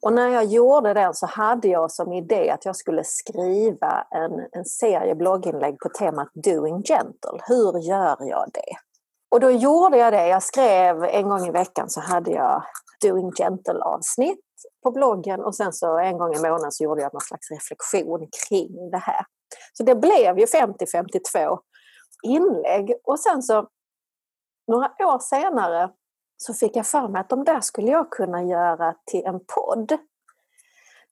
Och 0.02 0.12
när 0.12 0.28
jag 0.28 0.44
gjorde 0.44 0.94
den 0.94 1.14
så 1.14 1.26
hade 1.26 1.68
jag 1.68 1.90
som 1.92 2.12
idé 2.12 2.50
att 2.50 2.64
jag 2.64 2.76
skulle 2.76 3.04
skriva 3.04 4.06
en, 4.10 4.48
en 4.52 4.64
serie 4.64 5.14
blogginlägg 5.14 5.78
på 5.78 5.88
temat 5.88 6.28
Doing 6.34 6.82
Gentle. 6.82 7.40
Hur 7.46 7.78
gör 7.78 8.16
jag 8.20 8.50
det? 8.54 8.87
Och 9.30 9.40
då 9.40 9.50
gjorde 9.50 9.96
jag 9.96 10.12
det. 10.12 10.26
Jag 10.26 10.42
skrev 10.42 11.04
en 11.04 11.28
gång 11.28 11.46
i 11.46 11.50
veckan 11.50 11.90
så 11.90 12.00
hade 12.00 12.30
jag 12.30 12.62
Doing 13.02 13.32
Gentle 13.32 13.80
avsnitt 13.82 14.40
på 14.82 14.90
bloggen 14.90 15.40
och 15.40 15.54
sen 15.54 15.72
så 15.72 15.98
en 15.98 16.18
gång 16.18 16.34
i 16.34 16.38
månaden 16.38 16.72
så 16.72 16.84
gjorde 16.84 17.02
jag 17.02 17.14
någon 17.14 17.20
slags 17.20 17.50
reflektion 17.50 18.28
kring 18.48 18.90
det 18.90 18.98
här. 18.98 19.24
Så 19.72 19.82
det 19.82 19.94
blev 19.94 20.38
ju 20.38 20.44
50-52 20.46 21.58
inlägg 22.22 22.94
och 23.04 23.20
sen 23.20 23.42
så 23.42 23.68
några 24.66 24.86
år 24.86 25.18
senare 25.18 25.90
så 26.36 26.54
fick 26.54 26.76
jag 26.76 26.86
för 26.86 27.08
mig 27.08 27.20
att 27.20 27.28
de 27.28 27.44
där 27.44 27.60
skulle 27.60 27.90
jag 27.90 28.10
kunna 28.10 28.42
göra 28.42 28.94
till 29.10 29.24
en 29.24 29.40
podd. 29.54 29.98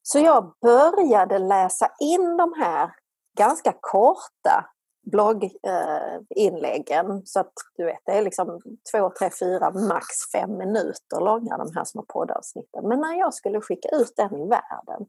Så 0.02 0.18
jag 0.18 0.54
började 0.62 1.38
läsa 1.38 1.90
in 2.00 2.36
de 2.36 2.52
här 2.58 2.90
ganska 3.38 3.74
korta 3.80 4.70
blogginläggen. 5.10 7.10
Eh, 7.10 7.20
så 7.24 7.40
att 7.40 7.52
du 7.76 7.84
vet, 7.84 8.00
det 8.06 8.12
är 8.12 8.22
liksom 8.22 8.60
två, 8.92 9.10
tre, 9.18 9.30
fyra, 9.40 9.70
max 9.70 10.06
fem 10.32 10.56
minuter 10.56 11.20
långa 11.20 11.56
de 11.56 11.72
här 11.74 11.84
små 11.84 12.02
poddavsnitten. 12.02 12.88
Men 12.88 13.00
när 13.00 13.18
jag 13.18 13.34
skulle 13.34 13.60
skicka 13.60 13.88
ut 13.88 14.12
den 14.16 14.34
i 14.34 14.48
världen 14.48 15.06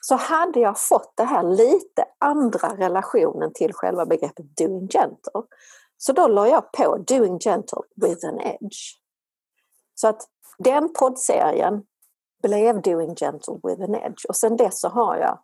så 0.00 0.14
hade 0.14 0.60
jag 0.60 0.80
fått 0.80 1.12
det 1.16 1.24
här 1.24 1.42
lite 1.42 2.04
andra 2.18 2.68
relationen 2.68 3.52
till 3.52 3.72
själva 3.72 4.06
begreppet 4.06 4.56
doing 4.56 4.88
gentle. 4.88 5.42
Så 5.96 6.12
då 6.12 6.28
la 6.28 6.48
jag 6.48 6.72
på 6.72 6.96
doing 6.96 7.38
gentle 7.38 7.82
with 7.96 8.26
an 8.26 8.40
edge. 8.40 8.98
Så 9.94 10.08
att 10.08 10.28
den 10.58 10.92
poddserien 10.92 11.82
blev 12.42 12.82
doing 12.82 13.14
gentle 13.14 13.60
with 13.62 13.82
an 13.82 13.94
edge 13.94 14.26
och 14.28 14.36
sen 14.36 14.56
dess 14.56 14.80
så 14.80 14.88
har 14.88 15.16
jag 15.16 15.38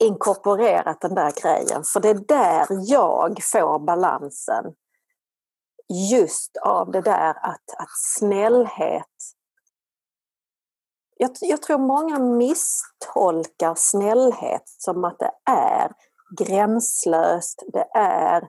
inkorporerat 0.00 1.00
den 1.00 1.14
där 1.14 1.32
grejen. 1.42 1.84
För 1.84 2.00
det 2.00 2.08
är 2.08 2.14
där 2.14 2.66
jag 2.70 3.42
får 3.42 3.78
balansen. 3.78 4.64
Just 6.10 6.56
av 6.56 6.90
det 6.90 7.00
där 7.00 7.30
att, 7.30 7.70
att 7.78 7.98
snällhet. 8.18 9.06
Jag, 11.18 11.30
jag, 11.40 11.62
tror 11.62 11.78
många 11.78 12.18
misstolkar 12.18 13.74
snällhet 13.76 14.62
som 14.66 15.04
att 15.04 15.18
det 15.18 15.32
är 15.50 15.92
gränslöst, 16.38 17.62
det 17.72 17.88
är 17.98 18.48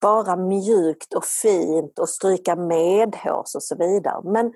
bara 0.00 0.36
mjukt 0.36 1.14
och 1.14 1.24
fint 1.24 1.98
och 1.98 2.08
stryka 2.08 2.56
medhårs 2.56 3.54
och 3.54 3.62
så 3.62 3.76
vidare. 3.76 4.20
Men 4.24 4.52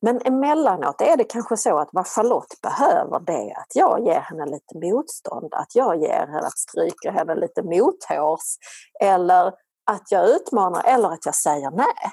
men 0.00 0.20
emellanåt 0.24 1.00
är 1.00 1.16
det 1.16 1.24
kanske 1.24 1.56
så 1.56 1.78
att 1.78 1.88
vad 1.92 2.06
Charlotte 2.06 2.60
behöver 2.62 3.20
det 3.20 3.50
är 3.50 3.58
att 3.58 3.74
jag 3.74 4.06
ger 4.06 4.20
henne 4.20 4.46
lite 4.46 4.78
motstånd, 4.78 5.54
att 5.54 5.74
jag 5.74 6.02
ger 6.02 6.26
henne 6.26 6.46
att 6.46 6.58
stryka 6.58 7.10
henne 7.10 7.34
lite 7.34 7.62
mothårs 7.62 8.56
eller 9.00 9.46
att 9.90 10.06
jag 10.10 10.28
utmanar 10.28 10.84
eller 10.84 11.08
att 11.08 11.26
jag 11.26 11.34
säger 11.34 11.70
nej. 11.70 12.12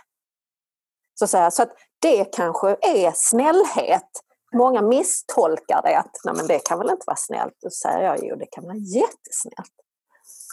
Så, 1.20 1.28
så, 1.28 1.52
så 1.52 1.64
att 1.64 1.72
det 2.02 2.26
kanske 2.36 2.78
är 2.82 3.12
snällhet. 3.16 4.10
Många 4.54 4.82
misstolkar 4.82 5.82
det 5.84 5.98
att 5.98 6.12
nej 6.26 6.36
men 6.36 6.48
det 6.48 6.60
kan 6.60 6.80
väl 6.80 6.90
inte 6.90 7.04
vara 7.08 7.18
snällt. 7.18 7.54
Då 7.62 7.70
säger 7.70 8.02
jag 8.02 8.18
jo 8.22 8.36
det 8.36 8.46
kan 8.46 8.64
vara 8.64 8.76
jättesnällt. 8.76 9.76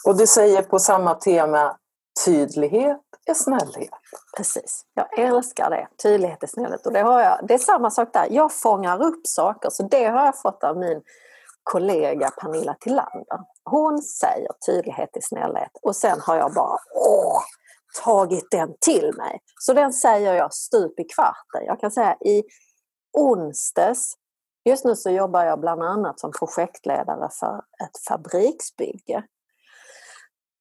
Och 0.06 0.16
du 0.16 0.26
säger 0.26 0.62
på 0.62 0.78
samma 0.78 1.14
tema 1.14 1.76
tydlighet 2.24 3.00
är 3.26 3.34
snällhet. 3.34 3.90
Precis, 4.36 4.84
jag 4.94 5.18
älskar 5.18 5.70
det. 5.70 5.88
Tydlighet 6.02 6.42
är 6.42 6.46
snällhet. 6.46 6.86
Och 6.86 6.92
det, 6.92 7.00
har 7.00 7.20
jag, 7.20 7.40
det 7.48 7.54
är 7.54 7.58
samma 7.58 7.90
sak 7.90 8.12
där, 8.12 8.26
jag 8.30 8.52
fångar 8.52 9.02
upp 9.02 9.26
saker. 9.26 9.70
Så 9.70 9.82
det 9.82 10.04
har 10.04 10.24
jag 10.24 10.40
fått 10.40 10.64
av 10.64 10.76
min 10.76 11.02
kollega 11.62 12.30
Pernilla 12.30 12.74
Tillander. 12.80 13.40
Hon 13.64 14.02
säger 14.02 14.48
tydlighet 14.66 15.16
är 15.16 15.20
snällhet 15.20 15.70
och 15.82 15.96
sen 15.96 16.20
har 16.20 16.36
jag 16.36 16.54
bara 16.54 16.78
åh, 16.94 17.42
tagit 18.04 18.50
den 18.50 18.74
till 18.80 19.12
mig. 19.16 19.40
Så 19.58 19.72
den 19.72 19.92
säger 19.92 20.34
jag 20.34 20.54
stup 20.54 21.00
i 21.00 21.04
kvarten. 21.04 21.66
Jag 21.66 21.80
kan 21.80 21.90
säga 21.90 22.16
i 22.20 22.42
onsdags, 23.18 24.14
just 24.64 24.84
nu 24.84 24.96
så 24.96 25.10
jobbar 25.10 25.44
jag 25.44 25.60
bland 25.60 25.82
annat 25.82 26.20
som 26.20 26.32
projektledare 26.38 27.28
för 27.40 27.56
ett 27.56 27.98
fabriksbygge 28.08 29.24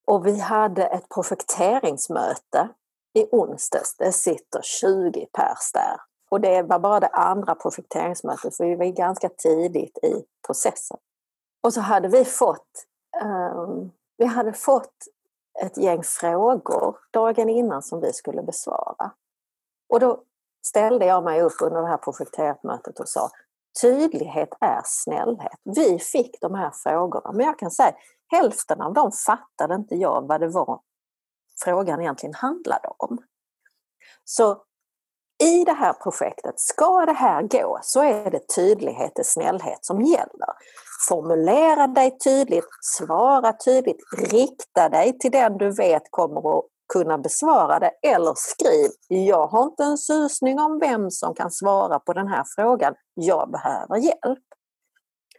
och 0.07 0.27
vi 0.27 0.39
hade 0.39 0.85
ett 0.85 1.09
projekteringsmöte 1.09 2.69
i 3.13 3.27
onsdags. 3.31 3.95
Det 3.97 4.11
sitter 4.11 4.61
20 4.61 5.25
pers 5.25 5.71
där. 5.73 6.01
Och 6.31 6.41
det 6.41 6.61
var 6.61 6.79
bara 6.79 6.99
det 6.99 7.07
andra 7.07 7.55
projekteringsmötet, 7.55 8.57
för 8.57 8.65
vi 8.65 8.75
var 8.75 8.85
ganska 8.85 9.29
tidigt 9.29 9.97
i 9.97 10.23
processen. 10.47 10.97
Och 11.63 11.73
så 11.73 11.81
hade 11.81 12.07
vi 12.07 12.25
fått, 12.25 12.85
um, 13.23 13.91
vi 14.17 14.25
hade 14.25 14.53
fått 14.53 14.93
ett 15.61 15.77
gäng 15.77 16.03
frågor 16.03 16.97
dagen 17.11 17.49
innan 17.49 17.81
som 17.81 18.01
vi 18.01 18.13
skulle 18.13 18.43
besvara. 18.43 19.11
Och 19.89 19.99
då 19.99 20.23
ställde 20.65 21.05
jag 21.05 21.23
mig 21.23 21.41
upp 21.41 21.61
under 21.61 21.81
det 21.81 21.87
här 21.87 21.97
projekteringsmötet 21.97 22.99
och 22.99 23.09
sa 23.09 23.29
tydlighet 23.81 24.49
är 24.61 24.81
snällhet. 24.85 25.59
Vi 25.63 25.99
fick 25.99 26.41
de 26.41 26.53
här 26.53 26.71
frågorna, 26.83 27.31
men 27.31 27.45
jag 27.45 27.59
kan 27.59 27.71
säga 27.71 27.93
hälften 28.31 28.81
av 28.81 28.93
dem 28.93 29.11
fattade 29.11 29.75
inte 29.75 29.95
jag 29.95 30.27
vad 30.27 30.41
det 30.41 30.47
var 30.47 30.79
frågan 31.63 32.01
egentligen 32.01 32.35
handlade 32.35 32.89
om. 32.97 33.17
Så 34.23 34.63
i 35.43 35.63
det 35.63 35.73
här 35.73 35.93
projektet, 35.93 36.59
ska 36.59 37.05
det 37.05 37.13
här 37.13 37.41
gå 37.41 37.79
så 37.83 38.03
är 38.03 38.31
det 38.31 38.55
tydlighet 38.55 39.19
och 39.19 39.25
snällhet 39.25 39.85
som 39.85 40.01
gäller. 40.01 40.49
Formulera 41.09 41.87
dig 41.87 42.17
tydligt, 42.17 42.67
svara 42.81 43.53
tydligt, 43.53 44.01
rikta 44.17 44.89
dig 44.89 45.19
till 45.19 45.31
den 45.31 45.57
du 45.57 45.71
vet 45.71 46.03
kommer 46.09 46.57
att 46.57 46.65
kunna 46.93 47.17
besvara 47.17 47.79
det 47.79 47.91
eller 48.03 48.33
skriv 48.35 48.91
jag 49.07 49.47
har 49.47 49.63
inte 49.63 49.83
en 49.83 49.97
susning 49.97 50.59
om 50.59 50.79
vem 50.79 51.11
som 51.11 51.35
kan 51.35 51.51
svara 51.51 51.99
på 51.99 52.13
den 52.13 52.27
här 52.27 52.43
frågan, 52.55 52.95
jag 53.13 53.51
behöver 53.51 53.97
hjälp. 53.97 54.43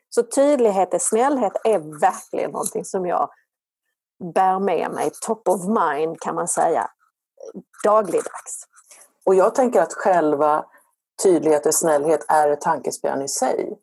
Så 0.08 0.22
tydlighet 0.22 0.94
och 0.94 1.02
snällhet 1.02 1.52
är 1.64 2.00
verkligen 2.00 2.50
någonting 2.50 2.84
som 2.84 3.06
jag 3.06 3.30
bär 4.34 4.58
med 4.58 4.90
mig, 4.90 5.10
top 5.26 5.48
of 5.48 5.60
mind 5.64 6.20
kan 6.20 6.34
man 6.34 6.48
säga, 6.48 6.90
dagligdags. 7.84 8.66
Och 9.24 9.34
jag 9.34 9.54
tänker 9.54 9.82
att 9.82 9.92
själva 9.92 10.66
tydlighet 11.22 11.66
och 11.66 11.74
snällhet 11.74 12.24
är 12.28 12.48
ett 12.48 12.60
tankespjärn 12.60 13.22
i 13.22 13.28
sig. 13.28 13.78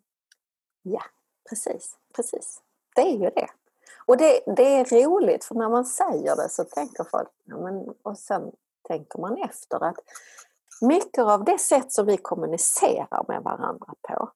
Ja, 0.81 1.03
precis, 1.49 1.95
precis. 2.15 2.61
Det 2.95 3.01
är 3.01 3.17
ju 3.17 3.29
det. 3.29 3.47
Och 4.09 4.17
det, 4.17 4.43
det 4.55 4.79
är 4.79 5.03
roligt 5.03 5.45
för 5.45 5.55
när 5.55 5.69
man 5.69 5.85
säger 5.85 6.35
det 6.35 6.49
så 6.49 6.63
tänker 6.63 7.03
folk, 7.03 7.29
ja, 7.43 7.57
men, 7.57 7.95
och 8.03 8.17
sen 8.17 8.51
tänker 8.87 9.19
man 9.19 9.37
efter 9.37 9.83
att 9.83 9.95
mycket 10.81 11.23
av 11.23 11.43
det 11.43 11.57
sätt 11.57 11.91
som 11.91 12.05
vi 12.05 12.17
kommunicerar 12.17 13.25
med 13.27 13.43
varandra 13.43 13.93
på 14.07 14.31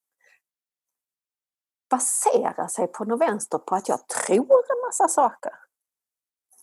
baserar 1.89 2.67
sig 2.67 2.87
på 2.87 3.05
något 3.05 3.21
vänster 3.21 3.57
på 3.57 3.75
att 3.75 3.89
jag 3.89 4.07
tror 4.07 4.63
en 4.71 4.81
massa 4.87 5.07
saker. 5.07 5.53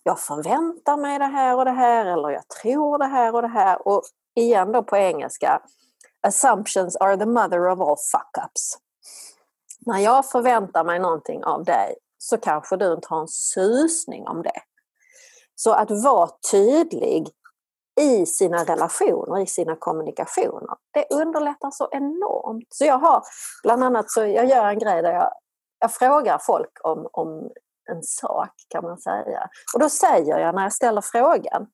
Jag 0.03 0.19
förväntar 0.19 0.97
mig 0.97 1.19
det 1.19 1.25
här 1.25 1.57
och 1.57 1.65
det 1.65 1.71
här 1.71 2.05
eller 2.05 2.29
jag 2.29 2.47
tror 2.47 2.97
det 2.97 3.05
här 3.05 3.35
och 3.35 3.41
det 3.41 3.47
här. 3.47 3.87
Och 3.87 4.03
igen 4.35 4.71
då 4.71 4.83
på 4.83 4.97
engelska, 4.97 5.61
assumptions 6.21 6.95
are 6.95 7.17
the 7.17 7.25
mother 7.25 7.67
of 7.67 7.79
all 7.79 7.95
fuck-ups. 7.95 8.77
När 9.79 9.99
jag 9.99 10.29
förväntar 10.29 10.83
mig 10.83 10.99
någonting 10.99 11.43
av 11.43 11.63
dig 11.63 11.95
så 12.21 12.37
kanske 12.37 12.77
du 12.77 12.93
inte 12.93 13.07
har 13.09 13.21
en 13.21 13.27
susning 13.27 14.27
om 14.27 14.41
det. 14.43 14.61
Så 15.55 15.71
att 15.71 15.91
vara 15.91 16.29
tydlig 16.51 17.27
i 18.01 18.25
sina 18.25 18.63
relationer, 18.63 19.41
i 19.41 19.45
sina 19.45 19.75
kommunikationer. 19.75 20.75
Det 20.93 21.05
underlättar 21.15 21.71
så 21.71 21.89
enormt. 21.91 22.67
Så 22.69 22.85
jag 22.85 22.97
har 22.97 23.23
bland 23.63 23.83
annat 23.83 24.11
så 24.11 24.25
jag 24.25 24.45
gör 24.45 24.65
en 24.65 24.79
grej 24.79 25.01
där 25.01 25.13
jag, 25.13 25.31
jag 25.79 25.93
frågar 25.93 26.37
folk 26.37 26.71
om, 26.83 27.09
om 27.11 27.49
en 27.91 28.03
sak 28.03 28.53
kan 28.69 28.83
man 28.83 28.97
säga. 28.97 29.49
Och 29.73 29.79
då 29.79 29.89
säger 29.89 30.39
jag 30.39 30.55
när 30.55 30.63
jag 30.63 30.73
ställer 30.73 31.01
frågan, 31.01 31.67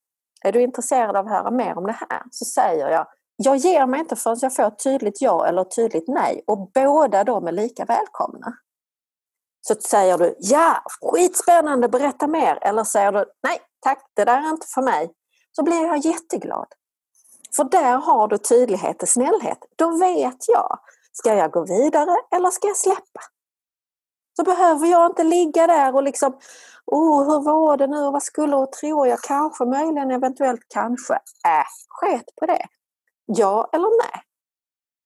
är 0.43 0.51
du 0.51 0.61
intresserad 0.61 1.15
av 1.15 1.25
att 1.25 1.31
höra 1.31 1.51
mer 1.51 1.77
om 1.77 1.87
det 1.87 1.97
här? 2.09 2.21
Så 2.31 2.45
säger 2.45 2.89
jag, 2.89 3.07
jag 3.35 3.57
ger 3.57 3.85
mig 3.85 3.99
inte 3.99 4.15
förrän 4.15 4.37
jag 4.41 4.55
får 4.55 4.63
ett 4.63 4.83
tydligt 4.83 5.21
ja 5.21 5.47
eller 5.47 5.61
ett 5.61 5.75
tydligt 5.75 6.07
nej 6.07 6.43
och 6.47 6.71
båda 6.73 7.23
de 7.23 7.47
är 7.47 7.51
lika 7.51 7.85
välkomna. 7.85 8.53
Så 9.67 9.75
säger 9.75 10.17
du 10.17 10.35
ja, 10.39 10.81
skitspännande, 11.01 11.89
berätta 11.89 12.27
mer. 12.27 12.59
Eller 12.61 12.83
säger 12.83 13.11
du 13.11 13.25
nej 13.43 13.61
tack, 13.79 14.11
det 14.13 14.25
där 14.25 14.37
är 14.37 14.49
inte 14.49 14.67
för 14.67 14.81
mig 14.81 15.11
så 15.51 15.63
blir 15.63 15.85
jag 15.85 15.97
jätteglad. 15.97 16.67
För 17.55 17.63
där 17.63 17.97
har 17.97 18.27
du 18.27 18.37
tydlighet 18.37 19.01
och 19.01 19.09
snällhet. 19.09 19.57
Då 19.75 19.97
vet 19.97 20.47
jag, 20.47 20.79
ska 21.11 21.33
jag 21.33 21.51
gå 21.51 21.65
vidare 21.65 22.15
eller 22.35 22.49
ska 22.49 22.67
jag 22.67 22.77
släppa? 22.77 23.21
Så 24.37 24.43
behöver 24.43 24.87
jag 24.87 25.11
inte 25.11 25.23
ligga 25.23 25.67
där 25.67 25.95
och 25.95 26.03
liksom, 26.03 26.39
oh, 26.85 27.25
hur 27.25 27.41
var 27.41 27.77
det 27.77 27.87
nu, 27.87 28.11
vad 28.11 28.23
skulle 28.23 28.55
och 28.55 28.71
tror 28.71 29.07
jag, 29.07 29.19
kanske, 29.19 29.65
möjligen, 29.65 30.11
eventuellt, 30.11 30.61
kanske. 30.67 31.13
Äh, 31.13 31.67
sket 31.87 32.25
på 32.39 32.45
det. 32.45 32.65
Ja 33.25 33.69
eller 33.73 34.03
nej? 34.03 34.21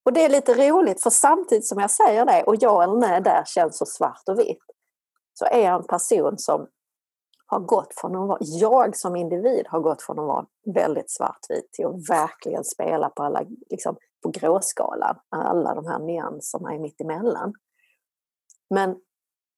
Och 0.06 0.14
det 0.14 0.26
är 0.26 0.30
lite 0.30 0.70
roligt 0.70 1.04
för 1.04 1.10
samtidigt 1.10 1.68
som 1.68 1.80
jag 1.80 1.92
säger 1.92 2.26
det 2.26 2.44
och 2.44 2.56
jag 2.56 2.84
eller 2.84 2.98
nej 2.98 3.22
där 3.22 3.44
känns 3.46 3.78
så 3.78 3.86
svart 3.86 4.24
och 4.30 4.40
vitt 4.40 4.64
så 5.34 5.46
är 5.46 5.64
jag 5.66 5.76
en 5.76 5.88
person 5.88 6.38
som 6.38 6.68
har 7.46 7.60
gått 7.60 7.94
från 7.98 8.16
att 8.16 8.28
vara, 8.28 8.38
jag 8.42 8.96
som 8.98 9.16
individ 9.16 9.68
har 9.68 9.80
gått 9.80 10.02
från 10.02 10.20
att 10.20 10.28
vara 10.28 10.46
väldigt 10.76 11.12
svartvit 11.12 11.74
till 11.74 11.86
att 11.86 12.10
verkligen 12.10 12.64
spela 12.64 13.10
på 13.10 13.24
alla 13.24 13.44
liksom, 13.70 13.96
på 14.24 14.30
gråskalan, 14.30 15.16
alla 15.30 15.76
de 15.76 15.88
här 15.88 16.00
nyanserna 16.00 16.74
är 16.74 16.80
mitt 16.80 17.02
emellan. 17.02 17.54
Men 18.70 18.96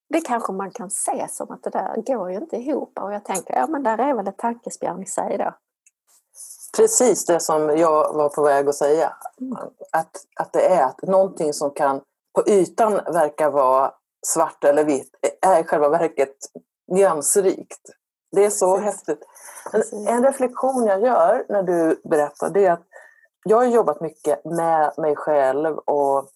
det 0.09 0.21
kanske 0.21 0.53
man 0.53 0.71
kan 0.71 0.89
se 0.89 1.27
som 1.29 1.51
att 1.51 1.63
det 1.63 1.69
där 1.69 2.01
går 2.01 2.31
ju 2.31 2.37
inte 2.37 2.57
ihop 2.57 2.99
och 2.99 3.13
jag 3.13 3.25
tänker, 3.25 3.53
ja 3.53 3.67
men 3.67 3.83
där 3.83 3.97
är 3.97 4.13
väl 4.13 4.27
ett 4.27 4.37
tankespjärn 4.37 5.03
i 5.03 5.05
sig 5.05 5.37
då. 5.37 5.53
Precis 6.77 7.25
det 7.25 7.39
som 7.39 7.77
jag 7.77 8.13
var 8.13 8.29
på 8.29 8.43
väg 8.43 8.69
att 8.69 8.75
säga. 8.75 9.13
Att, 9.91 10.11
att 10.35 10.53
det 10.53 10.67
är 10.67 10.83
att 10.83 11.01
någonting 11.01 11.53
som 11.53 11.71
kan 11.71 12.01
på 12.35 12.49
ytan 12.49 12.93
verka 12.93 13.49
vara 13.49 13.91
svart 14.27 14.63
eller 14.63 14.83
vitt 14.83 15.15
är 15.41 15.59
i 15.59 15.63
själva 15.63 15.89
verket 15.89 16.35
nyansrikt. 16.91 17.81
Det 18.31 18.45
är 18.45 18.49
så 18.49 18.77
Precis. 18.77 18.93
häftigt. 18.93 19.27
En, 19.73 20.07
en, 20.07 20.23
reflektion 20.23 20.85
jag 20.85 21.01
gör 21.01 21.45
när 21.49 21.63
du 21.63 22.01
berättar 22.03 22.49
det 22.49 22.65
är 22.65 22.71
att 22.71 22.87
jag 23.45 23.57
har 23.57 23.65
jobbat 23.65 24.01
mycket 24.01 24.45
med 24.45 24.93
mig 24.97 25.15
själv 25.15 25.77
och 25.77 26.29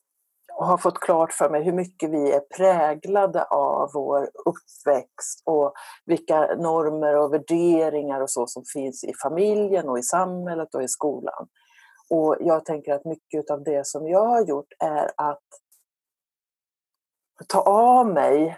har 0.66 0.78
fått 0.78 1.00
klart 1.00 1.34
för 1.34 1.50
mig 1.50 1.64
hur 1.64 1.74
mycket 1.74 2.10
vi 2.10 2.32
är 2.32 2.40
präglade 2.40 3.44
av 3.44 3.90
vår 3.94 4.30
uppväxt 4.46 5.44
och 5.46 5.74
vilka 6.06 6.40
normer 6.40 7.18
och 7.18 7.34
värderingar 7.34 8.22
och 8.22 8.30
så 8.30 8.48
som 8.48 8.64
finns 8.74 9.04
i 9.04 9.14
familjen 9.24 9.90
och 9.90 10.00
i 10.00 10.04
samhället 10.04 10.76
och 10.76 10.84
i 10.84 10.88
skolan. 10.88 11.48
Och 12.10 12.36
jag 12.40 12.66
tänker 12.66 12.94
att 12.94 13.06
mycket 13.06 13.52
av 13.52 13.64
det 13.64 13.88
som 13.88 14.08
jag 14.08 14.26
har 14.26 14.46
gjort 14.46 14.74
är 14.80 15.12
att 15.18 15.44
ta 17.48 17.62
av 17.62 18.08
mig 18.08 18.58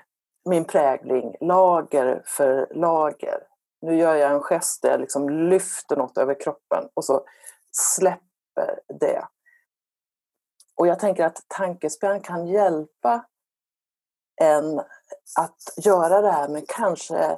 min 0.50 0.66
prägling 0.66 1.36
lager 1.40 2.24
för 2.26 2.68
lager. 2.76 3.40
Nu 3.82 3.96
gör 3.96 4.16
jag 4.16 4.32
en 4.32 4.42
gest 4.42 4.82
där 4.82 4.90
jag 4.90 5.00
liksom 5.00 5.30
lyfter 5.30 5.96
något 5.96 6.18
över 6.18 6.40
kroppen 6.40 6.90
och 6.94 7.06
så 7.06 7.26
släpper 7.72 8.80
det. 9.00 9.28
Och 10.80 10.88
jag 10.88 11.00
tänker 11.00 11.26
att 11.26 11.46
tankespjärn 11.48 12.22
kan 12.22 12.48
hjälpa 12.48 13.26
en 14.42 14.80
att 15.36 15.74
göra 15.78 16.22
det 16.22 16.32
här 16.32 16.48
men 16.48 16.66
kanske 16.68 17.38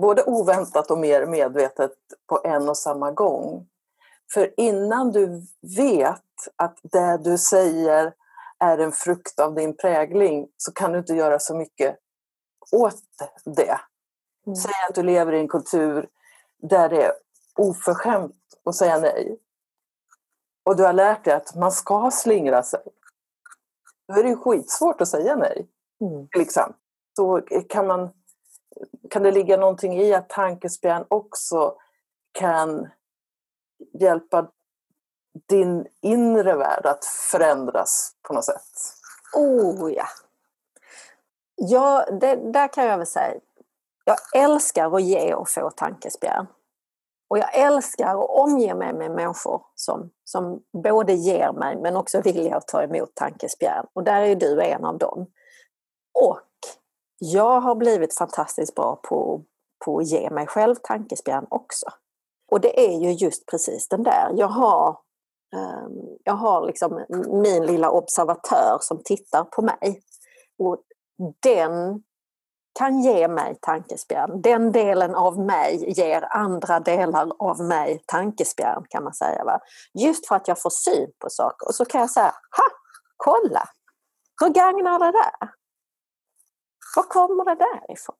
både 0.00 0.24
oväntat 0.24 0.90
och 0.90 0.98
mer 0.98 1.26
medvetet 1.26 1.92
på 2.26 2.40
en 2.44 2.68
och 2.68 2.76
samma 2.76 3.10
gång. 3.10 3.68
För 4.34 4.54
innan 4.56 5.12
du 5.12 5.46
vet 5.76 6.24
att 6.56 6.78
det 6.82 7.16
du 7.16 7.38
säger 7.38 8.14
är 8.58 8.78
en 8.78 8.92
frukt 8.92 9.40
av 9.40 9.54
din 9.54 9.76
prägling 9.76 10.48
så 10.56 10.72
kan 10.72 10.92
du 10.92 10.98
inte 10.98 11.14
göra 11.14 11.38
så 11.38 11.54
mycket 11.54 11.96
åt 12.72 13.02
det. 13.44 13.80
Mm. 14.46 14.56
Säg 14.56 14.72
att 14.88 14.94
du 14.94 15.02
lever 15.02 15.32
i 15.32 15.40
en 15.40 15.48
kultur 15.48 16.08
där 16.62 16.88
det 16.88 17.02
är 17.02 17.12
oförskämt 17.56 18.36
att 18.64 18.74
säga 18.74 18.98
nej. 18.98 19.38
Och 20.68 20.76
du 20.76 20.84
har 20.84 20.92
lärt 20.92 21.24
dig 21.24 21.34
att 21.34 21.54
man 21.54 21.72
ska 21.72 22.10
slingra 22.12 22.62
sig. 22.62 22.80
Då 24.08 24.14
är 24.14 24.22
det 24.22 24.28
ju 24.28 24.36
skitsvårt 24.36 25.00
att 25.00 25.08
säga 25.08 25.36
nej. 25.36 25.68
Mm. 26.00 26.28
Exempel. 26.38 26.74
Så 27.16 27.40
kan, 27.68 27.86
man, 27.86 28.10
kan 29.10 29.22
det 29.22 29.30
ligga 29.30 29.56
någonting 29.56 30.00
i 30.00 30.14
att 30.14 30.28
tankespjärn 30.28 31.04
också 31.08 31.74
kan 32.32 32.88
hjälpa 34.00 34.50
din 35.48 35.86
inre 36.00 36.56
värld 36.56 36.86
att 36.86 37.04
förändras 37.04 38.12
på 38.22 38.34
något 38.34 38.44
sätt? 38.44 38.72
Oh 39.36 39.92
ja! 39.92 40.06
Ja, 41.54 42.06
det, 42.20 42.36
där 42.52 42.68
kan 42.68 42.86
jag 42.86 42.98
väl 42.98 43.06
säga. 43.06 43.40
Jag 44.04 44.18
älskar 44.34 44.96
att 44.96 45.02
ge 45.02 45.34
och 45.34 45.48
få 45.48 45.70
tankespjärn. 45.70 46.46
Och 47.28 47.38
jag 47.38 47.54
älskar 47.54 48.06
att 48.06 48.30
omge 48.30 48.74
mig 48.74 48.92
med 48.92 49.10
människor 49.10 49.62
som, 49.74 50.10
som 50.30 50.62
både 50.82 51.12
ger 51.12 51.52
mig 51.52 51.76
men 51.76 51.96
också 51.96 52.20
vill 52.20 52.52
att 52.52 52.68
ta 52.68 52.82
emot 52.82 53.14
tankespjärn. 53.14 53.86
Och 53.92 54.04
där 54.04 54.22
är 54.22 54.36
du 54.36 54.62
en 54.62 54.84
av 54.84 54.98
dem. 54.98 55.26
Och 56.14 56.40
jag 57.18 57.60
har 57.60 57.74
blivit 57.74 58.14
fantastiskt 58.14 58.74
bra 58.74 59.00
på, 59.08 59.44
på 59.84 59.98
att 59.98 60.06
ge 60.06 60.30
mig 60.30 60.46
själv 60.46 60.74
tankespjärn 60.74 61.46
också. 61.48 61.86
Och 62.50 62.60
det 62.60 62.86
är 62.86 62.98
ju 62.98 63.12
just 63.12 63.46
precis 63.46 63.88
den 63.88 64.02
där. 64.02 64.32
Jag 64.36 64.48
har, 64.48 64.98
um, 65.56 66.18
jag 66.24 66.34
har 66.34 66.66
liksom 66.66 67.04
min 67.42 67.66
lilla 67.66 67.90
observatör 67.90 68.78
som 68.80 69.02
tittar 69.04 69.44
på 69.44 69.62
mig. 69.62 70.02
Och 70.58 70.82
den 71.42 72.02
kan 72.78 73.00
ge 73.00 73.28
mig 73.28 73.58
tankespjärn. 73.60 74.42
Den 74.42 74.72
delen 74.72 75.14
av 75.14 75.38
mig 75.38 75.92
ger 75.96 76.28
andra 76.30 76.80
delar 76.80 77.32
av 77.38 77.60
mig 77.60 78.02
tankespjärn 78.06 78.84
kan 78.88 79.04
man 79.04 79.14
säga. 79.14 79.44
Va? 79.44 79.60
Just 79.94 80.28
för 80.28 80.36
att 80.36 80.48
jag 80.48 80.62
får 80.62 80.70
syn 80.70 81.10
på 81.18 81.30
saker. 81.30 81.68
Och 81.68 81.74
så 81.74 81.84
kan 81.84 82.00
jag 82.00 82.10
säga, 82.10 82.34
ha, 82.56 82.64
kolla! 83.16 83.64
Hur 84.40 84.48
gagnar 84.48 84.98
det 84.98 85.12
där? 85.12 85.50
Var 86.96 87.02
kommer 87.02 87.44
det 87.44 87.54
där 87.54 87.92
ifrån? 87.92 88.16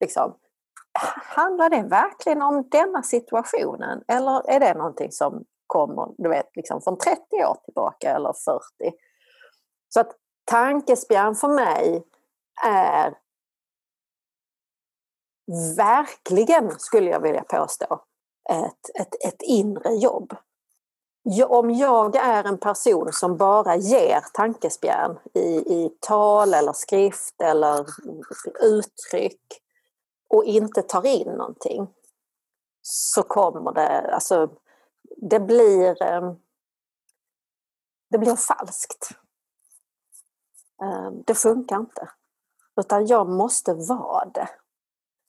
Liksom, 0.00 0.36
handlar 1.22 1.70
det 1.70 1.82
verkligen 1.82 2.42
om 2.42 2.68
denna 2.70 3.02
situationen? 3.02 4.02
Eller 4.08 4.50
är 4.50 4.60
det 4.60 4.74
någonting 4.74 5.12
som 5.12 5.44
kommer 5.66 6.08
du 6.18 6.28
vet, 6.28 6.56
liksom 6.56 6.80
från 6.80 6.98
30 6.98 7.20
år 7.32 7.56
tillbaka 7.64 8.10
eller 8.10 8.32
40? 8.32 8.96
Så 9.88 10.00
att 10.00 10.12
tankespjärn 10.44 11.34
för 11.34 11.48
mig 11.48 12.04
är 12.64 13.14
verkligen, 15.76 16.78
skulle 16.78 17.10
jag 17.10 17.20
vilja 17.20 17.42
påstå, 17.42 18.00
ett, 18.50 19.00
ett, 19.00 19.24
ett 19.24 19.42
inre 19.42 19.94
jobb. 19.94 20.36
Om 21.46 21.70
jag 21.70 22.16
är 22.16 22.44
en 22.44 22.58
person 22.58 23.12
som 23.12 23.36
bara 23.36 23.76
ger 23.76 24.20
tankespjärn 24.34 25.18
i, 25.34 25.48
i 25.56 25.90
tal 26.00 26.54
eller 26.54 26.72
skrift 26.72 27.42
eller 27.42 27.86
uttryck 28.62 29.62
och 30.28 30.44
inte 30.44 30.82
tar 30.82 31.06
in 31.06 31.28
någonting 31.28 31.88
så 32.82 33.22
kommer 33.22 33.72
det, 33.72 34.14
alltså 34.14 34.50
det 35.16 35.40
blir, 35.40 36.02
eh, 36.02 36.32
det 38.10 38.18
blir 38.18 38.36
falskt. 38.36 39.10
Eh, 40.82 41.10
det 41.10 41.34
funkar 41.34 41.76
inte. 41.76 42.10
Utan 42.76 43.06
jag 43.06 43.28
måste 43.28 43.74
vara 43.74 44.24
det. 44.24 44.48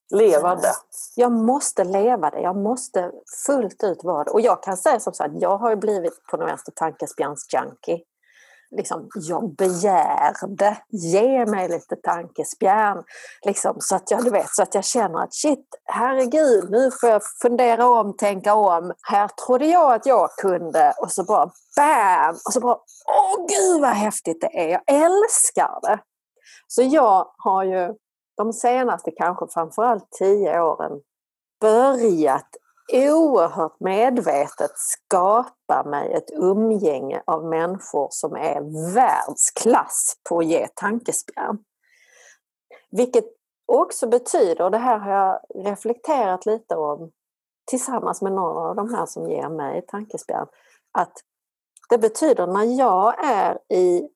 Leva 0.10 0.56
det. 0.56 0.74
Jag 1.15 1.32
måste 1.32 1.84
leva 1.84 2.30
det, 2.30 2.39
jag 2.39 2.56
måste 2.56 3.12
fullt 3.46 3.84
ut 3.84 4.04
vara 4.04 4.24
det. 4.24 4.32
Och 4.32 4.41
jag 4.41 4.63
kan 4.63 4.78
säga 4.78 5.00
som 5.00 5.13
så 5.13 5.24
att 5.24 5.41
jag 5.41 5.58
har 5.58 5.76
blivit 5.76 6.26
på 6.32 6.38
något 6.38 6.50
vänster 6.50 6.72
tankespjärnsjunkie. 6.72 8.00
Liksom, 8.72 9.10
jag 9.15 9.56
begärde, 9.56 10.78
ge 10.89 11.46
mig 11.46 11.70
lite 11.70 11.96
tankespjärn. 11.96 13.04
Liksom, 13.46 13.76
så, 13.80 13.96
att 13.96 14.12
jag, 14.12 14.24
du 14.24 14.30
vet, 14.30 14.56
så 14.56 14.63
att 14.63 14.76
jag 14.76 14.84
känner 14.84 15.24
att 15.24 15.34
shit, 15.34 15.65
herregud, 15.86 16.70
nu 16.70 16.91
får 16.91 17.10
jag 17.10 17.22
fundera 17.41 17.89
om, 17.89 18.17
tänka 18.17 18.54
om. 18.54 18.93
Här 19.02 19.28
trodde 19.28 19.65
jag 19.65 19.93
att 19.93 20.06
jag 20.06 20.30
kunde 20.32 20.93
och 20.98 21.12
så 21.12 21.24
bara 21.24 21.52
BAM! 21.78 22.36
Och 22.46 22.54
så 22.54 22.60
bara, 22.60 22.78
åh 23.06 23.48
gud 23.48 23.82
vad 23.82 23.89
häftigt 23.89 24.41
det 24.41 24.60
är, 24.60 24.67
jag 24.67 24.82
älskar 24.88 25.80
det. 25.82 26.00
Så 26.67 26.82
jag 26.82 27.32
har 27.38 27.63
ju 27.63 27.93
de 28.38 28.54
senaste 28.54 29.12
kanske 29.12 29.47
framförallt 29.47 30.12
tio 30.12 30.62
åren 30.62 31.02
börjat 31.62 32.47
oerhört 32.93 33.80
medvetet 33.80 34.71
skapa 34.76 35.84
mig 35.84 36.13
ett 36.13 36.32
umgänge 36.34 37.23
av 37.26 37.45
människor 37.45 38.08
som 38.12 38.36
är 38.36 38.93
världsklass 38.93 40.13
på 40.30 40.39
att 40.39 40.45
ge 40.45 40.67
tankespjärn. 40.76 41.58
Vilket 42.91 43.26
också 43.65 44.08
betyder, 44.08 44.62
och 44.62 44.71
det 44.71 44.78
här 44.78 44.97
har 44.97 45.12
jag 45.12 45.39
reflekterat 45.65 46.45
lite 46.45 46.76
om 46.76 47.12
tillsammans 47.69 48.21
med 48.21 48.32
några 48.32 48.69
av 48.69 48.76
de 48.76 48.93
här 48.93 49.06
som 49.06 49.30
ger 49.30 49.50
mig 49.50 49.86
tankespjärn, 49.88 50.47
att 50.91 51.13
det 51.89 51.97
betyder 51.97 52.47
när 52.47 52.80
jag 52.80 53.26
är 53.26 53.60
i 53.69 54.10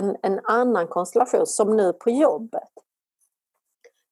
en, 0.00 0.16
en 0.22 0.40
annan 0.44 0.88
konstellation, 0.88 1.46
som 1.46 1.76
nu 1.76 1.92
på 1.92 2.10
jobbet, 2.10 2.70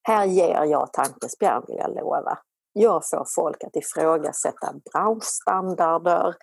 här 0.06 0.24
ger 0.24 0.64
jag 0.64 0.92
tankespjärn 0.92 1.64
vill 1.68 1.76
jag 1.76 1.94
lova. 1.94 2.38
Jag 2.72 3.08
får 3.08 3.26
folk 3.34 3.64
att 3.64 3.76
ifrågasätta 3.76 4.74
branschstandarder, 4.92 6.34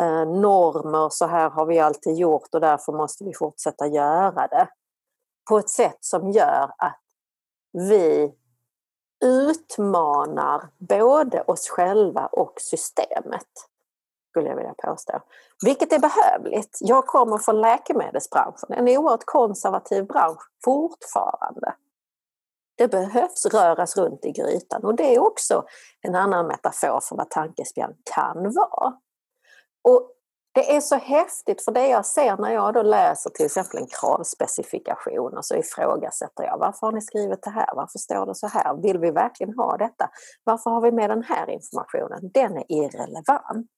eh, 0.00 0.26
normer, 0.26 1.08
så 1.10 1.26
här 1.26 1.50
har 1.50 1.66
vi 1.66 1.78
alltid 1.78 2.16
gjort 2.16 2.54
och 2.54 2.60
därför 2.60 2.92
måste 2.92 3.24
vi 3.24 3.34
fortsätta 3.34 3.86
göra 3.86 4.46
det. 4.46 4.68
På 5.48 5.58
ett 5.58 5.70
sätt 5.70 5.98
som 6.00 6.30
gör 6.30 6.72
att 6.78 7.00
vi 7.72 8.34
utmanar 9.24 10.68
både 10.78 11.42
oss 11.42 11.68
själva 11.68 12.26
och 12.26 12.54
systemet, 12.60 13.48
skulle 14.30 14.48
jag 14.48 14.56
vilja 14.56 14.74
påstå. 14.78 15.20
Vilket 15.64 15.92
är 15.92 15.98
behövligt. 15.98 16.78
Jag 16.80 17.06
kommer 17.06 17.38
från 17.38 17.60
läkemedelsbranschen, 17.60 18.72
en 18.72 18.88
oerhört 18.88 19.24
konservativ 19.24 20.06
bransch 20.06 20.42
fortfarande. 20.64 21.74
Det 22.82 22.88
behövs 22.88 23.46
röras 23.46 23.96
runt 23.96 24.24
i 24.24 24.30
grytan 24.30 24.84
och 24.84 24.94
det 24.94 25.14
är 25.14 25.18
också 25.18 25.64
en 26.00 26.14
annan 26.14 26.46
metafor 26.46 27.00
för 27.00 27.16
vad 27.16 27.30
tankespjärn 27.30 27.94
kan 28.14 28.54
vara. 28.54 28.94
Och 29.88 30.08
Det 30.54 30.76
är 30.76 30.80
så 30.80 30.96
häftigt 30.96 31.64
för 31.64 31.72
det 31.72 31.86
jag 31.88 32.06
ser 32.06 32.36
när 32.36 32.52
jag 32.52 32.74
då 32.74 32.82
läser 32.82 33.30
till 33.30 33.46
exempel 33.46 33.78
en 33.80 33.86
kravspecifikation 33.86 35.36
och 35.36 35.44
så 35.44 35.56
ifrågasätter 35.56 36.44
jag 36.44 36.58
varför 36.58 36.86
har 36.86 36.92
ni 36.92 37.00
skrivit 37.00 37.42
det 37.42 37.50
här? 37.50 37.74
Varför 37.74 37.98
står 37.98 38.26
det 38.26 38.34
så 38.34 38.46
här? 38.46 38.82
Vill 38.82 38.98
vi 38.98 39.10
verkligen 39.10 39.54
ha 39.54 39.76
detta? 39.76 40.10
Varför 40.44 40.70
har 40.70 40.80
vi 40.80 40.92
med 40.92 41.10
den 41.10 41.22
här 41.22 41.50
informationen? 41.50 42.30
Den 42.34 42.56
är 42.56 42.64
irrelevant. 42.68 43.70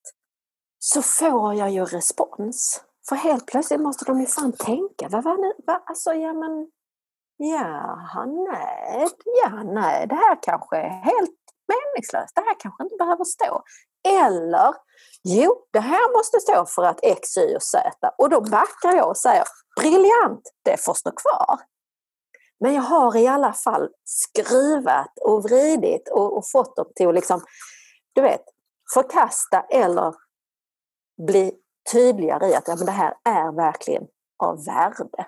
Så 0.79 1.03
får 1.03 1.55
jag 1.55 1.71
ju 1.71 1.85
respons. 1.85 2.83
För 3.09 3.17
helt 3.17 3.47
plötsligt 3.47 3.81
måste 3.81 4.05
de 4.05 4.21
ju 4.21 4.27
fan 4.27 4.53
tänka, 4.53 5.09
vad 5.11 5.25
vad, 5.25 5.39
vad, 5.67 5.81
Alltså, 5.87 6.13
ja 6.13 6.33
men, 6.33 6.71
ja, 7.53 8.25
nej, 8.27 9.09
ja, 9.43 9.63
nej, 9.65 10.07
det 10.07 10.15
här 10.15 10.39
kanske 10.43 10.77
är 10.77 10.89
helt 10.89 11.41
meningslöst. 11.69 12.35
Det 12.35 12.41
här 12.41 12.57
kanske 12.59 12.83
inte 12.83 12.97
behöver 12.97 13.25
stå. 13.25 13.63
Eller, 14.09 14.75
jo, 15.25 15.67
det 15.73 15.81
här 15.81 16.17
måste 16.17 16.41
stå 16.41 16.67
för 16.67 16.83
att 16.83 17.01
X, 17.03 17.37
Y 17.37 17.57
och 17.57 17.63
Z. 17.63 18.11
Och 18.19 18.31
då 18.31 18.41
backar 18.41 18.93
jag 18.97 19.09
och 19.09 19.17
säger, 19.17 19.45
briljant, 19.81 20.43
det 20.65 20.85
får 20.85 20.95
stå 20.95 21.11
kvar. 21.11 21.61
Men 22.61 22.75
jag 22.75 22.83
har 22.83 23.17
i 23.17 23.27
alla 23.27 23.53
fall 23.53 23.89
skruvat 24.05 25.19
och 25.21 25.45
vridit 25.45 26.09
och, 26.09 26.37
och 26.37 26.45
fått 26.53 26.77
dem 26.77 26.87
till 26.97 27.09
att 27.09 27.15
liksom, 27.15 27.41
du 28.15 28.23
vet, 28.23 28.45
förkasta 28.95 29.61
eller 29.61 30.15
bli 31.27 31.53
tydligare 31.93 32.47
i 32.47 32.55
att 32.55 32.69
ja, 32.69 32.77
men 32.77 32.87
det 32.87 32.93
här 32.93 33.15
är 33.25 33.57
verkligen 33.57 34.03
av 34.45 34.65
värde. 34.65 35.27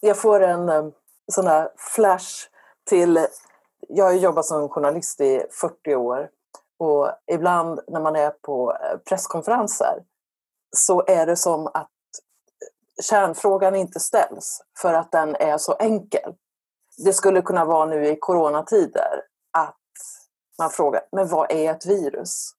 Jag 0.00 0.18
får 0.18 0.40
en 0.40 0.68
eh, 0.68 0.84
sån 1.32 1.46
här 1.46 1.70
flash 1.76 2.48
till... 2.88 3.26
Jag 3.88 4.04
har 4.04 4.12
jobbat 4.12 4.44
som 4.44 4.68
journalist 4.68 5.20
i 5.20 5.46
40 5.60 5.94
år 5.94 6.28
och 6.78 7.10
ibland 7.32 7.80
när 7.88 8.00
man 8.00 8.16
är 8.16 8.30
på 8.30 8.72
eh, 8.72 8.98
presskonferenser 8.98 10.02
så 10.76 11.04
är 11.06 11.26
det 11.26 11.36
som 11.36 11.66
att 11.66 11.74
eh, 11.74 13.02
kärnfrågan 13.02 13.74
inte 13.74 14.00
ställs 14.00 14.60
för 14.78 14.94
att 14.94 15.12
den 15.12 15.36
är 15.36 15.58
så 15.58 15.76
enkel. 15.78 16.34
Det 17.04 17.12
skulle 17.12 17.42
kunna 17.42 17.64
vara 17.64 17.86
nu 17.86 18.06
i 18.06 18.16
coronatider 18.20 19.22
att 19.58 19.76
man 20.58 20.70
frågar, 20.70 21.02
men 21.12 21.28
vad 21.28 21.52
är 21.52 21.70
ett 21.70 21.86
virus? 21.86 22.52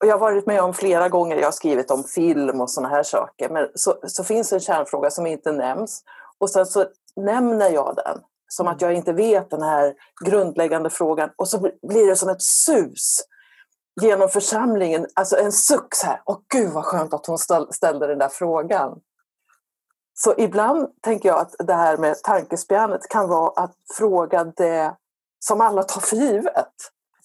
Och 0.00 0.06
jag 0.06 0.14
har 0.14 0.20
varit 0.20 0.46
med 0.46 0.62
om 0.62 0.74
flera 0.74 1.08
gånger, 1.08 1.36
jag 1.36 1.46
har 1.46 1.52
skrivit 1.52 1.90
om 1.90 2.04
film 2.04 2.60
och 2.60 2.70
sådana 2.70 2.88
här 2.88 3.02
saker, 3.02 3.48
men 3.48 3.68
så, 3.74 3.94
så 4.02 4.24
finns 4.24 4.52
en 4.52 4.60
kärnfråga 4.60 5.10
som 5.10 5.26
inte 5.26 5.52
nämns 5.52 6.02
och 6.40 6.50
sen 6.50 6.66
så 6.66 6.86
nämner 7.16 7.70
jag 7.70 7.96
den 7.96 8.20
som 8.48 8.68
att 8.68 8.82
jag 8.82 8.94
inte 8.94 9.12
vet 9.12 9.50
den 9.50 9.62
här 9.62 9.94
grundläggande 10.24 10.90
frågan 10.90 11.30
och 11.36 11.48
så 11.48 11.58
blir 11.88 12.06
det 12.06 12.16
som 12.16 12.28
ett 12.28 12.42
sus 12.42 13.20
genom 14.00 14.28
församlingen, 14.28 15.06
alltså 15.14 15.36
en 15.36 15.52
suck 15.52 15.94
så 15.94 16.06
här, 16.06 16.22
åh 16.24 16.38
gud 16.48 16.72
vad 16.72 16.84
skönt 16.84 17.14
att 17.14 17.26
hon 17.26 17.38
ställde 17.70 18.06
den 18.06 18.18
där 18.18 18.28
frågan. 18.28 19.00
Så 20.14 20.34
ibland 20.38 20.88
tänker 21.02 21.28
jag 21.28 21.38
att 21.38 21.54
det 21.58 21.74
här 21.74 21.96
med 21.96 22.22
tankespjärnet 22.22 23.08
kan 23.08 23.28
vara 23.28 23.62
att 23.62 23.74
fråga 23.96 24.44
det 24.44 24.94
som 25.38 25.60
alla 25.60 25.82
tar 25.82 26.00
för 26.00 26.16
givet. 26.16 26.74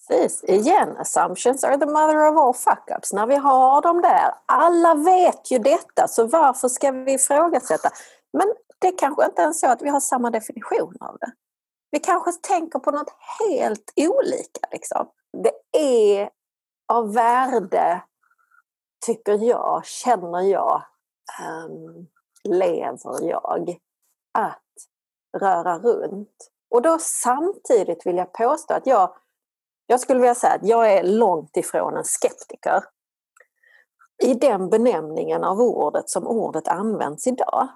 Precis, 0.08 0.44
igen, 0.44 0.98
assumptions 0.98 1.64
are 1.64 1.78
the 1.78 1.86
mother 1.86 2.28
of 2.28 2.38
all 2.38 2.54
fuck-ups. 2.54 3.14
När 3.14 3.28
vi 3.28 3.36
har 3.36 3.82
dem 3.82 4.02
där, 4.02 4.34
alla 4.46 4.96
vet 4.96 5.52
ju 5.52 5.60
detta, 5.60 6.08
så 6.08 6.28
varför 6.28 6.68
ska 6.68 6.92
vi 6.92 7.14
ifrågasätta? 7.14 7.90
Men 8.34 8.54
det 8.84 8.92
kanske 8.92 9.26
inte 9.26 9.42
ens 9.42 9.60
så 9.60 9.68
att 9.68 9.82
vi 9.82 9.90
har 9.90 10.00
samma 10.00 10.30
definition 10.30 10.98
av 11.00 11.18
det. 11.22 11.32
Vi 11.92 12.00
kanske 12.00 12.32
tänker 12.32 12.80
på 12.80 12.92
något 12.92 13.14
helt 13.40 13.94
olika. 13.96 14.68
Liksom. 14.72 15.10
Det 15.44 15.80
är 15.80 16.30
av 16.94 17.14
värde, 17.14 18.04
tycker 19.06 19.34
jag, 19.34 19.86
känner 19.86 20.42
jag, 20.42 20.84
um, 21.66 22.08
lever 22.44 23.24
jag, 23.30 23.80
att 24.34 24.62
röra 25.38 25.80
runt. 25.80 26.50
Och 26.70 26.82
då 26.82 26.98
samtidigt 27.00 28.06
vill 28.06 28.18
jag 28.18 28.34
påstå 28.34 28.74
att 28.74 28.88
jag 28.88 29.16
jag 29.88 30.00
skulle 30.00 30.20
vilja 30.20 30.36
säga 30.36 30.54
att 30.54 30.68
jag 30.68 30.94
är 30.94 31.04
långt 31.04 31.58
ifrån 31.58 31.98
en 31.98 32.04
skeptiker 32.04 32.84
i 34.24 34.34
den 34.34 34.70
benämningen 34.70 35.44
av 35.44 35.60
ordet 35.62 36.10
som 36.10 36.28
ordet 36.28 36.68
används 36.68 37.28
idag. 37.28 37.68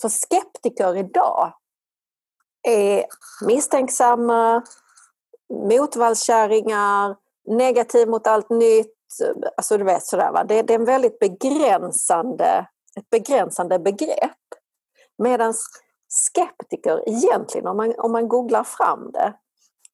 För 0.00 0.08
skeptiker 0.08 0.96
idag 0.96 1.52
är 2.68 3.06
misstänksamma, 3.46 4.62
motvallskärringar, 5.68 7.16
negativ 7.46 8.08
mot 8.08 8.26
allt 8.26 8.50
nytt. 8.50 8.90
Alltså 9.56 9.78
du 9.78 9.84
vet 9.84 10.06
sådär 10.06 10.32
va. 10.32 10.44
Det, 10.44 10.62
det 10.62 10.74
är 10.74 10.78
en 10.78 10.84
väldigt 10.84 11.18
begränsande, 11.18 12.66
ett 12.96 13.10
begränsande 13.10 13.78
begrepp. 13.78 14.38
Medan 15.18 15.54
skeptiker 16.08 17.08
egentligen, 17.08 17.66
om 17.66 17.76
man, 17.76 17.94
om 17.98 18.12
man 18.12 18.28
googlar 18.28 18.64
fram 18.64 19.10
det, 19.12 19.34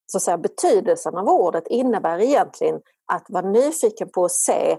så 0.05 0.17
att 0.17 0.23
säga, 0.23 0.37
betydelsen 0.37 1.17
av 1.17 1.29
ordet 1.29 1.67
innebär 1.67 2.19
egentligen 2.19 2.81
att 3.05 3.25
vara 3.29 3.49
nyfiken 3.49 4.09
på 4.09 4.25
att 4.25 4.31
se 4.31 4.77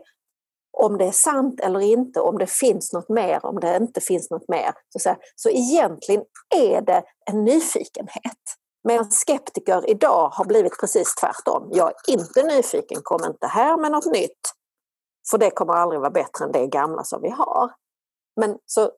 om 0.72 0.98
det 0.98 1.04
är 1.04 1.12
sant 1.12 1.60
eller 1.60 1.80
inte, 1.80 2.20
om 2.20 2.38
det 2.38 2.50
finns 2.50 2.92
något 2.92 3.08
mer, 3.08 3.46
om 3.46 3.60
det 3.60 3.76
inte 3.76 4.00
finns 4.00 4.30
något 4.30 4.48
mer. 4.48 4.72
Så, 4.88 4.98
så, 4.98 5.08
här, 5.08 5.18
så 5.36 5.48
egentligen 5.48 6.24
är 6.56 6.80
det 6.80 7.02
en 7.30 7.44
nyfikenhet. 7.44 8.42
Medan 8.88 9.10
skeptiker 9.10 9.90
idag 9.90 10.28
har 10.28 10.44
blivit 10.44 10.80
precis 10.80 11.14
tvärtom. 11.14 11.68
Jag 11.72 11.88
är 11.88 11.94
inte 12.12 12.42
nyfiken, 12.42 13.00
kom 13.02 13.24
inte 13.24 13.46
här 13.46 13.76
med 13.76 13.92
något 13.92 14.06
nytt. 14.06 14.52
För 15.30 15.38
det 15.38 15.50
kommer 15.50 15.72
aldrig 15.72 16.00
vara 16.00 16.10
bättre 16.10 16.44
än 16.44 16.52
det 16.52 16.66
gamla 16.66 17.04
som 17.04 17.22
vi 17.22 17.30
har. 17.30 17.74
Men 18.40 18.58
så 18.66 18.90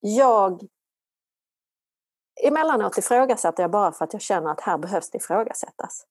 jag 0.00 0.60
emellanåt 2.42 2.98
ifrågasätter 2.98 3.62
jag 3.62 3.70
bara 3.70 3.92
för 3.92 4.04
att 4.04 4.12
jag 4.12 4.22
känner 4.22 4.50
att 4.50 4.60
här 4.60 4.78
behövs 4.78 5.10
det 5.10 5.18
ifrågasättas. 5.18 6.04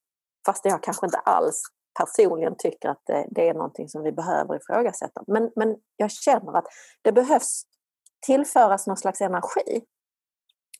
Fast 0.46 0.66
jag 0.66 0.84
kanske 0.84 1.06
inte 1.06 1.20
alls 1.20 1.64
personligen 2.00 2.56
tycker 2.58 2.90
att 2.90 3.02
det, 3.06 3.28
det 3.32 3.50
är 3.50 3.54
någonting 3.54 3.90
som 3.90 4.04
vi 4.04 4.12
behöver 4.12 4.56
ifrågasätta. 4.56 5.24
Men, 5.28 5.52
men 5.56 5.76
jag 5.98 6.12
känner 6.12 6.58
att 6.58 6.66
det 7.02 7.12
behövs 7.12 7.64
tillföras 8.26 8.88
någon 8.88 8.98
slags 8.98 9.22
energi. 9.22 9.84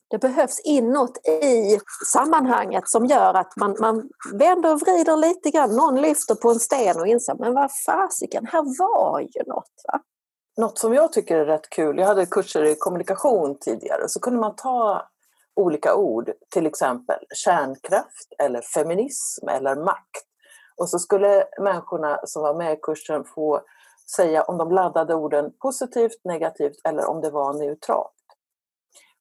Det 0.10 0.18
behövs 0.18 0.60
inåt 0.64 1.28
i 1.28 1.80
sammanhanget 2.06 2.90
som 2.90 3.06
gör 3.06 3.34
att 3.34 3.54
man, 3.58 3.76
man 3.80 4.10
vänder 4.34 4.74
och 4.74 4.82
vrider 4.82 5.18
lite 5.18 5.52
grann. 5.52 5.76
Någon 5.76 6.02
lyfter 6.02 6.36
på 6.36 6.50
en 6.50 6.60
sten 6.60 7.00
och 7.00 7.08
inser, 7.08 7.36
men 7.40 7.54
vad 7.54 7.72
fasiken, 7.86 8.46
här 8.46 8.80
var 8.80 9.20
ju 9.20 9.44
något. 9.48 9.74
Va? 9.88 10.00
Något 10.58 10.78
som 10.80 10.94
jag 10.94 11.14
tycker 11.14 11.38
är 11.38 11.46
rätt 11.46 11.70
kul, 11.70 11.98
jag 11.98 12.08
hade 12.08 12.26
kurser 12.26 12.64
i 12.64 12.76
kommunikation 12.80 13.58
tidigare, 13.60 14.04
så 14.08 14.20
kunde 14.20 14.40
man 14.40 14.56
ta 14.56 15.10
olika 15.56 15.96
ord, 15.96 16.32
till 16.54 16.66
exempel 16.66 17.20
kärnkraft 17.36 18.34
eller 18.40 18.62
feminism 18.62 19.48
eller 19.48 19.76
makt. 19.76 20.29
Och 20.80 20.90
så 20.90 21.00
skulle 21.00 21.48
människorna 21.60 22.20
som 22.24 22.42
var 22.42 22.54
med 22.54 22.74
i 22.74 22.80
kursen 22.82 23.24
få 23.26 23.62
säga 24.16 24.44
om 24.44 24.58
de 24.58 24.72
laddade 24.72 25.16
orden 25.16 25.54
positivt, 25.62 26.22
negativt 26.24 26.78
eller 26.84 27.06
om 27.06 27.22
det 27.22 27.30
var 27.30 27.54
neutralt. 27.54 28.14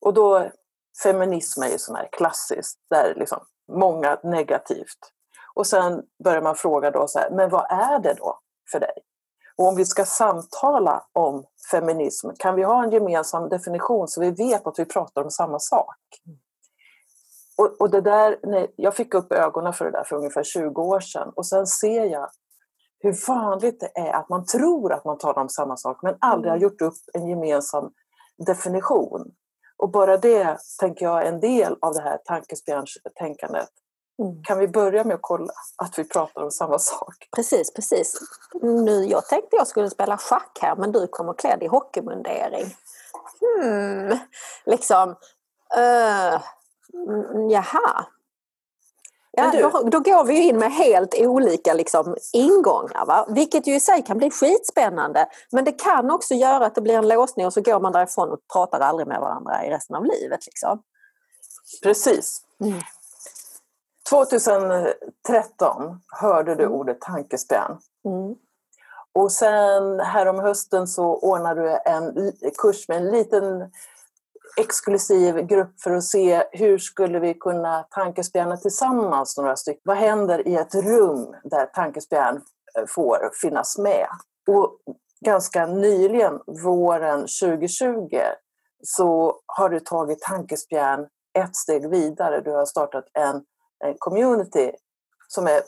Och 0.01 0.15
då, 0.15 0.51
feminism 1.03 1.63
är 1.63 1.69
ju 1.69 1.79
sån 1.79 1.97
här 1.97 2.09
klassiskt, 2.13 2.79
där 2.91 3.15
liksom 3.15 3.39
många 3.73 4.19
negativt. 4.23 4.99
Och 5.55 5.67
sen 5.67 6.03
börjar 6.25 6.43
man 6.43 6.55
fråga 6.57 6.91
då 6.91 7.09
så 7.09 7.19
här, 7.19 7.31
men 7.31 7.51
vad 7.51 7.67
är 7.71 7.99
det 7.99 8.15
då 8.15 8.39
för 8.73 8.81
dig? 8.81 8.95
Och 9.57 9.67
om 9.67 9.77
vi 9.77 9.85
ska 9.85 10.05
samtala 10.05 11.07
om 11.13 11.45
feminism, 11.71 12.31
kan 12.39 12.55
vi 12.55 12.63
ha 12.63 12.83
en 12.83 12.91
gemensam 12.91 13.49
definition 13.49 14.09
så 14.09 14.21
vi 14.21 14.31
vet 14.31 14.67
att 14.67 14.79
vi 14.79 14.85
pratar 14.85 15.25
om 15.25 15.31
samma 15.31 15.59
sak? 15.59 15.97
Mm. 16.27 16.39
Och, 17.59 17.81
och 17.81 17.91
det 17.91 18.01
där, 18.01 18.39
nej, 18.43 18.75
jag 18.77 18.95
fick 18.95 19.15
upp 19.15 19.33
ögonen 19.33 19.73
för 19.73 19.85
det 19.85 19.91
där 19.91 20.05
för 20.05 20.17
ungefär 20.17 20.43
20 20.43 20.83
år 20.83 21.01
sedan 21.01 21.33
och 21.37 21.47
sen 21.47 21.67
ser 21.67 22.05
jag 22.05 22.31
hur 23.01 23.27
vanligt 23.29 23.81
det 23.81 24.01
är 24.01 24.13
att 24.13 24.29
man 24.29 24.47
tror 24.47 24.93
att 24.93 25.05
man 25.05 25.19
talar 25.19 25.43
om 25.43 25.49
samma 25.49 25.77
sak 25.77 25.99
men 26.03 26.17
aldrig 26.21 26.51
har 26.51 26.57
mm. 26.57 26.63
gjort 26.63 26.81
upp 26.83 26.95
en 27.13 27.29
gemensam 27.29 27.91
definition. 28.47 29.31
Och 29.77 29.91
bara 29.91 30.17
det, 30.17 30.59
tänker 30.81 31.05
jag, 31.05 31.23
är 31.23 31.29
en 31.29 31.41
del 31.41 31.77
av 31.81 31.95
det 31.95 32.03
här 32.03 32.19
tankespjärnstänkandet. 32.25 33.69
Mm. 34.23 34.43
Kan 34.43 34.59
vi 34.59 34.69
börja 34.69 35.05
med 35.05 35.15
att 35.15 35.23
kolla 35.23 35.53
att 35.77 35.99
vi 35.99 36.05
pratar 36.05 36.43
om 36.43 36.51
samma 36.51 36.79
sak? 36.79 37.15
Precis, 37.37 37.75
precis. 37.75 38.21
Nu, 38.63 39.05
jag 39.05 39.27
tänkte 39.27 39.57
jag 39.57 39.67
skulle 39.67 39.91
spela 39.91 40.17
schack 40.17 40.59
här 40.61 40.77
men 40.77 40.93
du 40.93 41.07
kommer 41.07 41.33
klädd 41.33 41.63
i 41.63 41.67
hockeymundering. 41.67 42.75
Hmm, 43.41 44.19
liksom. 44.67 45.11
Uh, 45.79 46.41
jaha. 47.51 48.07
Ja, 49.31 49.53
då, 49.53 49.89
då, 49.89 50.01
går 50.01 50.25
vi 50.25 50.49
in 50.49 50.59
med 50.59 50.73
helt 50.73 51.15
olika 51.19 51.75
liksom, 51.75 52.17
ingångar, 52.33 53.07
va? 53.07 53.27
vilket 53.29 53.67
ju 53.67 53.75
i 53.75 53.81
sig 53.81 54.03
kan 54.03 54.19
bli 54.19 54.31
skitspännande. 54.31 55.27
Men 55.53 55.65
det 55.65 55.73
kan 55.73 56.11
också 56.11 56.35
göra 56.35 56.67
att 56.67 56.75
det 56.75 56.81
blir 56.81 56.95
en 56.95 57.09
låsning 57.09 57.47
och 57.47 57.53
så 57.53 57.61
går 57.61 57.81
man 57.81 57.93
därifrån 57.93 58.31
och 58.31 58.39
pratar 58.53 58.81
aldrig 58.81 59.09
med 59.09 59.21
varandra 59.21 59.65
i 59.67 59.71
resten 59.71 59.97
av 59.97 60.05
livet. 60.05 60.47
Liksom. 60.47 60.83
Precis. 61.83 62.43
Mm. 62.65 62.81
2013 64.11 66.01
hörde 66.21 66.55
du 66.55 66.63
mm. 66.63 66.75
ordet 66.75 67.01
tankespjärn. 67.01 67.79
Mm. 68.05 68.35
Och 69.13 69.33
sen 69.33 70.01
härom 70.01 70.39
hösten 70.39 70.87
så 70.87 71.05
ordnar 71.05 71.55
du 71.55 71.79
en 71.85 72.33
kurs 72.59 72.89
med 72.89 72.97
en 72.97 73.11
liten 73.11 73.71
exklusiv 74.57 75.37
grupp 75.37 75.81
för 75.81 75.91
att 75.91 76.05
se 76.05 76.45
hur 76.53 76.79
skulle 76.79 77.19
vi 77.19 77.35
kunna 77.35 77.83
tankespjärna 77.91 78.57
tillsammans 78.57 79.37
några 79.37 79.57
stycken. 79.57 79.83
Vad 79.85 79.97
händer 79.97 80.49
i 80.49 80.55
ett 80.55 80.75
rum 80.75 81.35
där 81.45 81.67
tankespjärn 81.67 82.37
eh, 82.79 82.85
får 82.89 83.31
finnas 83.43 83.79
med? 83.79 84.07
Och 84.49 84.79
ganska 85.21 85.67
nyligen, 85.67 86.41
våren 86.65 87.21
2020, 87.21 88.21
så 88.83 89.41
har 89.47 89.69
du 89.69 89.81
tagit 89.81 90.21
tankespjärn 90.21 91.07
ett 91.39 91.57
steg 91.57 91.91
vidare. 91.91 92.41
Du 92.41 92.51
har 92.51 92.67
startat 92.67 93.05
en, 93.15 93.45
en 93.85 93.95
community 93.99 94.73
som 95.29 95.47
är 95.47 95.61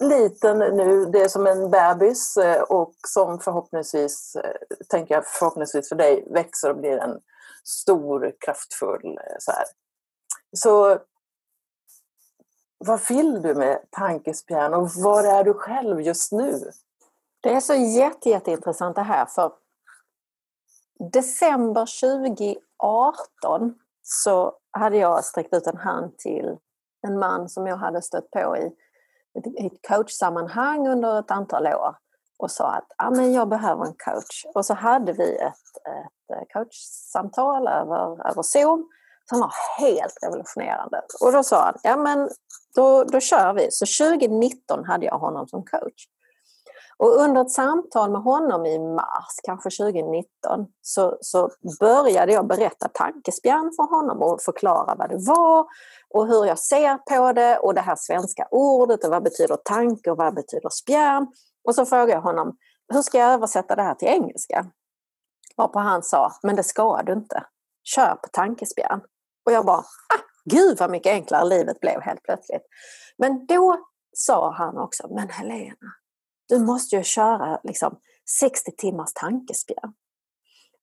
liten 0.00 0.58
nu, 0.58 1.04
det 1.04 1.22
är 1.22 1.28
som 1.28 1.46
en 1.46 1.70
bebis 1.70 2.36
eh, 2.36 2.62
och 2.62 2.94
som 3.08 3.38
förhoppningsvis, 3.38 4.36
eh, 4.36 4.50
tänker 4.88 5.14
jag 5.14 5.26
förhoppningsvis 5.26 5.88
för 5.88 5.96
dig, 5.96 6.28
växer 6.30 6.70
och 6.70 6.76
blir 6.76 6.98
en 6.98 7.20
stor, 7.64 8.32
kraftfull 8.40 9.18
eh, 9.18 9.36
så 9.38 9.52
här. 9.52 9.64
Så 10.56 10.98
vad 12.78 13.08
vill 13.08 13.42
du 13.42 13.54
med 13.54 13.78
tankespjärn 13.90 14.74
och 14.74 14.88
var 14.96 15.24
är 15.24 15.44
du 15.44 15.54
själv 15.54 16.00
just 16.00 16.32
nu? 16.32 16.60
Det 17.42 17.52
är 17.52 17.60
så 17.60 17.74
jätte, 17.74 18.28
jätteintressant 18.28 18.96
det 18.96 19.02
här 19.02 19.26
för 19.26 19.52
december 21.12 21.86
2018 22.80 23.74
så 24.02 24.58
hade 24.70 24.96
jag 24.96 25.24
sträckt 25.24 25.54
ut 25.54 25.66
en 25.66 25.76
hand 25.76 26.18
till 26.18 26.56
en 27.06 27.18
man 27.18 27.48
som 27.48 27.66
jag 27.66 27.76
hade 27.76 28.02
stött 28.02 28.30
på 28.30 28.56
i 28.56 28.72
ett 29.66 29.88
coachsammanhang 29.88 30.88
under 30.88 31.18
ett 31.18 31.30
antal 31.30 31.66
år 31.66 31.96
och 32.42 32.50
sa 32.50 32.72
att 32.72 32.92
ah, 32.98 33.10
men 33.10 33.32
jag 33.32 33.48
behöver 33.48 33.84
en 33.84 33.94
coach. 33.94 34.46
Och 34.54 34.66
så 34.66 34.74
hade 34.74 35.12
vi 35.12 35.36
ett, 35.36 35.52
ett 35.86 36.36
eh, 36.36 36.42
coachsamtal 36.52 37.68
över, 37.68 38.30
över 38.30 38.42
Zoom 38.42 38.88
som 39.28 39.40
var 39.40 39.52
helt 39.78 40.18
revolutionerande. 40.22 41.02
Och 41.20 41.32
då 41.32 41.42
sa 41.42 41.64
han, 41.64 41.74
ja 41.82 41.96
men 41.96 42.28
då, 42.74 43.04
då 43.04 43.20
kör 43.20 43.52
vi. 43.52 43.68
Så 43.70 44.04
2019 44.04 44.84
hade 44.84 45.06
jag 45.06 45.18
honom 45.18 45.48
som 45.48 45.64
coach. 45.64 46.06
Och 46.96 47.16
under 47.16 47.40
ett 47.40 47.50
samtal 47.50 48.10
med 48.10 48.22
honom 48.22 48.66
i 48.66 48.78
mars, 48.78 49.34
kanske 49.42 49.70
2019, 49.70 50.66
så, 50.82 51.18
så 51.20 51.50
började 51.80 52.32
jag 52.32 52.46
berätta 52.46 52.88
tankespjärn 52.88 53.72
för 53.76 53.96
honom 53.96 54.22
och 54.22 54.42
förklara 54.42 54.94
vad 54.94 55.08
det 55.08 55.18
var 55.18 55.66
och 56.10 56.26
hur 56.26 56.44
jag 56.44 56.58
ser 56.58 56.96
på 56.96 57.32
det 57.32 57.58
och 57.58 57.74
det 57.74 57.80
här 57.80 57.96
svenska 57.98 58.48
ordet 58.50 59.04
och 59.04 59.10
vad 59.10 59.22
betyder 59.22 59.56
tanke 59.56 60.10
och 60.10 60.16
vad 60.16 60.34
betyder 60.34 60.68
spjärn. 60.68 61.26
Och 61.64 61.74
så 61.74 61.86
frågade 61.86 62.12
jag 62.12 62.22
honom, 62.22 62.56
hur 62.92 63.02
ska 63.02 63.18
jag 63.18 63.32
översätta 63.32 63.76
det 63.76 63.82
här 63.82 63.94
till 63.94 64.08
engelska? 64.08 64.66
Varpå 65.56 65.78
han 65.78 66.02
sa, 66.02 66.32
men 66.42 66.56
det 66.56 66.62
ska 66.62 67.02
du 67.02 67.12
inte. 67.12 67.46
Kör 67.84 68.14
på 68.14 68.28
tankespjärn. 68.32 69.00
Och 69.46 69.52
jag 69.52 69.66
bara, 69.66 69.78
ah, 69.78 70.22
gud 70.44 70.78
vad 70.78 70.90
mycket 70.90 71.10
enklare 71.10 71.44
livet 71.44 71.80
blev 71.80 72.00
helt 72.00 72.22
plötsligt. 72.22 72.62
Men 73.18 73.46
då 73.46 73.78
sa 74.12 74.52
han 74.52 74.78
också, 74.78 75.08
men 75.14 75.28
Helena, 75.28 75.92
du 76.48 76.58
måste 76.58 76.96
ju 76.96 77.02
köra 77.02 77.60
liksom 77.64 77.98
60 78.40 78.70
timmars 78.76 79.12
tankespjärn. 79.14 79.92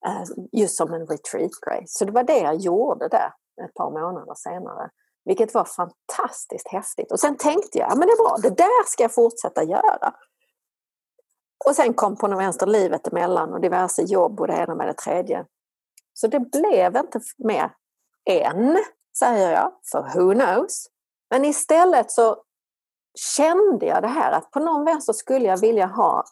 Eh, 0.05 0.23
just 0.51 0.77
som 0.77 0.93
en 0.93 1.07
retreat-grej. 1.07 1.83
Så 1.87 2.05
det 2.05 2.11
var 2.11 2.23
det 2.23 2.39
jag 2.39 2.55
gjorde 2.55 3.07
där 3.07 3.33
ett 3.65 3.73
par 3.73 3.91
månader 3.91 4.33
senare. 4.35 4.89
Vilket 5.25 5.53
var 5.53 5.65
fantastiskt 5.65 6.67
häftigt. 6.67 7.11
Och 7.11 7.19
sen 7.19 7.37
tänkte 7.37 7.77
jag, 7.77 7.91
ja 7.91 7.95
men 7.95 8.07
det 8.07 8.13
är 8.13 8.23
bra, 8.23 8.37
det 8.41 8.57
där 8.57 8.87
ska 8.87 9.03
jag 9.03 9.13
fortsätta 9.13 9.63
göra. 9.63 10.13
Och 11.65 11.75
sen 11.75 11.93
kom 11.93 12.15
på 12.15 12.27
något 12.27 12.39
vänster 12.39 12.65
livet 12.65 13.07
emellan 13.07 13.53
och 13.53 13.61
diverse 13.61 14.01
jobb 14.01 14.39
och 14.39 14.47
det 14.47 14.53
ena 14.53 14.75
med 14.75 14.87
det 14.87 14.93
tredje. 14.93 15.45
Så 16.13 16.27
det 16.27 16.39
blev 16.39 16.97
inte 16.97 17.19
mer 17.37 17.71
än, 18.29 18.77
säger 19.19 19.51
jag, 19.51 19.71
för 19.91 20.01
who 20.01 20.33
knows. 20.33 20.87
Men 21.29 21.45
istället 21.45 22.11
så 22.11 22.37
kände 23.35 23.85
jag 23.85 24.01
det 24.01 24.07
här 24.07 24.31
att 24.31 24.51
på 24.51 24.59
någon 24.59 24.85
vänster 24.85 25.13
skulle 25.13 25.47
jag 25.47 25.61
vilja 25.61 25.85
ha 25.85 26.23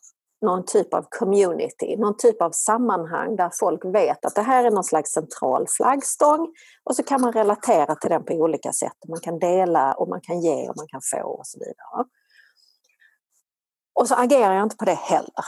någon 0.41 0.65
typ 0.65 0.93
av 0.93 1.05
community, 1.09 1.95
någon 1.97 2.17
typ 2.17 2.41
av 2.41 2.51
sammanhang 2.51 3.35
där 3.35 3.51
folk 3.59 3.85
vet 3.85 4.25
att 4.25 4.35
det 4.35 4.41
här 4.41 4.63
är 4.63 4.71
någon 4.71 4.83
slags 4.83 5.11
central 5.11 5.65
flaggstång 5.77 6.53
och 6.83 6.95
så 6.95 7.03
kan 7.03 7.21
man 7.21 7.33
relatera 7.33 7.95
till 7.95 8.09
den 8.09 8.25
på 8.25 8.33
olika 8.33 8.71
sätt. 8.71 8.97
Man 9.07 9.19
kan 9.19 9.39
dela 9.39 9.93
och 9.93 10.09
man 10.09 10.21
kan 10.21 10.41
ge 10.41 10.69
och 10.69 10.77
man 10.77 10.87
kan 10.87 11.01
få 11.13 11.27
och 11.27 11.47
så 11.47 11.59
vidare. 11.59 12.05
Och 13.99 14.07
så 14.07 14.15
agerar 14.15 14.53
jag 14.53 14.63
inte 14.63 14.77
på 14.77 14.85
det 14.85 14.93
heller. 14.93 15.45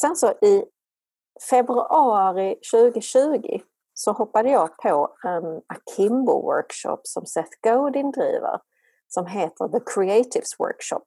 Sen 0.00 0.16
så 0.16 0.30
i 0.30 0.64
februari 1.50 2.56
2020 2.72 3.60
så 3.94 4.12
hoppade 4.12 4.50
jag 4.50 4.76
på 4.76 5.16
en 5.24 5.44
Akimbo-workshop 5.44 7.00
som 7.02 7.26
Seth 7.26 7.50
Godin 7.62 8.10
driver 8.10 8.60
som 9.08 9.26
heter 9.26 9.68
The 9.68 9.80
Creatives 9.94 10.60
Workshop 10.60 11.06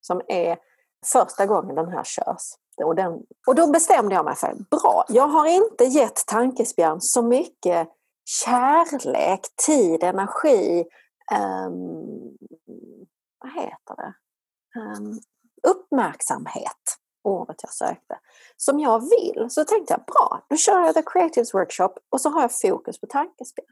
som 0.00 0.20
är 0.28 0.58
första 1.06 1.46
gången 1.46 1.74
den 1.74 1.88
här 1.88 2.04
körs. 2.04 2.54
Och, 2.84 2.94
den, 2.94 3.22
och 3.46 3.54
då 3.54 3.72
bestämde 3.72 4.14
jag 4.14 4.24
mig 4.24 4.36
för, 4.36 4.54
bra, 4.70 5.04
jag 5.08 5.28
har 5.28 5.46
inte 5.46 5.84
gett 5.84 6.26
Tankespjärn 6.26 7.00
så 7.00 7.22
mycket 7.22 7.88
kärlek, 8.44 9.40
tid, 9.66 10.02
energi, 10.02 10.84
um, 11.66 12.36
vad 13.38 13.52
heter 13.52 13.96
det? 13.96 14.14
Um, 14.80 15.20
uppmärksamhet, 15.62 16.82
ordet 17.24 17.56
jag 17.62 17.72
sökte, 17.72 18.18
som 18.56 18.80
jag 18.80 19.00
vill. 19.00 19.46
Så 19.50 19.64
tänkte 19.64 19.92
jag, 19.92 20.04
bra, 20.04 20.46
då 20.50 20.56
kör 20.56 20.80
jag 20.80 20.94
The 20.94 21.02
Creatives 21.02 21.54
Workshop 21.54 21.94
och 22.10 22.20
så 22.20 22.30
har 22.30 22.40
jag 22.40 22.60
fokus 22.60 23.00
på 23.00 23.06
tankespel. 23.06 23.64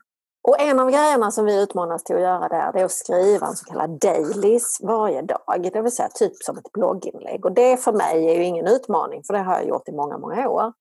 Och 0.48 0.60
en 0.60 0.80
av 0.80 0.90
grejerna 0.90 1.30
som 1.30 1.44
vi 1.44 1.62
utmanas 1.62 2.04
till 2.04 2.16
att 2.16 2.22
göra 2.22 2.48
där, 2.48 2.72
det 2.72 2.80
är 2.80 2.84
att 2.84 2.92
skriva 2.92 3.46
en 3.46 3.56
så 3.56 3.64
kallad 3.64 4.00
dailies 4.00 4.80
varje 4.82 5.22
dag. 5.22 5.70
Det 5.72 5.82
vill 5.82 5.92
säga 5.92 6.08
typ 6.08 6.36
som 6.36 6.58
ett 6.58 6.72
blogginlägg. 6.72 7.44
Och 7.44 7.52
det 7.52 7.76
för 7.76 7.92
mig 7.92 8.28
är 8.28 8.34
ju 8.34 8.44
ingen 8.44 8.66
utmaning, 8.66 9.22
för 9.24 9.34
det 9.34 9.40
har 9.40 9.54
jag 9.54 9.68
gjort 9.68 9.88
i 9.88 9.92
många, 9.92 10.18
många 10.18 10.48
år. 10.48 10.72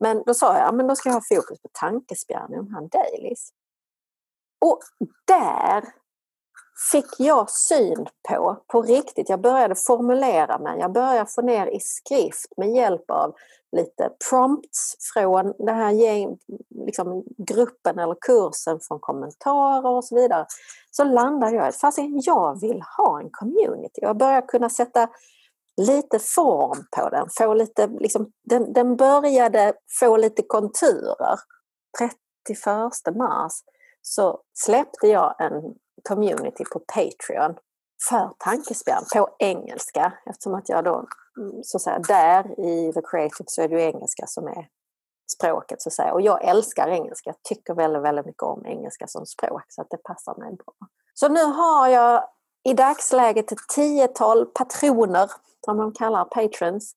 Men 0.00 0.22
då 0.26 0.34
sa 0.34 0.58
jag, 0.58 0.74
men 0.74 0.86
då 0.86 0.96
ska 0.96 1.08
jag 1.08 1.14
ha 1.14 1.22
fokus 1.36 1.62
på 1.62 1.68
tankespjärn 1.72 2.52
i 2.52 2.56
de 2.56 2.74
här 2.74 2.88
dailies. 2.88 3.50
Och 4.60 4.80
där 5.26 5.84
fick 6.92 7.06
jag 7.18 7.50
syn 7.50 8.06
på, 8.28 8.62
på 8.66 8.82
riktigt. 8.82 9.28
Jag 9.28 9.40
började 9.40 9.74
formulera 9.74 10.58
mig, 10.58 10.78
jag 10.78 10.92
började 10.92 11.30
få 11.30 11.42
ner 11.42 11.66
i 11.66 11.80
skrift 11.80 12.52
med 12.56 12.70
hjälp 12.70 13.10
av 13.10 13.34
lite 13.76 14.10
prompts 14.30 14.96
från 15.14 15.54
den 15.58 15.76
här 15.76 15.92
liksom, 16.86 17.24
gruppen 17.38 17.98
eller 17.98 18.16
kursen, 18.20 18.80
från 18.80 19.00
kommentarer 19.00 19.86
och 19.86 20.04
så 20.04 20.14
vidare. 20.14 20.46
Så 20.90 21.04
landade 21.04 21.56
jag 21.56 21.68
i 21.68 21.72
att 21.82 22.26
jag 22.26 22.60
vill 22.60 22.82
ha 22.96 23.20
en 23.20 23.30
community. 23.30 24.00
Jag 24.02 24.16
började 24.16 24.46
kunna 24.46 24.68
sätta 24.68 25.08
lite 25.76 26.18
form 26.18 26.84
på 26.96 27.08
den. 27.08 27.26
Få 27.38 27.54
lite, 27.54 27.86
liksom, 27.86 28.32
den, 28.44 28.72
den 28.72 28.96
började 28.96 29.72
få 30.00 30.16
lite 30.16 30.42
konturer. 30.42 31.38
31 32.48 33.16
mars 33.16 33.52
så 34.02 34.40
släppte 34.54 35.06
jag 35.08 35.34
en 35.38 35.74
community 36.08 36.64
på 36.72 36.78
Patreon 36.78 37.56
för 38.08 38.30
tankespjärn 38.38 39.04
på 39.14 39.28
engelska 39.38 40.12
eftersom 40.26 40.54
att 40.54 40.68
jag 40.68 40.84
då 40.84 41.06
mm, 41.38 41.62
så 41.62 41.76
att 41.76 41.82
säga 41.82 41.98
där 41.98 42.60
i 42.60 42.92
The 42.92 43.00
Creative 43.10 43.44
så 43.46 43.62
är 43.62 43.68
det 43.68 43.74
ju 43.74 43.82
engelska 43.82 44.26
som 44.26 44.46
är 44.46 44.68
språket 45.32 45.82
så 45.82 45.88
att 45.88 45.92
säga. 45.92 46.12
Och 46.12 46.20
jag 46.20 46.44
älskar 46.44 46.88
engelska, 46.88 47.30
jag 47.30 47.42
tycker 47.42 47.74
väldigt, 47.74 48.02
väldigt 48.02 48.26
mycket 48.26 48.42
om 48.42 48.66
engelska 48.66 49.06
som 49.06 49.26
språk 49.26 49.64
så 49.68 49.82
att 49.82 49.90
det 49.90 49.96
passar 49.96 50.34
mig 50.38 50.56
bra. 50.56 50.74
Så 51.14 51.28
nu 51.28 51.44
har 51.44 51.88
jag 51.88 52.24
i 52.64 52.74
dagsläget 52.74 53.52
ett 53.52 53.68
tiotal 53.74 54.46
patroner 54.46 55.30
som 55.64 55.76
de 55.76 55.92
kallar 55.92 56.24
patrons 56.24 56.94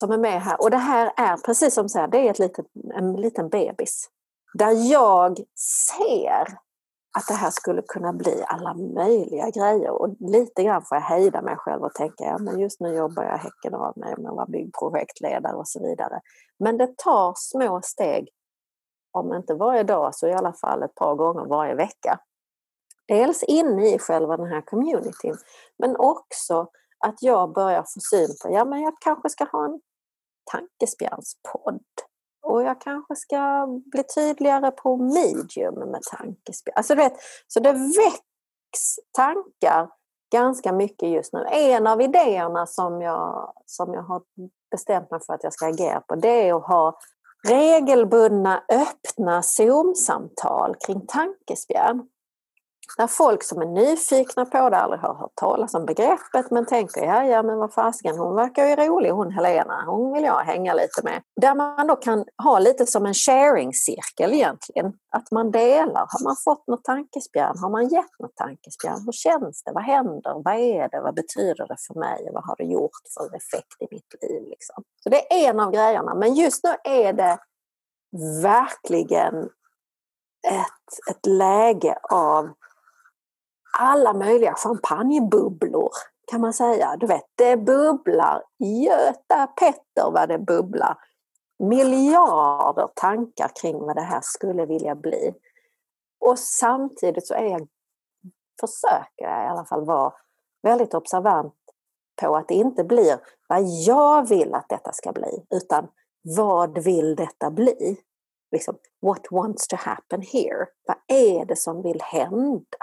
som 0.00 0.12
är 0.12 0.18
med 0.18 0.42
här. 0.42 0.60
Och 0.60 0.70
det 0.70 0.76
här 0.76 1.12
är 1.16 1.36
precis 1.36 1.74
som 1.74 1.88
så 1.88 1.98
här, 1.98 2.08
det 2.08 2.18
är 2.18 2.30
ett 2.30 2.38
litet, 2.38 2.66
en 2.94 3.12
liten 3.12 3.48
bebis. 3.48 4.10
Där 4.54 4.90
jag 4.90 5.38
ser 5.88 6.58
att 7.16 7.26
det 7.28 7.34
här 7.34 7.50
skulle 7.50 7.82
kunna 7.82 8.12
bli 8.12 8.44
alla 8.46 8.74
möjliga 8.74 9.50
grejer 9.50 9.90
och 9.90 10.16
lite 10.20 10.62
grann 10.62 10.82
får 10.82 10.96
jag 10.96 11.02
hejda 11.02 11.42
mig 11.42 11.56
själv 11.56 11.82
och 11.82 11.94
tänka 11.94 12.24
ja, 12.24 12.38
men 12.38 12.60
just 12.60 12.80
nu 12.80 12.94
jobbar 12.94 13.22
jag 13.22 13.38
häcken 13.38 13.74
av 13.74 13.98
mig 13.98 14.14
med 14.18 14.30
att 14.30 14.36
vara 14.36 14.46
byggprojektledare 14.46 15.56
och 15.56 15.68
så 15.68 15.82
vidare. 15.82 16.20
Men 16.58 16.78
det 16.78 16.96
tar 16.96 17.32
små 17.36 17.80
steg, 17.84 18.28
om 19.12 19.34
inte 19.34 19.54
varje 19.54 19.82
dag 19.82 20.14
så 20.14 20.28
i 20.28 20.32
alla 20.32 20.52
fall 20.52 20.82
ett 20.82 20.94
par 20.94 21.14
gånger 21.14 21.44
varje 21.44 21.74
vecka. 21.74 22.20
Dels 23.08 23.42
inne 23.42 23.94
i 23.94 23.98
själva 23.98 24.36
den 24.36 24.46
här 24.46 24.60
communityn 24.60 25.36
men 25.78 25.96
också 25.96 26.68
att 27.06 27.22
jag 27.22 27.52
börjar 27.52 27.82
få 27.82 28.00
syn 28.00 28.28
på, 28.42 28.52
ja 28.52 28.64
men 28.64 28.82
jag 28.82 28.94
kanske 29.00 29.28
ska 29.30 29.44
ha 29.44 29.64
en 29.64 29.80
tankespjärnspodd 30.50 31.84
och 32.46 32.62
jag 32.62 32.80
kanske 32.80 33.16
ska 33.16 33.66
bli 33.92 34.02
tydligare 34.14 34.70
på 34.70 34.96
medium 34.96 35.90
med 35.90 36.02
tankespel. 36.02 36.72
Alltså 36.76 36.94
du 36.94 37.02
vet, 37.02 37.16
så 37.46 37.60
det 37.60 37.72
väcks 37.72 38.96
tankar 39.12 39.88
ganska 40.32 40.72
mycket 40.72 41.08
just 41.08 41.32
nu. 41.32 41.44
En 41.50 41.86
av 41.86 42.00
idéerna 42.00 42.66
som 42.66 43.02
jag, 43.02 43.52
som 43.66 43.94
jag 43.94 44.02
har 44.02 44.22
bestämt 44.70 45.10
mig 45.10 45.20
för 45.26 45.34
att 45.34 45.44
jag 45.44 45.52
ska 45.52 45.66
agera 45.66 46.00
på 46.00 46.14
det 46.14 46.48
är 46.48 46.54
att 46.54 46.66
ha 46.66 46.98
regelbundna 47.48 48.62
öppna 48.68 49.42
Zoom-samtal 49.42 50.74
kring 50.86 51.06
tankespjärn. 51.06 52.08
Där 52.96 53.06
folk 53.06 53.42
som 53.42 53.62
är 53.62 53.66
nyfikna 53.66 54.44
på 54.44 54.70
det, 54.70 54.76
aldrig 54.76 55.00
har 55.00 55.14
hört 55.14 55.34
talas 55.34 55.74
om 55.74 55.86
begreppet 55.86 56.50
men 56.50 56.66
tänker 56.66 57.04
ja, 57.04 57.24
ja 57.24 57.42
men 57.42 57.58
vad 57.58 57.72
fasken, 57.72 58.18
hon 58.18 58.34
verkar 58.34 58.66
ju 58.66 58.76
rolig 58.76 59.10
hon 59.10 59.32
Helena, 59.32 59.84
hon 59.86 60.12
vill 60.12 60.24
jag 60.24 60.38
hänga 60.38 60.74
lite 60.74 61.02
med. 61.04 61.22
Där 61.40 61.54
man 61.54 61.86
då 61.86 61.96
kan 61.96 62.24
ha 62.42 62.58
lite 62.58 62.86
som 62.86 63.06
en 63.06 63.14
sharing-cirkel 63.14 64.32
egentligen. 64.32 64.92
Att 65.10 65.30
man 65.30 65.50
delar, 65.50 66.06
har 66.08 66.24
man 66.24 66.36
fått 66.44 66.66
något 66.66 66.84
tankespjärn, 66.84 67.58
har 67.58 67.70
man 67.70 67.88
gett 67.88 68.18
något 68.18 68.36
tankespjärn, 68.36 69.02
hur 69.04 69.12
känns 69.12 69.62
det, 69.62 69.72
vad 69.72 69.84
händer, 69.84 70.42
vad 70.44 70.54
är 70.54 70.88
det, 70.88 71.00
vad 71.00 71.14
betyder 71.14 71.66
det 71.66 71.76
för 71.86 71.94
mig, 71.94 72.30
vad 72.32 72.44
har 72.44 72.56
det 72.58 72.64
gjort 72.64 72.90
för 73.14 73.36
effekt 73.36 73.76
i 73.80 73.86
mitt 73.90 74.14
liv. 74.22 74.42
Liksom. 74.48 74.84
Så 75.02 75.08
det 75.08 75.32
är 75.32 75.50
en 75.50 75.60
av 75.60 75.70
grejerna, 75.70 76.14
men 76.14 76.34
just 76.34 76.64
nu 76.64 76.70
är 76.84 77.12
det 77.12 77.38
verkligen 78.42 79.34
ett, 80.46 81.10
ett 81.10 81.26
läge 81.26 81.98
av 82.10 82.50
alla 83.78 84.12
möjliga 84.12 84.54
champagnebubblor 84.54 85.90
kan 86.26 86.40
man 86.40 86.52
säga. 86.52 86.96
Du 86.96 87.06
vet, 87.06 87.24
det 87.34 87.56
bubblar. 87.56 88.42
Göta 88.58 89.46
Petter 89.46 90.10
vad 90.10 90.28
det 90.28 90.38
bubblar. 90.38 90.98
Miljarder 91.58 92.88
tankar 92.94 93.50
kring 93.60 93.78
vad 93.78 93.96
det 93.96 94.02
här 94.02 94.20
skulle 94.22 94.66
vilja 94.66 94.94
bli. 94.94 95.34
Och 96.20 96.38
samtidigt 96.38 97.26
så 97.26 97.34
är 97.34 97.46
jag, 97.46 97.68
försöker 98.60 99.24
jag 99.24 99.44
i 99.44 99.48
alla 99.48 99.64
fall 99.64 99.84
vara 99.84 100.12
väldigt 100.62 100.94
observant 100.94 101.54
på 102.22 102.36
att 102.36 102.48
det 102.48 102.54
inte 102.54 102.84
blir 102.84 103.18
vad 103.48 103.62
jag 103.86 104.28
vill 104.28 104.54
att 104.54 104.68
detta 104.68 104.92
ska 104.92 105.12
bli, 105.12 105.46
utan 105.50 105.88
vad 106.36 106.84
vill 106.84 107.16
detta 107.16 107.50
bli? 107.50 107.96
Liksom, 108.52 108.78
what 109.02 109.26
wants 109.30 109.68
to 109.68 109.76
happen 109.76 110.22
here? 110.22 110.66
Vad 110.86 110.96
är 111.08 111.44
det 111.44 111.56
som 111.56 111.82
vill 111.82 112.00
hända? 112.02 112.78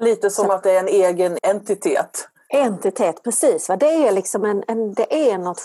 Lite 0.00 0.30
som 0.30 0.46
så, 0.46 0.52
att 0.52 0.62
det 0.62 0.70
är 0.70 0.80
en 0.80 0.88
egen 0.88 1.38
entitet. 1.42 2.28
Entitet, 2.52 3.22
precis. 3.22 3.68
Va? 3.68 3.76
Det, 3.76 4.06
är 4.08 4.12
liksom 4.12 4.44
en, 4.44 4.64
en, 4.68 4.94
det 4.94 5.30
är 5.30 5.38
något 5.38 5.62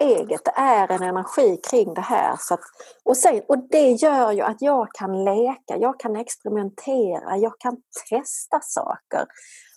eget, 0.00 0.44
det 0.44 0.52
är 0.56 0.92
en 0.92 1.02
energi 1.02 1.60
kring 1.70 1.94
det 1.94 2.00
här. 2.00 2.36
Så 2.38 2.54
att, 2.54 2.60
och, 3.04 3.16
sen, 3.16 3.42
och 3.48 3.58
det 3.70 3.90
gör 3.90 4.32
ju 4.32 4.40
att 4.40 4.62
jag 4.62 4.88
kan 4.92 5.24
leka, 5.24 5.76
jag 5.76 6.00
kan 6.00 6.16
experimentera, 6.16 7.36
jag 7.36 7.58
kan 7.58 7.76
testa 8.10 8.60
saker. 8.60 9.26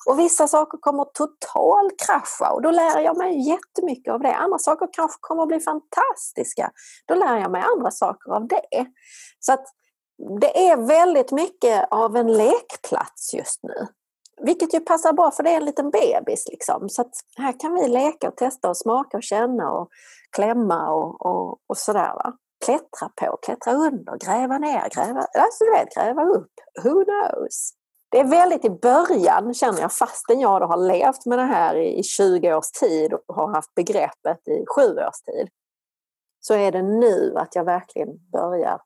Och 0.08 0.20
vissa 0.20 0.48
saker 0.48 0.78
kommer 0.78 1.06
total 1.06 1.90
krascha 2.06 2.52
och 2.54 2.62
då 2.62 2.72
lär 2.72 3.00
jag 3.00 3.18
mig 3.18 3.48
jättemycket 3.50 4.14
av 4.14 4.20
det. 4.20 4.34
Andra 4.34 4.60
saker 4.60 4.88
kanske 4.92 5.18
kommer 5.22 5.42
att 5.42 5.48
bli 5.48 5.60
fantastiska. 5.60 6.72
Då 7.06 7.16
lär 7.16 7.38
jag 7.38 7.52
mig 7.52 7.64
andra 7.76 7.92
saker 7.92 8.32
av 8.32 8.48
det. 8.48 8.86
Så 9.40 9.54
att 9.54 9.66
det 10.42 10.68
är 10.68 10.78
väldigt 10.78 11.32
mycket 11.32 11.88
av 11.92 12.16
en 12.16 12.34
lekplats 12.34 13.34
just 13.34 13.64
nu. 13.64 13.88
Vilket 14.42 14.74
ju 14.74 14.80
passar 14.80 15.14
bra 15.14 15.32
för 15.32 15.44
det 15.44 15.50
är 15.50 15.58
en 15.58 15.66
liten 15.66 15.90
bebis. 15.90 16.48
Liksom. 16.48 16.90
Så 16.90 17.10
här 17.38 17.60
kan 17.60 17.74
vi 17.74 17.88
leka 17.88 18.28
och 18.28 18.36
testa 18.36 18.70
och 18.70 18.78
smaka 18.78 19.18
och 19.18 19.24
känna 19.24 19.72
och 19.72 19.90
klämma 20.32 20.90
och, 20.92 21.26
och, 21.26 21.60
och 21.68 21.78
sådär. 21.78 22.14
Va? 22.16 22.34
Klättra 22.66 23.10
på, 23.16 23.38
klättra 23.38 23.74
under, 23.74 24.18
gräva 24.18 24.58
ner, 24.58 24.90
gräva, 24.90 25.20
alltså 25.20 25.64
du 25.66 25.72
vet, 25.72 25.96
gräva 25.96 26.24
upp. 26.24 26.52
Who 26.84 27.04
knows? 27.04 27.74
Det 28.10 28.20
är 28.20 28.26
väldigt 28.26 28.66
i 28.66 28.70
början 28.70 29.54
känner 29.54 29.82
jag, 29.82 29.94
fastän 29.94 30.40
jag 30.40 30.62
då 30.62 30.66
har 30.68 30.78
levt 30.78 31.26
med 31.26 31.40
det 31.40 31.46
här 31.46 31.76
i 31.76 32.04
20 32.04 32.54
års 32.54 32.72
tid 32.72 33.14
och 33.14 33.36
har 33.36 33.48
haft 33.48 33.76
begreppet 33.76 34.48
i 34.48 34.66
7 34.76 34.82
års 34.82 35.22
tid. 35.22 35.50
Så 36.40 36.54
är 36.54 36.72
det 36.72 36.82
nu 36.82 37.34
att 37.38 37.56
jag 37.56 37.64
verkligen 37.64 38.30
börjar 38.32 38.82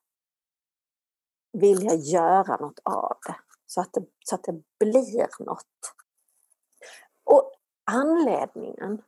vilja 1.53 1.95
göra 1.95 2.57
något 2.57 2.79
av 2.83 3.17
det. 3.27 3.35
Så 3.73 3.81
att 3.81 3.93
det, 3.93 4.05
så 4.25 4.35
att 4.35 4.43
det 4.43 4.61
blir 4.79 5.43
något. 5.43 5.65
Och 7.23 7.51
anledningen 7.91 9.01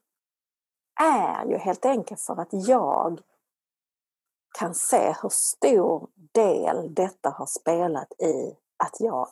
är 1.02 1.46
ju 1.46 1.58
helt 1.58 1.86
enkelt 1.86 2.22
för 2.22 2.42
att 2.42 2.50
jag 2.52 3.22
kan 4.60 4.74
se 4.74 5.16
hur 5.22 5.30
stor 5.30 6.10
del 6.32 6.94
detta 6.94 7.30
har 7.30 7.46
spelat 7.46 8.22
i 8.22 8.58
att 8.78 8.96
jag 9.00 9.28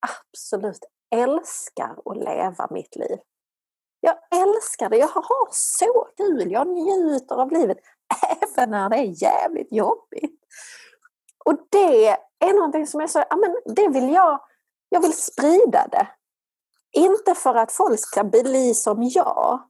absolut 0.00 0.84
älskar 1.10 1.96
att 2.04 2.16
leva 2.16 2.68
mitt 2.70 2.96
liv. 2.96 3.18
Jag 4.00 4.16
älskar 4.30 4.90
det, 4.90 4.96
jag 4.96 5.08
har 5.08 5.48
så 5.50 6.08
kul, 6.16 6.52
jag 6.52 6.68
njuter 6.68 7.34
av 7.34 7.52
livet 7.52 7.78
även 8.42 8.70
när 8.70 8.88
det 8.88 8.96
är 8.96 9.22
jävligt 9.22 9.72
jobbigt. 9.72 10.40
Och 11.44 11.66
det 11.70 12.08
är 12.38 12.54
någonting 12.54 12.86
som 12.86 13.00
jag 13.00 13.10
så, 13.10 13.24
ja 13.30 13.36
men 13.36 13.74
det 13.74 13.88
vill 13.88 14.12
jag, 14.12 14.40
jag 14.88 15.00
vill 15.00 15.12
sprida 15.12 15.86
det. 15.90 16.08
Inte 16.92 17.34
för 17.34 17.54
att 17.54 17.72
folk 17.72 18.00
ska 18.00 18.24
bli 18.24 18.74
som 18.74 19.02
jag, 19.02 19.60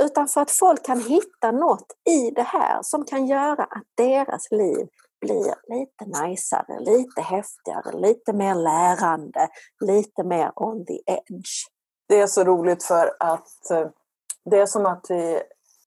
utan 0.00 0.28
för 0.28 0.40
att 0.40 0.50
folk 0.50 0.84
kan 0.84 1.00
hitta 1.00 1.52
något 1.52 1.86
i 2.10 2.30
det 2.30 2.42
här 2.42 2.78
som 2.82 3.04
kan 3.04 3.26
göra 3.26 3.64
att 3.64 3.84
deras 3.96 4.50
liv 4.50 4.88
blir 5.20 5.54
lite 5.78 6.20
najsare, 6.20 6.80
lite 6.80 7.20
häftigare, 7.20 7.98
lite 7.98 8.32
mer 8.32 8.54
lärande, 8.54 9.48
lite 9.80 10.24
mer 10.24 10.52
on 10.56 10.86
the 10.86 11.00
edge. 11.06 11.68
Det 12.08 12.20
är 12.20 12.26
så 12.26 12.44
roligt 12.44 12.82
för 12.82 13.16
att 13.20 13.70
eh, 13.70 13.88
det 14.50 14.60
är 14.60 14.66
som 14.66 14.86
att, 14.86 15.06
vi, 15.08 15.42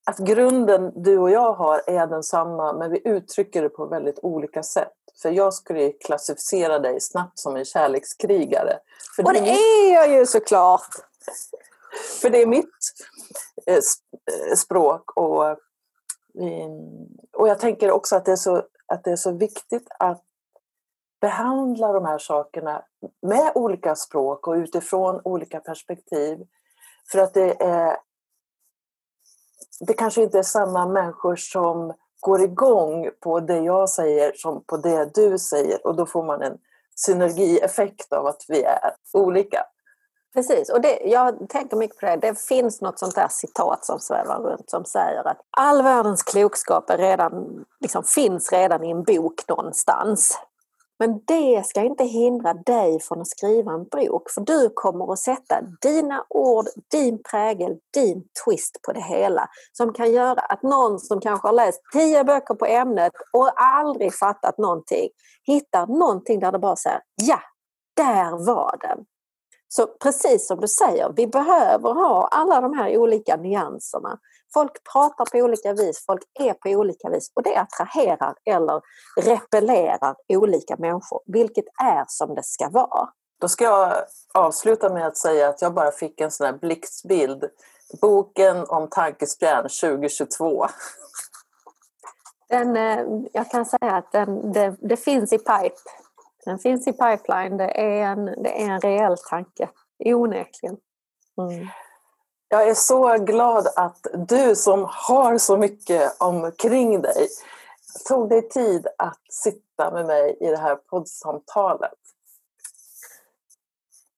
att 0.06 0.18
grunden 0.18 1.04
du 1.04 1.18
och 1.18 1.32
jag 1.32 1.54
har 1.54 1.82
är 1.88 2.08
densamma 2.08 2.74
men 2.74 2.92
vi 2.92 3.02
uttrycker 3.08 3.62
det 3.62 3.70
på 3.70 3.86
väldigt 3.86 4.20
olika 4.22 4.64
sätt. 4.64 4.94
För 5.22 5.30
jag 5.32 5.54
skulle 5.54 5.92
klassificera 5.92 6.80
dig 6.80 7.02
snabbt 7.02 7.40
som 7.40 7.56
en 7.56 7.66
kärlekskrigare. 7.66 8.80
För 9.16 9.24
och 9.24 9.34
det, 9.34 9.40
är 9.40 9.94
jag 9.94 10.12
ju 10.12 10.26
såklart! 10.26 10.96
För 12.22 12.30
det 12.30 12.42
är 12.42 12.46
mitt 12.46 12.76
eh, 13.66 13.76
eh, 13.76 14.56
språk 14.56 15.18
och, 15.18 15.44
och 17.34 17.48
jag 17.48 17.60
tänker 17.60 17.92
också 17.92 18.16
att 18.16 18.26
det, 18.26 18.32
är 18.32 18.36
så, 18.36 18.64
att 18.86 19.04
det 19.04 19.12
är 19.12 19.16
så 19.16 19.32
viktigt 19.32 19.88
att 20.00 20.24
behandla 21.22 21.94
de 21.94 22.06
här 22.06 22.18
sakerna 22.18 22.84
med 23.22 23.52
olika 23.56 23.96
språk 23.96 24.48
och 24.48 24.54
utifrån 24.54 25.22
olika 25.24 25.60
perspektiv. 25.60 26.40
För 27.12 27.20
att 27.20 27.34
det 27.34 27.64
är 27.64 27.98
det 29.80 29.94
kanske 29.94 30.24
inte 30.24 30.40
är 30.40 30.44
samma 30.44 30.88
människor 30.88 31.36
som 31.36 31.94
går 32.20 32.42
igång 32.42 33.10
på 33.20 33.40
det 33.40 33.60
jag 33.60 33.90
säger 33.90 34.32
som 34.36 34.64
på 34.64 34.78
det 34.78 35.10
du 35.14 35.40
säger 35.40 35.88
och 35.88 35.96
då 35.96 36.06
får 36.06 36.24
man 36.24 36.42
en 36.42 36.58
synergieffekt 36.96 38.14
av 38.14 38.28
att 38.28 38.46
vi 38.48 38.64
är 38.64 38.94
olika. 39.14 39.66
Precis, 40.34 40.70
och 40.70 40.82
det, 40.82 41.00
jag 41.06 41.50
tänker 41.50 41.78
mycket 41.78 42.00
på 42.00 42.06
det. 42.06 42.16
Det 42.16 42.40
finns 42.40 42.82
något 42.82 43.00
sånt 43.00 43.16
där 43.16 43.28
citat 43.30 43.86
som 43.86 44.00
svävar 44.00 44.40
runt 44.40 44.70
som 44.70 44.86
säger 44.86 45.28
att 45.28 45.38
all 45.58 45.84
världens 45.84 46.24
klokskap 46.24 46.90
är 46.90 46.98
redan, 46.98 47.66
liksom, 47.80 48.04
finns 48.04 48.52
redan 48.52 48.84
i 48.84 48.92
en 48.92 49.04
bok 49.04 49.48
någonstans. 49.48 50.40
Men 51.00 51.22
det 51.26 51.66
ska 51.66 51.82
inte 51.82 52.04
hindra 52.04 52.54
dig 52.54 53.00
från 53.00 53.22
att 53.22 53.28
skriva 53.28 53.72
en 53.72 53.84
bok 53.84 54.32
för 54.32 54.42
du 54.42 54.70
kommer 54.74 55.14
att 55.14 55.20
sätta 55.20 55.62
dina 55.82 56.26
ord, 56.30 56.66
din 56.92 57.24
prägel, 57.32 57.78
din 57.94 58.24
twist 58.46 58.82
på 58.86 58.94
det 58.94 59.04
hela 59.04 59.50
som 59.72 59.94
kan 59.94 60.12
göra 60.12 60.40
att 60.40 60.64
någon 60.64 61.00
som 61.00 61.22
kanske 61.22 61.48
har 61.48 61.54
läst 61.54 61.82
tio 61.94 62.24
böcker 62.24 62.54
på 62.54 62.66
ämnet 62.66 63.12
och 63.34 63.52
aldrig 63.56 64.14
fattat 64.14 64.58
någonting 64.58 65.10
hittar 65.44 65.88
någonting 65.88 66.40
där 66.40 66.52
det 66.52 66.60
bara 66.60 66.76
säger 66.76 67.02
ja, 67.16 67.40
där 67.96 68.46
var 68.46 68.78
den. 68.82 69.06
Så 69.68 69.88
precis 69.88 70.48
som 70.48 70.60
du 70.60 70.68
säger, 70.68 71.14
vi 71.16 71.28
behöver 71.28 71.94
ha 71.94 72.28
alla 72.28 72.62
de 72.62 72.74
här 72.74 72.98
olika 72.98 73.36
nyanserna. 73.36 74.20
Folk 74.54 74.72
pratar 74.94 75.26
på 75.26 75.38
olika 75.38 75.74
vis, 75.74 76.06
folk 76.06 76.22
är 76.40 76.54
på 76.54 76.70
olika 76.70 77.10
vis 77.10 77.32
och 77.34 77.44
det 77.44 77.56
attraherar 77.56 78.36
eller 78.46 78.82
repellerar 79.22 80.16
olika 80.30 80.76
människor, 80.76 81.22
vilket 81.26 81.66
är 81.84 82.06
som 82.08 82.36
det 82.36 82.44
ska 82.44 82.70
vara. 82.70 83.10
Då 83.40 83.48
ska 83.48 83.64
jag 83.64 83.94
avsluta 84.34 84.94
med 84.94 85.08
att 85.08 85.18
säga 85.18 85.50
att 85.50 85.62
jag 85.62 85.74
bara 85.74 85.92
fick 85.92 86.22
en 86.22 86.32
sån 86.32 86.46
här 86.46 86.54
blixtbild. 86.54 87.44
Boken 88.02 88.66
om 88.68 88.88
tankespjärn 88.90 89.64
2022. 89.64 90.68
Den, 92.50 92.78
eh, 92.78 93.06
jag 93.34 93.52
kan 93.52 93.66
säga 93.66 93.92
att 93.92 94.12
den, 94.12 94.52
det, 94.52 94.76
det 94.80 94.98
finns 94.98 95.34
i 95.34 95.38
pipe. 95.38 95.76
Den 96.46 96.60
finns 96.60 96.88
i 96.88 96.92
pipeline. 96.92 97.58
Det 97.58 97.80
är 97.80 98.02
en, 98.02 98.26
det 98.26 98.62
är 98.62 98.70
en 98.70 98.82
reell 98.82 99.18
tanke, 99.30 99.70
onekligen. 100.00 100.78
Mm. 101.42 101.68
Jag 102.50 102.70
är 102.70 102.74
så 102.74 103.18
glad 103.18 103.68
att 103.76 104.08
du 104.14 104.56
som 104.56 104.86
har 104.90 105.38
så 105.38 105.58
mycket 105.58 106.22
omkring 106.22 107.02
dig 107.02 107.28
tog 108.08 108.30
dig 108.30 108.50
tid 108.50 108.88
att 108.98 109.20
sitta 109.30 109.92
med 109.92 110.06
mig 110.06 110.38
i 110.40 110.48
det 110.48 110.58
här 110.58 110.76
poddsamtalet. 110.76 112.00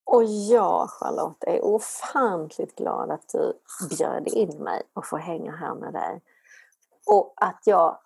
Och 0.05 0.23
jag, 0.23 0.89
Charlotte, 0.89 1.43
är 1.43 1.65
ofantligt 1.65 2.75
glad 2.75 3.11
att 3.11 3.29
du 3.29 3.53
bjöd 3.89 4.27
in 4.27 4.63
mig 4.63 4.83
och 4.93 5.05
får 5.05 5.17
hänga 5.17 5.51
här 5.51 5.75
med 5.75 5.93
dig. 5.93 6.21
Och 7.05 7.33
att 7.35 7.61
jag 7.65 7.97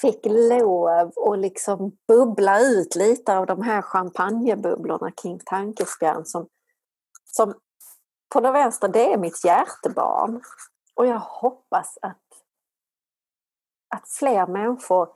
fick 0.00 0.26
lov 0.26 0.86
att 0.86 1.38
liksom 1.38 1.96
bubbla 2.08 2.60
ut 2.60 2.94
lite 2.94 3.38
av 3.38 3.46
de 3.46 3.62
här 3.62 3.82
champagnebubblorna 3.82 5.10
kring 5.10 5.38
tankespjärn 5.38 6.24
som, 6.24 6.48
som 7.24 7.54
på 8.36 8.40
det 8.40 8.50
vänstra, 8.50 8.88
det 8.88 9.12
är 9.12 9.18
mitt 9.18 9.44
hjärtebarn. 9.44 10.42
Och 10.94 11.06
jag 11.06 11.18
hoppas 11.18 11.98
att, 12.02 12.26
att 13.94 14.08
fler 14.08 14.46
människor 14.46 15.08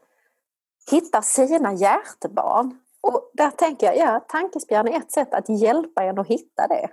hittar 0.90 1.22
sina 1.22 1.72
hjärtebarn. 1.72 2.78
Och 3.00 3.30
där 3.34 3.50
tänker 3.50 3.86
jag, 3.86 3.96
ja, 3.96 4.20
tankespjärn 4.28 4.88
är 4.88 4.96
ett 4.96 5.12
sätt 5.12 5.34
att 5.34 5.48
hjälpa 5.48 6.04
en 6.04 6.18
att 6.18 6.26
hitta 6.26 6.66
det. 6.68 6.90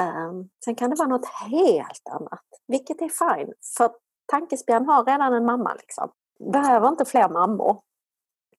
Um, 0.00 0.48
sen 0.64 0.74
kan 0.74 0.90
det 0.90 0.96
vara 0.96 1.08
något 1.08 1.28
helt 1.28 2.08
annat, 2.10 2.44
vilket 2.66 3.02
är 3.02 3.08
fine. 3.08 3.52
För 3.76 3.90
tankespjärn 4.26 4.86
har 4.86 5.04
redan 5.04 5.34
en 5.34 5.44
mamma. 5.44 5.74
Liksom. 5.74 6.12
Behöver 6.52 6.88
inte 6.88 7.04
fler 7.04 7.28
mammor. 7.28 7.82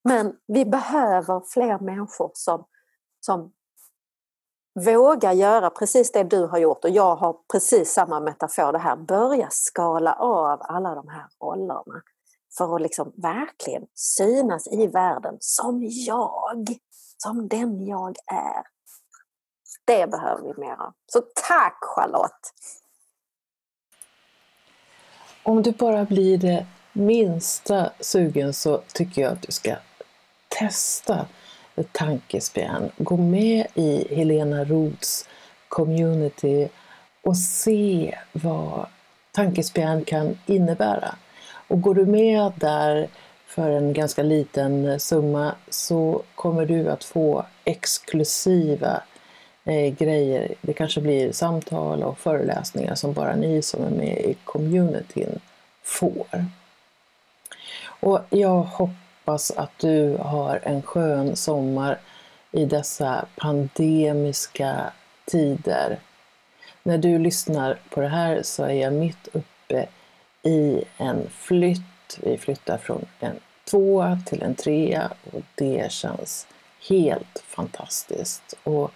Men 0.03 0.35
vi 0.47 0.65
behöver 0.65 1.41
fler 1.53 1.79
människor 1.79 2.31
som, 2.33 2.65
som 3.19 3.53
Våga 4.75 5.33
göra 5.33 5.69
precis 5.69 6.11
det 6.11 6.23
du 6.23 6.45
har 6.45 6.57
gjort 6.57 6.83
och 6.83 6.89
jag 6.89 7.15
har 7.15 7.37
precis 7.51 7.93
samma 7.93 8.19
metafor 8.19 8.71
det 8.71 8.79
här. 8.79 8.95
Börja 8.95 9.47
skala 9.51 10.13
av 10.13 10.59
alla 10.61 10.95
de 10.95 11.07
här 11.07 11.25
rollerna 11.41 12.01
för 12.57 12.75
att 12.75 12.81
liksom 12.81 13.13
verkligen 13.15 13.83
synas 13.93 14.67
i 14.67 14.87
världen 14.87 15.37
som 15.39 15.83
jag, 15.83 16.67
som 17.17 17.47
den 17.47 17.85
jag 17.85 18.15
är. 18.31 18.63
Det 19.85 20.11
behöver 20.11 20.41
vi 20.43 20.61
mer 20.61 20.81
av. 20.81 20.93
Så 21.05 21.21
tack 21.47 21.77
Charlotte! 21.81 22.53
Om 25.43 25.61
du 25.61 25.71
bara 25.71 26.05
blir 26.05 26.37
det 26.37 26.65
minsta 26.93 27.91
sugen 27.99 28.53
så 28.53 28.81
tycker 28.93 29.21
jag 29.21 29.31
att 29.31 29.41
du 29.41 29.51
ska 29.51 29.75
testa 30.47 31.25
tankespjärn. 31.91 32.91
Gå 32.97 33.17
med 33.17 33.67
i 33.73 34.15
Helena 34.15 34.63
Roths 34.63 35.27
community 35.67 36.67
och 37.21 37.37
se 37.37 38.17
vad 38.31 38.85
tankespjärn 39.31 40.03
kan 40.03 40.37
innebära. 40.45 41.15
Och 41.67 41.81
går 41.81 41.95
du 41.95 42.05
med 42.05 42.51
där 42.55 43.07
för 43.45 43.69
en 43.69 43.93
ganska 43.93 44.23
liten 44.23 44.99
summa 44.99 45.55
så 45.69 46.21
kommer 46.35 46.65
du 46.65 46.89
att 46.89 47.03
få 47.03 47.45
exklusiva 47.65 49.01
eh, 49.65 49.93
grejer. 49.93 50.55
Det 50.61 50.73
kanske 50.73 51.01
blir 51.01 51.31
samtal 51.31 52.03
och 52.03 52.19
föreläsningar 52.19 52.95
som 52.95 53.13
bara 53.13 53.35
ni 53.35 53.61
som 53.61 53.83
är 53.83 53.89
med 53.89 54.17
i 54.17 54.35
communityn 54.43 55.39
får. 55.83 56.45
Och 57.85 58.19
jag 58.29 58.63
hoppas 59.25 59.51
att 59.51 59.79
du 59.79 60.17
har 60.17 60.59
en 60.63 60.81
skön 60.81 61.35
sommar 61.35 61.99
i 62.51 62.65
dessa 62.65 63.25
pandemiska 63.35 64.93
tider. 65.25 65.99
När 66.83 66.97
du 66.97 67.19
lyssnar 67.19 67.79
på 67.89 68.01
det 68.01 68.07
här 68.07 68.41
så 68.43 68.63
är 68.63 68.73
jag 68.73 68.93
mitt 68.93 69.27
uppe 69.33 69.87
i 70.43 70.83
en 70.97 71.29
flytt. 71.29 72.19
Vi 72.23 72.37
flyttar 72.37 72.77
från 72.77 73.05
en 73.19 73.39
tvåa 73.69 74.19
till 74.25 74.43
en 74.43 74.55
trea 74.55 75.11
och 75.31 75.41
det 75.55 75.91
känns 75.91 76.47
helt 76.89 77.43
fantastiskt. 77.45 78.53
Och 78.63 78.91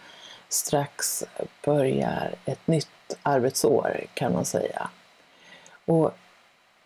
strax 0.49 1.23
börjar 1.65 2.36
ett 2.45 2.67
nytt 2.67 3.17
arbetsår 3.23 4.05
kan 4.13 4.34
man 4.34 4.45
säga. 4.45 4.89
Och 5.86 6.11